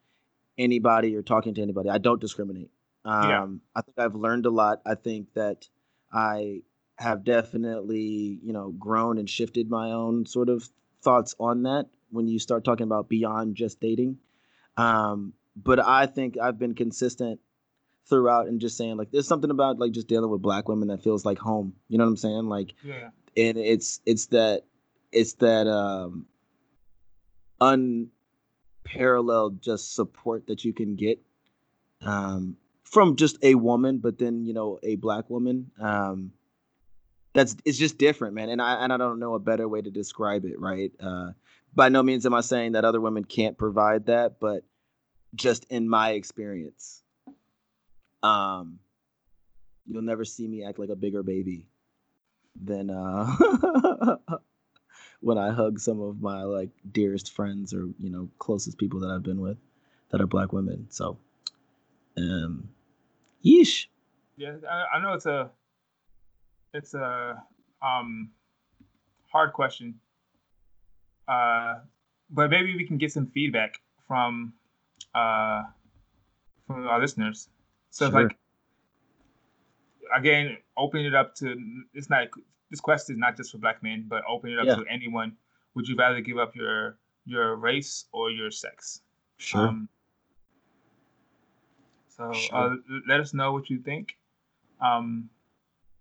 [0.57, 2.69] anybody or talking to anybody i don't discriminate.
[3.05, 3.47] Um Yeah.
[3.75, 5.67] i think i've learned a lot i think that
[6.11, 6.61] i
[6.97, 10.67] have definitely you know grown and shifted my own sort of
[11.01, 14.17] thoughts on that when you start talking about beyond just dating.
[14.77, 17.39] Um but i think i've been consistent
[18.07, 21.01] throughout and just saying like there's something about like just dealing with black women that
[21.03, 22.45] feels like home you know what i'm saying?
[22.49, 24.63] Like Yeah, and it's it's that
[25.11, 26.25] it's that um
[28.85, 31.21] unparalleled just support that you can get
[32.01, 36.31] um from just a woman but then you know a black woman um
[37.33, 38.49] that's it's just different man.
[38.49, 40.91] And i and i don't know a better way to describe it right?
[40.99, 41.31] Uh
[41.73, 44.63] by no means am i saying that other women can't provide that but
[45.33, 47.01] just in my experience
[48.21, 48.79] um
[49.87, 51.67] you'll never see me act like a bigger baby
[52.61, 54.17] than uh
[55.21, 59.09] when I hug some of my like dearest friends or you know closest people that
[59.09, 59.57] I've been with
[60.09, 60.87] that are black women.
[60.89, 61.17] So,
[62.17, 62.69] um,
[63.43, 63.87] yeesh.
[64.37, 64.55] yeah.
[64.69, 65.49] I, I know it's a
[66.73, 67.41] it's a
[67.81, 68.31] um
[69.31, 69.99] hard question.
[71.27, 71.79] Uh,
[72.29, 74.53] but maybe we can get some feedback from
[75.15, 75.63] uh
[76.67, 77.49] from our listeners.
[77.91, 78.23] So Sure.
[78.23, 78.37] like
[80.15, 81.55] again, opening it up to
[81.93, 82.27] it's not
[82.69, 84.75] this question is not just for black men, but opening it up Yeah.
[84.83, 85.35] to anyone.
[85.75, 89.01] Would you rather give up your your race or your sex?
[89.37, 89.67] Sure.
[89.67, 89.89] Um,
[92.09, 92.55] so Sure.
[92.57, 92.75] uh,
[93.07, 94.17] let us know what you think.
[94.81, 95.29] Um,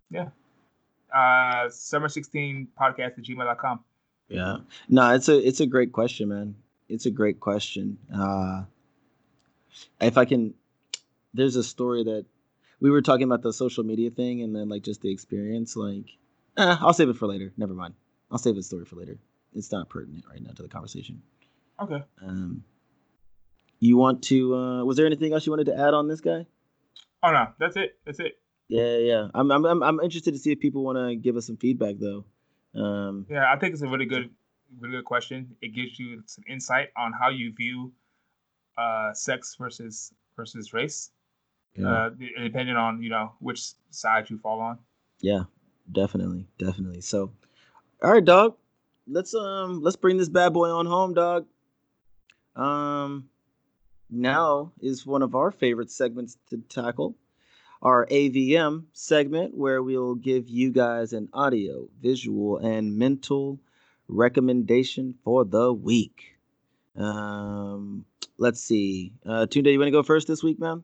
[0.09, 0.29] yeah.
[1.13, 3.83] Uh, summer 16 podcast at gmail.com.
[4.29, 4.57] yeah.
[4.89, 6.55] No, it's a it's a great question, man.
[6.89, 7.97] It's a great question.
[8.13, 8.63] Uh,
[10.01, 10.53] if I can,
[11.33, 12.25] there's a story that
[12.79, 15.75] we were talking about the social media thing and then like just the experience.
[15.75, 16.05] Like,
[16.57, 17.53] eh, I'll save it for later.
[17.57, 17.93] Never mind.
[18.31, 19.17] I'll save the story for later.
[19.55, 21.21] It's not pertinent right now to the conversation.
[21.79, 22.03] Okay.
[22.21, 22.63] Um,
[23.79, 24.55] you want to?
[24.55, 26.45] uh Was there anything else you wanted to add on this guy?
[27.21, 27.97] Oh no, that's it.
[28.05, 28.39] That's it.
[28.67, 29.27] Yeah, yeah.
[29.33, 31.95] I'm I'm I'm, I'm interested to see if people want to give us some feedback
[31.99, 32.25] though.
[32.75, 34.29] Um, yeah, I think it's a really good,
[34.79, 35.55] really good question.
[35.61, 37.91] It gives you some insight on how you view
[38.77, 41.11] uh, sex versus versus race,
[41.75, 41.87] yeah.
[41.87, 42.09] uh,
[42.41, 44.79] depending on you know which side you fall on.
[45.21, 45.43] Yeah,
[45.91, 47.01] definitely, definitely.
[47.01, 47.31] So,
[48.01, 48.55] all right, dog.
[49.07, 51.45] Let's um let's bring this bad boy on home, dog.
[52.55, 53.29] Um,
[54.09, 57.15] now is one of our favorite segments to tackle
[57.81, 63.59] our AVM segment where we'll give you guys an audio, visual, and mental
[64.07, 66.37] recommendation for the week.
[66.95, 68.05] Um,
[68.37, 69.11] let's see.
[69.25, 70.83] Uh, Tunde, you want to go first this week, man?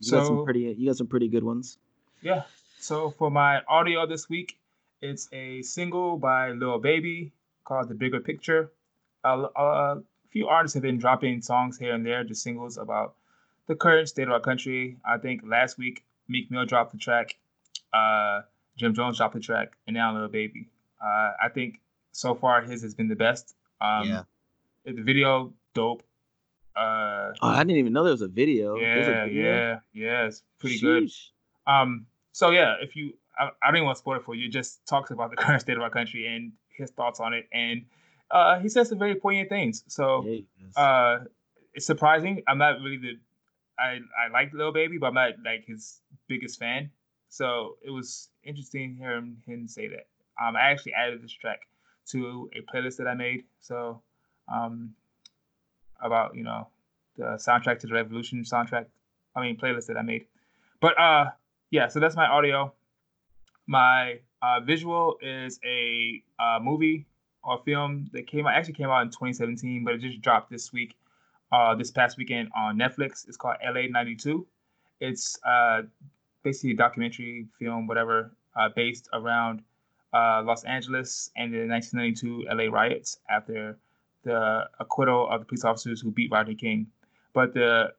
[0.00, 0.06] Yep.
[0.06, 0.60] You so got some pretty.
[0.78, 1.78] You got some pretty good ones.
[2.22, 2.42] Yeah.
[2.78, 4.58] So for my audio this week,
[5.02, 7.32] it's a single by Lil Baby
[7.64, 8.72] called "The Bigger Picture."
[9.24, 13.14] A, a few artists have been dropping songs here and there, just singles about
[13.66, 14.96] the current state of our country.
[15.04, 17.36] I think last week Meek Mill dropped the track,
[17.92, 18.42] uh,
[18.76, 20.68] Jim Jones dropped the track, and now Lil Baby.
[21.02, 21.80] Uh, I think
[22.12, 23.54] so far his has been the best.
[23.80, 24.22] Um, yeah.
[24.84, 26.02] The video dope.
[26.76, 28.76] Uh, oh, I didn't even know there was a video.
[28.76, 29.42] Yeah, a video?
[29.42, 30.26] yeah, yeah.
[30.26, 30.80] It's pretty Sheesh.
[30.80, 31.10] good.
[31.66, 34.46] Um, so yeah, if you, I, I didn't even want to spoil it for you.
[34.46, 37.48] It just talks about the current state of our country and his thoughts on it,
[37.52, 37.84] and
[38.30, 39.84] uh, he says some very poignant things.
[39.88, 40.26] So,
[40.76, 41.18] uh,
[41.74, 42.42] it's surprising.
[42.48, 43.18] I'm not really the
[43.78, 46.90] I I like Lil Baby, but I'm not like his biggest fan.
[47.28, 50.06] So it was interesting hearing him say that.
[50.42, 51.60] Um, I actually added this track
[52.10, 53.44] to a playlist that I made.
[53.60, 54.02] So,
[54.52, 54.94] um,
[56.02, 56.68] about you know
[57.16, 58.86] the soundtrack to the Revolution soundtrack.
[59.36, 60.26] I mean playlist that I made.
[60.80, 61.26] But uh,
[61.70, 61.88] yeah.
[61.88, 62.72] So that's my audio.
[63.66, 67.06] My uh, visual is a uh, movie
[67.44, 70.72] or film that came out actually came out in 2017, but it just dropped this
[70.72, 70.96] week
[71.52, 73.26] uh, this past weekend on Netflix.
[73.28, 74.46] It's called LA 92.
[75.00, 75.82] It's uh,
[76.42, 79.62] basically a documentary film, whatever, uh, based around
[80.12, 83.78] uh, Los Angeles and the 1992 LA riots after
[84.24, 86.86] the acquittal of the police officers who beat Rodney King.
[87.32, 87.92] But the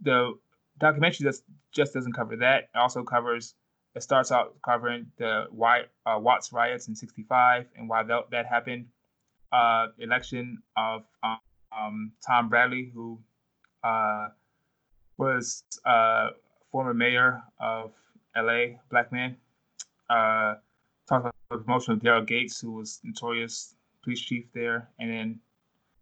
[0.00, 0.34] the
[0.78, 2.64] documentary just just doesn't cover that.
[2.74, 3.54] It also covers.
[3.94, 8.46] It starts out covering the why, uh, Watts riots in '65 and why that, that
[8.46, 8.86] happened.
[9.50, 11.38] Uh, election of um,
[11.76, 13.18] um, Tom Bradley, who
[13.82, 14.28] uh,
[15.16, 16.30] was uh,
[16.70, 17.92] former mayor of
[18.36, 19.36] LA, black man.
[20.10, 20.54] Uh,
[21.10, 25.40] about the promotion of Daryl Gates, who was notorious police chief there, and then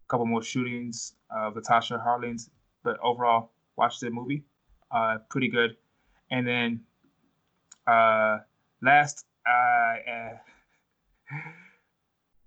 [0.07, 2.49] couple more shootings of Latasha Harlins.
[2.83, 4.43] But overall, watched the movie,
[4.91, 5.77] uh, pretty good.
[6.31, 6.81] And then
[7.85, 8.39] uh,
[8.81, 10.37] last, uh,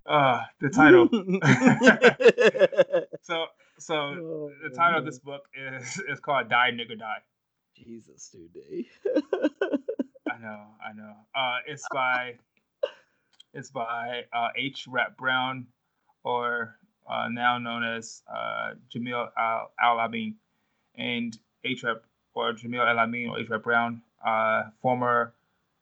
[0.06, 1.08] uh, the title.
[3.22, 3.46] so,
[3.78, 4.98] so oh, the title man.
[4.98, 7.22] of this book is is called "Die Nigga Die."
[7.76, 8.86] Jesus, dude.
[10.30, 11.14] I know, I know.
[11.34, 12.36] Uh, it's by
[13.54, 14.86] it's by uh, H.
[14.88, 15.66] Rap Brown,
[16.24, 16.76] or
[17.10, 20.36] uh, now known as uh, Jamil Al, Al Amin,
[20.96, 21.82] and H.
[21.82, 22.02] Rap
[22.34, 23.48] or Jamil Al Amin or H.
[23.48, 25.34] Rap Brown, uh, former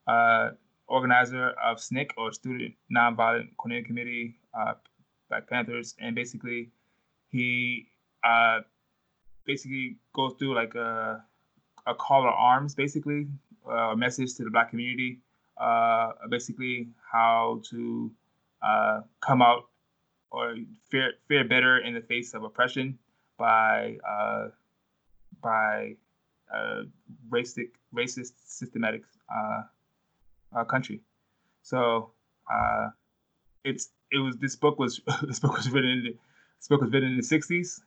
[0.06, 0.50] uh,
[0.86, 4.74] organizer of SNCC or Student Nonviolent Coordinating Committee, uh,
[5.28, 6.70] Black Panthers, and basically
[7.30, 7.86] he
[8.24, 8.60] uh,
[9.44, 11.22] basically goes through like a
[11.86, 13.26] a call to arms, basically
[13.70, 15.20] a message to the Black community,
[16.30, 18.10] basically how to
[19.20, 19.68] come out
[20.30, 20.56] or
[20.90, 22.98] fare, fare better in the face of oppression
[23.38, 24.48] by uh,
[25.42, 25.94] by
[27.30, 31.00] racist racist systematic uh, country.
[31.62, 32.10] So
[32.52, 32.88] uh,
[33.64, 36.16] it's it was this book was this book was written in the,
[36.58, 37.82] this book was written in the sixties,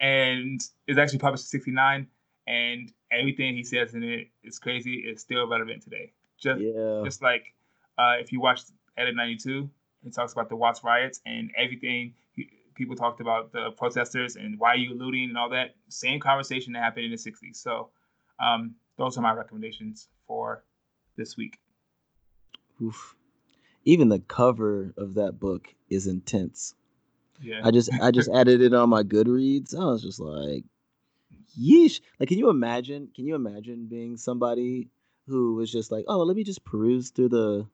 [0.00, 2.08] and it's actually published in sixty nine.
[2.48, 5.02] And everything he says in it is crazy.
[5.04, 6.12] It's still relevant today.
[6.38, 7.02] Just yeah.
[7.04, 7.54] just like
[7.98, 8.62] uh, if you watch
[8.98, 9.68] LA ninety two,
[10.04, 12.14] it talks about the Watts riots and everything.
[12.74, 15.74] People talked about the protesters and why you looting and all that.
[15.88, 17.56] Same conversation that happened in the '60s.
[17.56, 17.90] So
[18.38, 20.62] um, those are my recommendations for
[21.16, 21.58] this week.
[22.82, 23.14] Oof.
[23.84, 26.74] Even the cover of that book is intense.
[27.40, 27.60] Yeah.
[27.64, 29.74] I just I just added it on my Goodreads.
[29.74, 30.64] I was just like,
[31.58, 32.00] yeesh.
[32.18, 33.08] Like, can you imagine?
[33.14, 34.88] Can you imagine being somebody
[35.26, 37.66] who was just like, oh, let me just peruse through the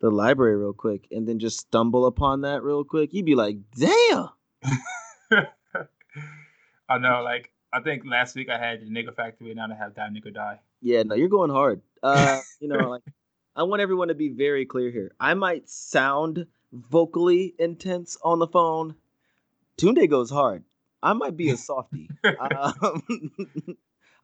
[0.00, 3.12] the library real quick and then just stumble upon that real quick?
[3.12, 4.28] You'd be like, damn.
[6.88, 9.76] I know, like I think last week I had the nigga factory, and now I
[9.76, 10.60] have die nigga die.
[10.80, 11.82] Yeah, no, you're going hard.
[12.02, 13.02] Uh, you know, like
[13.54, 15.12] I want everyone to be very clear here.
[15.20, 18.94] I might sound vocally intense on the phone.
[19.76, 20.64] Tunde goes hard.
[21.02, 22.08] I might be a softie.
[22.24, 23.02] um,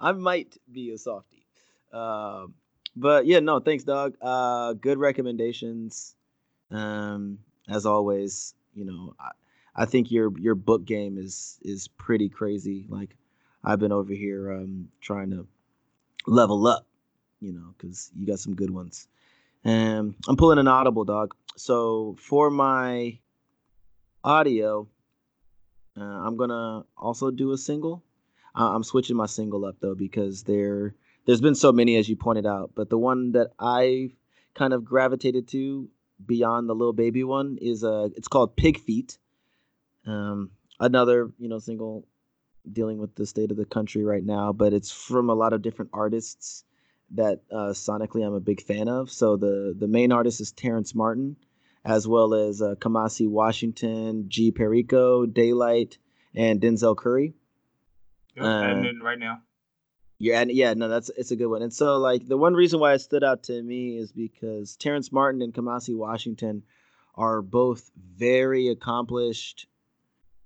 [0.01, 1.47] I might be a softie.
[1.93, 2.55] Um,
[2.97, 4.15] but yeah, no, thanks, dog.
[4.21, 6.15] Uh, good recommendations.
[6.71, 7.39] Um,
[7.69, 9.31] as always, you know, I,
[9.77, 12.87] I think your your book game is is pretty crazy.
[12.89, 13.16] Like
[13.62, 15.47] I've been over here um, trying to
[16.27, 16.87] level up,
[17.41, 19.09] you know, because you got some good ones.
[19.65, 21.35] And I'm pulling an audible, dog.
[21.57, 23.19] So for my
[24.23, 24.87] audio,
[25.99, 28.03] uh, I'm gonna also do a single.
[28.57, 30.95] I'm switching my single up though because there
[31.27, 34.13] there's been so many as you pointed out, but the one that I've
[34.55, 35.89] kind of gravitated to
[36.25, 39.19] beyond the Lil Baby one is uh it's called Pig Feet.
[40.07, 42.07] Um, another you know single
[42.71, 45.63] dealing with the state of the country right now, but it's from a lot of
[45.63, 46.65] different artists
[47.11, 49.11] that uh, sonically I'm a big fan of.
[49.11, 51.37] So the the main artist is Terrace Martin,
[51.85, 55.99] as well as uh, Kamasi Washington, G Perico, Daylyt,
[56.35, 57.35] and Denzel Curry.
[58.37, 59.43] Yep, uh, right now.
[60.25, 61.61] Yeah, and yeah, no, that's it's a good one.
[61.61, 65.13] And so like the one reason why it stood out to me is because Terrace
[65.13, 66.63] Martin and Kamasi Washington
[67.15, 69.67] are both very accomplished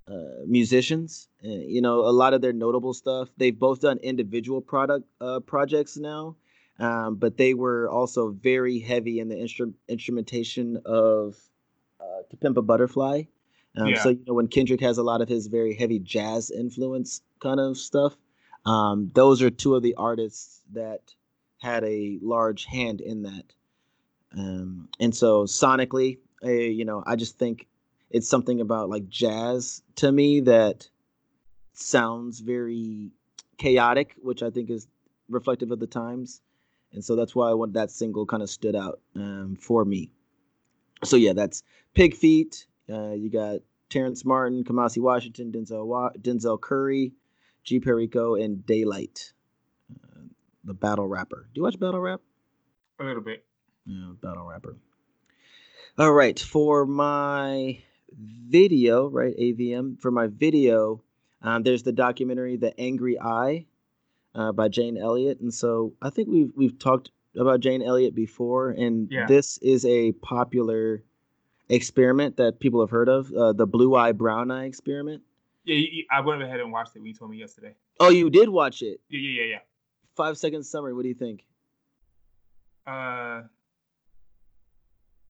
[0.09, 1.29] uh, musicians.
[1.45, 3.29] Uh, you know, a lot of their notable stuff.
[3.37, 6.35] They've both done individual product uh, projects now,
[6.81, 11.37] um, but they were also very heavy in the instru- instrumentation of
[12.01, 13.23] uh, "To Pimp a Butterfly."
[13.77, 14.03] Um, yeah.
[14.03, 17.61] So you know, when Kendrick has a lot of his very heavy jazz influence kind
[17.61, 18.17] of stuff,
[18.65, 21.15] um, those are two of the artists that
[21.61, 23.45] had a large hand in that.
[24.37, 27.67] Um, and so sonically, uh, you know, I just think
[28.11, 30.89] it's something about like jazz to me that
[31.73, 33.11] sounds very
[33.57, 34.87] chaotic, which I think is
[35.29, 36.41] reflective of the times.
[36.93, 40.11] And so that's why I want that single kind of stood out um, for me.
[41.05, 41.63] So yeah, that's
[41.95, 42.67] Pig Feet.
[42.91, 43.61] Uh, you got
[43.91, 47.13] Terrace Martin, Kamasi Washington, Denzel Wa- Denzel Curry,
[47.69, 49.33] G Perico, and Daylyt,
[49.93, 50.21] uh,
[50.65, 51.49] the battle rapper.
[51.53, 52.21] Do you watch battle rap?
[52.99, 53.45] A little bit.
[53.85, 54.77] Yeah, battle rapper.
[55.99, 57.79] All right, for my
[58.17, 59.37] video, right?
[59.37, 60.01] AVM.
[60.01, 61.03] For my video,
[61.43, 63.67] um, there's the documentary The Angry Eye
[64.35, 65.41] uh, by Jane Elliott.
[65.41, 69.27] And so I think we've we've talked about Jane Elliott before, and yeah.
[69.27, 71.05] this is a popular
[71.69, 75.23] experiment that people have heard of, uh, the blue eye brown eye experiment.
[75.69, 77.03] Yeah, I went ahead and watched it.
[77.03, 77.75] We told me yesterday.
[78.01, 79.01] Oh, you did watch it?
[79.11, 79.59] Yeah, yeah, yeah, yeah.
[80.17, 80.95] Five second summary.
[80.95, 81.45] What do you think?
[82.87, 83.43] Uh,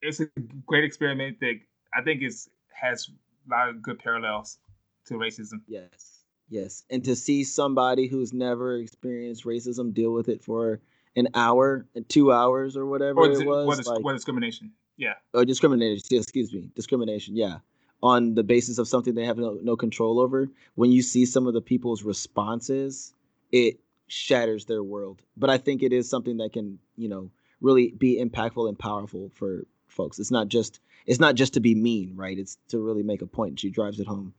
[0.00, 0.26] it's a
[0.64, 1.54] great experiment that
[1.92, 3.10] I think is has
[3.46, 4.58] a lot of good parallels
[5.06, 5.60] to racism.
[5.66, 10.80] Yes, yes, and to see somebody who's never experienced racism deal with it for
[11.16, 14.70] an hour and two hours or whatever or, it was, what, is, like, what discrimination?
[14.96, 16.16] Yeah, or discrimination.
[16.16, 17.34] Excuse me, discrimination.
[17.34, 17.58] Yeah,
[18.02, 20.48] on the basis of something they have no, no control over.
[20.74, 23.12] When you see some of the people's responses,
[23.50, 25.22] it shatters their world.
[25.36, 27.30] But I think it is something that can, you know,
[27.60, 30.18] really be impactful and powerful for folks.
[30.18, 32.38] It's not just it's not just to be mean, right?
[32.38, 33.58] It's to really make a point.
[33.58, 34.34] She drives it home.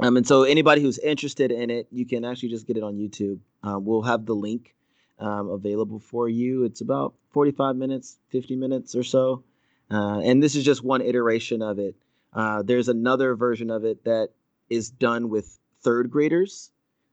[0.00, 2.96] Um, and so anybody who's interested in it, you can actually just get it on
[2.96, 3.38] YouTube.
[3.62, 4.74] Uh, we'll have the link
[5.18, 6.64] um, available for you.
[6.64, 9.42] It's about 45 minutes, 50 minutes or so.
[9.90, 11.96] Uh, and this is just one iteration of it.
[12.32, 14.30] Uh, there's another version of it that
[14.68, 16.70] is done with third graders.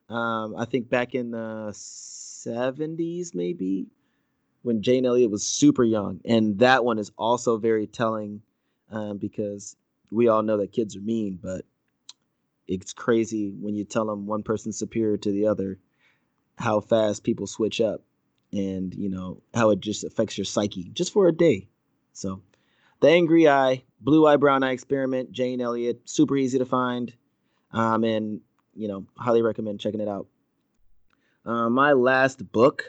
[0.09, 3.87] Um, I think back in the 70s, maybe
[4.61, 8.41] when Jane Elliott was super young, and that one is also very telling
[8.91, 9.75] um, because
[10.11, 11.65] we all know that kids are mean, but
[12.67, 15.79] it's crazy when you tell them one person's superior to the other,
[16.57, 18.01] how fast people switch up,
[18.51, 21.67] and you know how it just affects your psyche just for a day.
[22.13, 22.41] So,
[22.99, 27.13] the Angry Eye, Blue Eye Brown Eye Experiment, Jane Elliott, super easy to find,
[27.71, 28.41] um, and
[28.75, 30.27] you know highly recommend checking it out.
[31.45, 32.83] Uh, my last book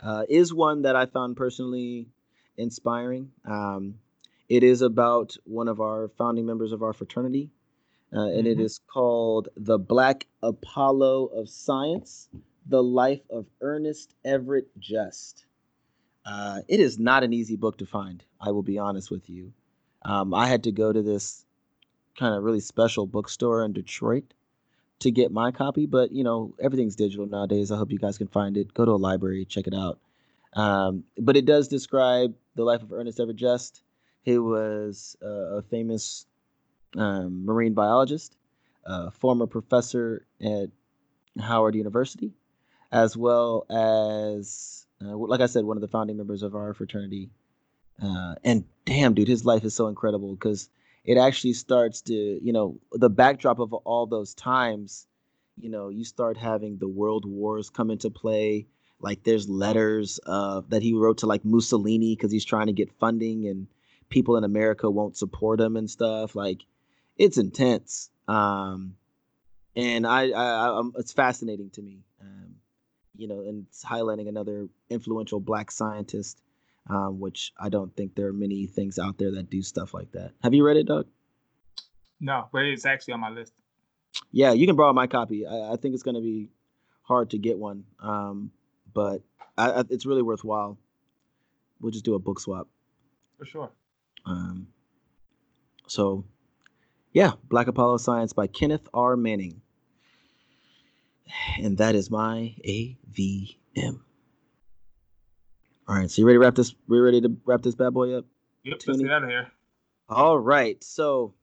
[0.00, 2.08] uh, is one that I found personally
[2.56, 3.30] inspiring.
[3.44, 3.94] Um,
[4.48, 7.50] it is about one of our founding members of our fraternity,
[8.12, 8.46] uh, and mm-hmm.
[8.46, 12.28] it is called The Black Apollo of Science
[12.66, 15.46] The Life of Ernest Everett Just.
[16.24, 19.52] Uh, it is not an easy book to find, I will be honest with you.
[20.02, 21.44] Um, I had to go to this
[22.18, 24.32] kind of really special bookstore in Detroit
[25.00, 27.70] to get my copy, but you know everything's digital nowadays.
[27.70, 28.72] I hope you guys can find it.
[28.72, 29.98] Go to a library, check it out.
[30.54, 33.82] Um, but it does describe the life of Ernest Everett Just.
[34.22, 36.26] He was uh, a famous
[36.96, 38.36] um, marine biologist,
[39.12, 40.68] former professor at
[41.40, 42.32] Howard University,
[42.92, 47.30] as well as, uh, like I said, one of the founding members of our fraternity.
[48.02, 50.68] Uh, and damn, dude, his life is so incredible because
[51.04, 55.06] it actually starts to, you know, the backdrop of all those times,
[55.60, 58.66] you know, you start having the world wars come into play.
[59.00, 62.92] Like there's letters uh, that he wrote to like Mussolini because he's trying to get
[62.92, 63.66] funding and
[64.08, 66.34] people in America won't support him and stuff.
[66.34, 66.62] Like
[67.16, 68.10] it's intense.
[68.26, 68.96] Um,
[69.76, 71.98] and I, I, I it's fascinating to me.
[73.16, 76.42] You know, and it's highlighting another influential black scientist,
[76.90, 80.12] um, which I don't think there are many things out there that do stuff like
[80.12, 80.32] that.
[80.42, 81.06] Have you read it, Doug?
[82.20, 83.52] No, but it's actually on my list.
[84.32, 85.46] Yeah, you can borrow my copy.
[85.46, 86.50] I, I think it's going to be
[87.02, 88.50] hard to get one, um,
[88.92, 89.22] but
[89.56, 90.78] I, I, it's really worthwhile.
[91.80, 92.68] We'll just do a book swap.
[93.38, 93.70] For sure.
[94.24, 94.68] Um,
[95.86, 96.24] so,
[97.12, 99.16] yeah, Black Apollo Science by Kenneth R.
[99.16, 99.60] Manning.
[101.58, 104.00] And that is my AVM.
[105.86, 106.74] All right, so you ready to wrap this?
[106.88, 108.24] We ready to wrap this bad boy up?
[108.62, 109.52] Yep, let's get out of here.
[110.08, 111.34] All right, so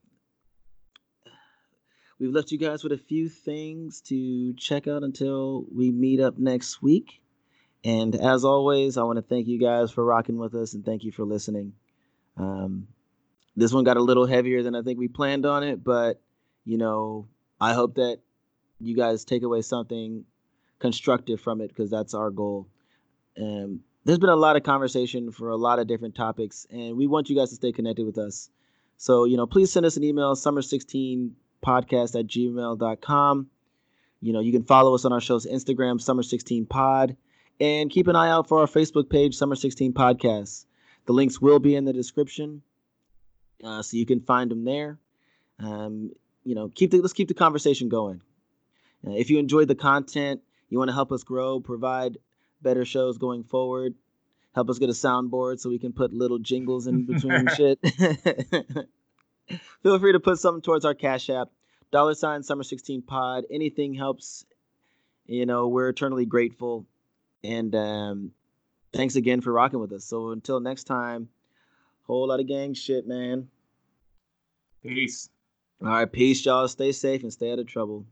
[2.18, 6.38] we've left you guys with a few things to check out until we meet up
[6.38, 7.20] next week.
[7.84, 11.04] And as always, I want to thank you guys for rocking with us and thank
[11.04, 11.72] you for listening.
[12.36, 12.88] Um,
[13.56, 16.20] this one got a little heavier than I think we planned on it, but
[16.64, 17.28] you know,
[17.60, 18.20] I hope that
[18.82, 20.24] you guys take away something
[20.78, 22.68] constructive from it because that's our goal.
[23.40, 27.06] Um, there's been a lot of conversation for a lot of different topics, and we
[27.06, 28.50] want you guys to stay connected with us.
[28.96, 33.46] So, you know, please send us an email, summer16podcast at gmail.com.
[34.20, 37.16] You know, you can follow us on our show's Instagram, Summer16Pod,
[37.60, 40.66] and keep an eye out for our Facebook page, Summer16 Podcasts.
[41.06, 42.62] The links will be in the description,
[43.64, 44.98] uh, so you can find them there.
[45.58, 46.12] Um,
[46.44, 48.22] you know, keep the, let's keep the conversation going.
[49.06, 52.18] Uh, if you enjoyed the content, you want to help us grow, provide
[52.60, 53.94] better shows going forward,
[54.54, 57.78] help us get a soundboard so we can put little jingles in between shit.
[59.82, 61.48] Feel free to put something towards our Cash App,
[61.90, 63.44] dollar sign Summer 16 Pod.
[63.50, 64.44] Anything helps.
[65.26, 66.86] You know, we're eternally grateful.
[67.44, 68.32] And um,
[68.92, 70.04] thanks again for rocking with us.
[70.04, 71.28] So until next time,
[72.04, 73.48] whole lot of gang shit, man.
[74.82, 75.28] Peace.
[75.80, 76.68] All right, peace, y'all.
[76.68, 78.06] Stay safe and stay out of trouble.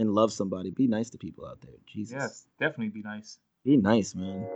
[0.00, 0.70] And love somebody.
[0.70, 1.74] Be nice to people out there.
[1.86, 2.14] Jesus.
[2.18, 3.38] Yes, definitely be nice.
[3.66, 4.46] Be nice, man.